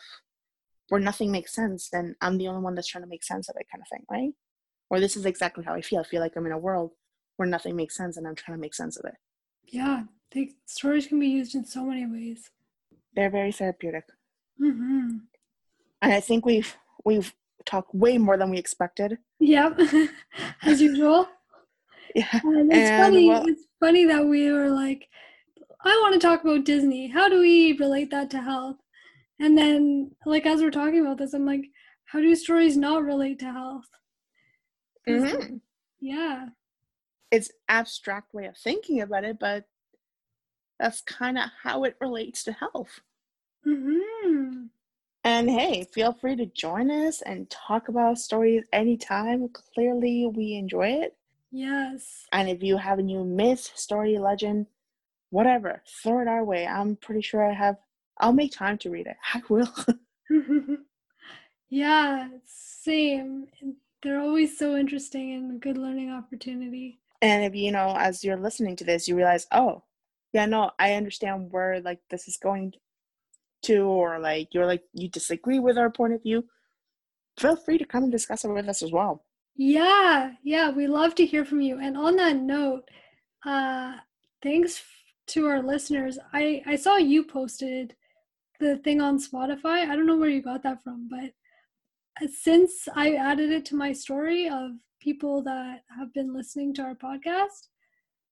where 0.90 1.02
nothing 1.02 1.32
makes 1.32 1.54
sense 1.54 1.90
and 1.94 2.16
i'm 2.22 2.38
the 2.38 2.48
only 2.48 2.62
one 2.62 2.76
that's 2.76 2.88
trying 2.88 3.04
to 3.04 3.10
make 3.10 3.24
sense 3.24 3.50
of 3.50 3.56
it 3.60 3.68
kind 3.72 3.82
of 3.82 3.88
thing 3.88 4.06
right? 4.10 4.34
Or 4.90 5.00
this 5.00 5.16
is 5.18 5.26
exactly 5.26 5.64
how 5.64 5.74
i 5.74 5.82
feel. 5.82 6.00
I 6.02 6.04
feel 6.04 6.22
like 6.22 6.36
i'm 6.36 6.46
in 6.46 6.52
a 6.52 6.58
world 6.58 6.92
where 7.38 7.48
nothing 7.48 7.76
makes 7.76 7.96
sense 7.98 8.18
and 8.18 8.28
i'm 8.28 8.36
trying 8.36 8.58
to 8.58 8.62
make 8.62 8.76
sense 8.76 8.98
of 8.98 9.06
it. 9.06 9.16
Yeah, 9.68 10.04
they, 10.32 10.52
stories 10.66 11.08
can 11.08 11.20
be 11.20 11.28
used 11.28 11.56
in 11.56 11.66
so 11.66 11.86
many 11.86 12.06
ways. 12.06 12.52
they're 13.16 13.30
very 13.32 13.52
therapeutic. 13.52 14.06
Mm-hmm. 14.62 15.18
and 16.04 16.14
i 16.14 16.20
think 16.20 16.46
we've 16.46 16.76
we've 17.04 17.34
talked 17.66 17.94
way 17.96 18.18
more 18.18 18.38
than 18.38 18.50
we 18.52 18.58
expected. 18.58 19.18
Yep, 19.40 19.80
as 20.64 20.82
usual. 20.82 21.28
yeah 22.16 22.42
And 22.44 22.72
it's 22.72 22.90
And, 22.90 22.98
funny. 23.04 23.28
well- 23.28 23.46
it's 23.48 23.66
funny 23.80 24.06
that 24.06 24.26
we 24.26 24.52
were 24.52 24.70
like, 24.70 25.08
I 25.84 26.00
want 26.02 26.14
to 26.14 26.20
talk 26.20 26.44
about 26.44 26.66
Disney. 26.66 27.08
How 27.08 27.30
do 27.30 27.40
we 27.40 27.74
relate 27.78 28.12
that 28.12 28.30
to 28.32 28.42
health? 28.42 28.78
And 29.40 29.58
then, 29.58 30.12
like 30.26 30.46
as 30.46 30.62
we're 30.62 30.72
talking 30.72 31.02
about 31.02 31.18
this, 31.18 31.34
I'm 31.34 31.46
like, 31.46 31.66
how 32.06 32.20
do 32.20 32.36
stories 32.36 32.78
not 32.78 33.04
relate 33.04 33.40
to 33.40 33.52
health? 33.52 33.86
Mhm. 35.08 35.62
Yeah. 36.00 36.50
it's 37.32 37.52
abstract 37.70 38.34
way 38.34 38.46
of 38.46 38.58
thinking 38.58 39.02
about 39.02 39.24
it 39.24 39.40
but 39.40 39.66
that's 40.80 41.02
kind 41.02 41.38
of 41.38 41.50
how 41.64 41.84
it 41.86 41.96
relates 42.02 42.44
to 42.44 42.52
health 42.52 43.00
hmm 43.64 44.66
And 45.24 45.50
hey, 45.50 45.86
feel 45.94 46.14
free 46.14 46.36
to 46.36 46.46
join 46.48 46.90
us 46.92 47.22
and 47.22 47.50
talk 47.50 47.88
about 47.90 48.18
stories 48.18 48.66
anytime. 48.74 49.50
Clearly, 49.50 50.26
we 50.28 50.56
enjoy 50.56 50.90
it. 51.04 51.16
Yes. 51.52 52.26
And 52.32 52.50
if 52.50 52.64
you 52.64 52.78
have 52.78 53.00
a 53.00 53.04
new 53.04 53.24
myth, 53.24 53.72
story, 53.76 54.18
legend, 54.18 54.68
whatever, 55.30 55.82
throw 56.02 56.22
it 56.22 56.28
our 56.28 56.44
way. 56.44 56.66
I'm 56.66 56.96
pretty 56.96 57.22
sure 57.22 57.44
I 57.44 57.54
have, 57.54 57.76
I'll 58.20 58.34
make 58.34 58.54
time 58.54 58.78
to 58.80 58.90
read 58.90 59.08
it. 59.08 59.18
I 59.34 59.42
will. 59.50 59.74
yeah. 61.70 62.30
Same. 62.46 63.48
They're 64.02 64.22
always 64.22 64.58
so 64.58 64.76
interesting 64.76 65.34
and 65.34 65.56
a 65.56 65.60
good 65.60 65.78
learning 65.78 66.12
opportunity. 66.12 67.00
and 67.22 67.44
if 67.44 67.54
you 67.54 67.72
know, 67.72 67.96
as 67.98 68.24
you're 68.24 68.38
listening 68.38 68.76
to 68.78 68.84
this, 68.84 69.08
you 69.08 69.16
realize, 69.16 69.46
oh, 69.52 69.84
yeah, 70.34 70.46
no, 70.46 70.72
I 70.80 70.94
understand 70.94 71.52
where 71.52 71.82
like 71.82 72.00
this 72.10 72.28
is 72.28 72.38
going 72.38 72.74
to, 73.64 73.82
or 73.84 74.18
like 74.20 74.54
you're 74.54 74.66
like, 74.66 74.84
you 74.94 75.10
disagree 75.10 75.60
with 75.60 75.78
our 75.78 75.92
point 75.92 76.14
of 76.14 76.24
view, 76.24 76.46
feel 77.38 77.56
free 77.56 77.78
to 77.78 77.86
come 77.86 78.04
and 78.04 78.12
discuss 78.12 78.46
it 78.46 78.50
with 78.50 78.68
us 78.68 78.82
as 78.82 78.92
well. 78.92 79.24
Yeah, 79.56 80.32
yeah, 80.44 80.70
we 80.72 80.88
love 80.88 81.16
to 81.16 81.26
hear 81.26 81.46
from 81.46 81.62
you. 81.62 81.80
And 81.80 81.98
on 81.98 82.16
that 82.18 82.38
note, 82.38 82.90
uh, 83.46 83.96
thanks 84.42 84.78
f- 84.78 84.86
to 85.28 85.46
our 85.48 85.62
listeners. 85.62 86.18
I 86.34 86.62
I 86.66 86.76
saw 86.76 86.98
you 86.98 87.24
posted 87.24 87.96
the 88.60 88.78
thing 88.78 89.02
on 89.02 89.20
Spotify. 89.20 89.88
I 89.88 89.96
don't 89.96 90.08
know 90.08 90.18
where 90.18 90.30
you 90.30 90.42
got 90.42 90.64
that 90.64 90.84
from, 90.84 91.08
but 91.10 91.32
uh, 92.24 92.28
since 92.34 92.88
I 92.96 93.14
added 93.16 93.52
it 93.52 93.66
to 93.66 93.76
my 93.76 93.92
story 93.94 94.48
of 94.50 94.72
people 95.02 95.42
that 95.44 95.82
have 95.98 96.14
been 96.14 96.34
listening 96.34 96.74
to 96.76 96.84
our 96.84 96.96
podcast, 96.96 97.68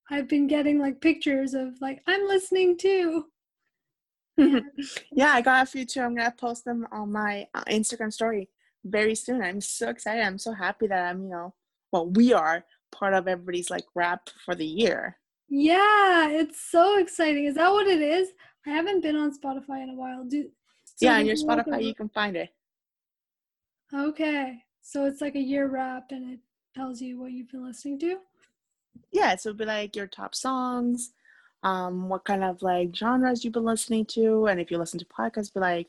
I've 0.09 0.27
been 0.27 0.47
getting 0.47 0.79
like 0.79 1.01
pictures 1.01 1.53
of 1.53 1.79
like 1.81 2.01
I'm 2.07 2.27
listening 2.27 2.77
too. 2.77 3.25
Yeah. 4.37 4.59
yeah, 5.11 5.31
I 5.33 5.41
got 5.41 5.63
a 5.63 5.65
few 5.69 5.85
too. 5.85 5.99
I'm 6.01 6.15
gonna 6.15 6.31
post 6.31 6.63
them 6.63 6.87
on 6.93 7.11
my 7.11 7.45
uh, 7.53 7.63
Instagram 7.65 8.13
story 8.13 8.47
very 8.85 9.15
soon. 9.15 9.41
I'm 9.41 9.61
so 9.61 9.89
excited. 9.89 10.23
I'm 10.23 10.37
so 10.37 10.53
happy 10.53 10.87
that 10.87 11.09
I'm, 11.09 11.23
you 11.23 11.29
know, 11.29 11.53
well, 11.91 12.07
we 12.09 12.33
are 12.33 12.63
part 12.91 13.13
of 13.13 13.27
everybody's 13.27 13.69
like 13.69 13.85
wrap 13.95 14.29
for 14.45 14.55
the 14.55 14.65
year. 14.65 15.17
Yeah, 15.49 16.29
it's 16.29 16.61
so 16.61 16.99
exciting. 16.99 17.45
Is 17.45 17.55
that 17.55 17.71
what 17.71 17.87
it 17.87 18.01
is? 18.01 18.29
I 18.65 18.71
haven't 18.71 19.01
been 19.01 19.15
on 19.15 19.37
Spotify 19.37 19.83
in 19.83 19.89
a 19.89 19.95
while. 19.95 20.23
Do 20.23 20.49
so 20.83 21.05
yeah, 21.05 21.15
on 21.17 21.25
your 21.25 21.35
you 21.35 21.45
like 21.45 21.65
a- 21.65 21.69
Spotify, 21.69 21.83
you 21.83 21.95
can 21.95 22.09
find 22.09 22.35
it. 22.35 22.49
Okay. 23.93 24.63
So 24.81 25.05
it's 25.05 25.21
like 25.21 25.35
a 25.35 25.39
year 25.39 25.67
wrap 25.67 26.11
and 26.11 26.33
it 26.33 26.39
tells 26.75 27.01
you 27.01 27.19
what 27.19 27.31
you've 27.31 27.49
been 27.49 27.65
listening 27.65 27.99
to? 27.99 28.17
Yeah, 29.11 29.35
so 29.35 29.49
it'll 29.49 29.57
be 29.57 29.65
like 29.65 29.95
your 29.95 30.07
top 30.07 30.35
songs, 30.35 31.13
um, 31.63 32.09
what 32.09 32.25
kind 32.25 32.43
of 32.43 32.61
like 32.61 32.95
genres 32.95 33.43
you've 33.43 33.53
been 33.53 33.63
listening 33.65 34.05
to, 34.07 34.47
and 34.47 34.59
if 34.59 34.69
you 34.69 34.77
listen 34.77 34.99
to 34.99 35.05
podcasts, 35.05 35.53
be 35.53 35.59
like 35.59 35.87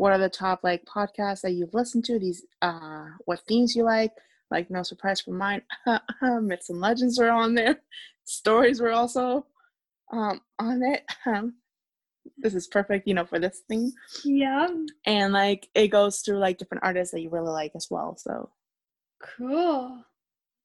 what 0.00 0.12
are 0.12 0.18
the 0.18 0.30
top 0.30 0.60
like 0.64 0.82
podcasts 0.86 1.42
that 1.42 1.52
you've 1.52 1.74
listened 1.74 2.06
to, 2.06 2.18
these 2.18 2.46
uh 2.62 3.04
what 3.26 3.40
themes 3.46 3.76
you 3.76 3.84
like. 3.84 4.12
Like 4.50 4.70
no 4.70 4.82
surprise 4.82 5.20
for 5.20 5.32
mine, 5.32 5.60
myths 6.40 6.70
and 6.70 6.80
legends 6.80 7.18
were 7.18 7.30
on 7.30 7.54
there. 7.54 7.80
Stories 8.24 8.80
were 8.80 8.92
also 8.92 9.46
um 10.10 10.40
on 10.58 10.82
it. 10.82 11.04
Um, 11.26 11.56
this 12.38 12.54
is 12.54 12.66
perfect, 12.66 13.06
you 13.06 13.12
know, 13.12 13.26
for 13.26 13.38
this 13.38 13.60
thing. 13.68 13.92
Yeah. 14.24 14.68
And 15.04 15.34
like 15.34 15.68
it 15.74 15.88
goes 15.88 16.20
through 16.20 16.38
like 16.38 16.56
different 16.56 16.82
artists 16.82 17.12
that 17.12 17.20
you 17.20 17.28
really 17.28 17.50
like 17.52 17.72
as 17.76 17.88
well. 17.90 18.16
So 18.16 18.48
Cool. 19.36 20.02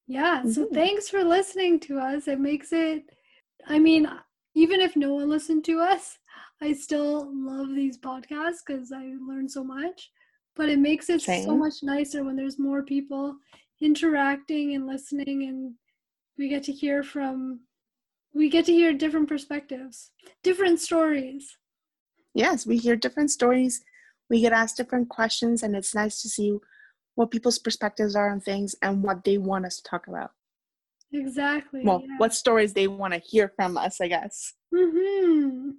Yeah. 0.07 0.45
So 0.45 0.66
Mhm. 0.66 0.74
thanks 0.74 1.10
for 1.10 1.24
listening 1.24 1.80
to 1.82 1.99
us. 1.99 2.28
It 2.30 2.40
makes 2.40 2.72
it, 2.72 3.03
I 3.68 3.80
mean, 3.80 4.10
even 4.53 4.80
if 4.80 4.95
no 4.95 5.14
one 5.16 5.30
listened 5.30 5.66
to 5.66 5.82
us, 5.82 6.20
I 6.61 6.73
still 6.73 7.30
love 7.34 7.69
these 7.76 7.98
podcasts 7.98 8.60
because 8.65 8.91
I 8.91 9.14
learn 9.27 9.49
so 9.49 9.64
much. 9.64 10.11
But 10.56 10.69
it 10.69 10.80
makes 10.80 11.10
it 11.10 11.22
so 11.22 11.57
much 11.57 11.84
nicer 11.84 12.23
when 12.23 12.38
there's 12.38 12.57
more 12.57 12.82
people 12.82 13.36
interacting 13.82 14.73
and 14.73 14.88
listening, 14.88 15.44
and 15.44 15.73
we 16.38 16.48
get 16.48 16.64
to 16.64 16.72
hear 16.72 17.03
from, 17.03 17.60
we 18.34 18.49
get 18.49 18.65
to 18.68 18.72
hear 18.72 18.94
different 18.94 19.27
perspectives, 19.27 20.11
different 20.44 20.80
stories. 20.80 21.57
yes, 22.34 22.65
we 22.65 22.77
hear 22.77 22.95
different 22.95 23.32
stories. 23.32 23.84
We 24.30 24.40
get 24.41 24.53
asked 24.53 24.77
different 24.77 25.10
questions, 25.10 25.61
and 25.61 25.76
it's 25.76 25.94
nice 25.94 26.22
to 26.22 26.30
see 26.30 26.57
what 27.15 27.32
people's 27.32 27.60
perspectives 27.60 28.15
are 28.15 28.32
on 28.32 28.40
things 28.40 28.76
and 28.82 29.03
what 29.03 29.26
they 29.26 29.38
want 29.38 29.65
us 29.65 29.77
to 29.77 29.84
talk 29.84 30.07
about. 30.07 30.32
Exactly. 31.11 31.82
Well, 31.84 32.02
yeah. 32.02 32.15
what 32.18 32.34
stories 32.34 32.73
they 32.73 32.88
want 32.88 33.14
to 33.14 33.19
hear 33.19 33.52
from 33.56 33.77
us, 33.77 33.99
I 34.02 34.07
guess. 34.07 34.53
Mm-hmm. 34.73 35.72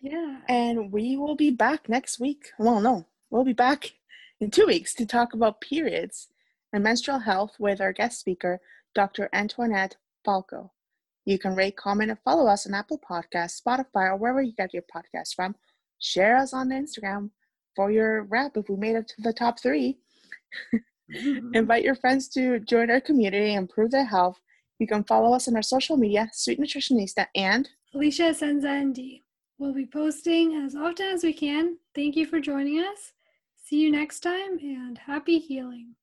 Yeah. 0.00 0.38
And 0.48 0.90
we 0.90 1.16
will 1.16 1.36
be 1.36 1.50
back 1.50 1.88
next 1.88 2.18
week. 2.18 2.50
Well, 2.58 2.80
no, 2.80 3.06
we'll 3.30 3.44
be 3.44 3.52
back 3.52 3.92
in 4.40 4.50
two 4.50 4.66
weeks 4.66 4.94
to 4.94 5.06
talk 5.06 5.34
about 5.34 5.60
periods 5.60 6.28
and 6.72 6.82
menstrual 6.82 7.18
health 7.18 7.56
with 7.58 7.80
our 7.80 7.92
guest 7.92 8.18
speaker, 8.20 8.60
Dr. 8.94 9.28
Antoinette 9.32 9.96
Falco. 10.24 10.72
You 11.26 11.38
can 11.38 11.54
rate, 11.54 11.76
comment, 11.76 12.10
and 12.10 12.18
follow 12.24 12.46
us 12.46 12.66
on 12.66 12.74
Apple 12.74 12.98
Podcasts, 12.98 13.60
Spotify, 13.60 14.10
or 14.10 14.16
wherever 14.16 14.42
you 14.42 14.52
get 14.52 14.72
your 14.72 14.84
podcasts 14.94 15.34
from. 15.34 15.54
Share 15.98 16.36
us 16.36 16.54
on 16.54 16.70
Instagram 16.70 17.30
for 17.76 17.90
your 17.90 18.24
wrap 18.24 18.56
if 18.56 18.68
we 18.68 18.76
made 18.76 18.96
it 18.96 19.08
to 19.08 19.22
the 19.22 19.32
top 19.32 19.60
three. 19.60 19.98
Mm-hmm. 21.14 21.50
Invite 21.54 21.84
your 21.84 21.94
friends 21.94 22.28
to 22.30 22.60
join 22.60 22.90
our 22.90 23.00
community 23.00 23.54
and 23.54 23.64
improve 23.64 23.90
their 23.90 24.04
health. 24.04 24.40
You 24.78 24.86
can 24.86 25.04
follow 25.04 25.34
us 25.34 25.46
on 25.46 25.56
our 25.56 25.62
social 25.62 25.98
media, 25.98 26.30
Sweet 26.32 26.58
Nutritionista, 26.58 27.26
and 27.34 27.68
Alicia 27.94 28.32
Senza 28.32 28.72
ND. 28.72 29.20
We'll 29.60 29.74
be 29.74 29.84
posting 29.84 30.54
as 30.54 30.74
often 30.74 31.08
as 31.08 31.22
we 31.22 31.34
can. 31.34 31.76
Thank 31.94 32.16
you 32.16 32.24
for 32.24 32.40
joining 32.40 32.78
us. 32.78 33.12
See 33.62 33.76
you 33.76 33.92
next 33.92 34.20
time 34.20 34.58
and 34.58 34.96
happy 34.96 35.38
healing. 35.38 35.96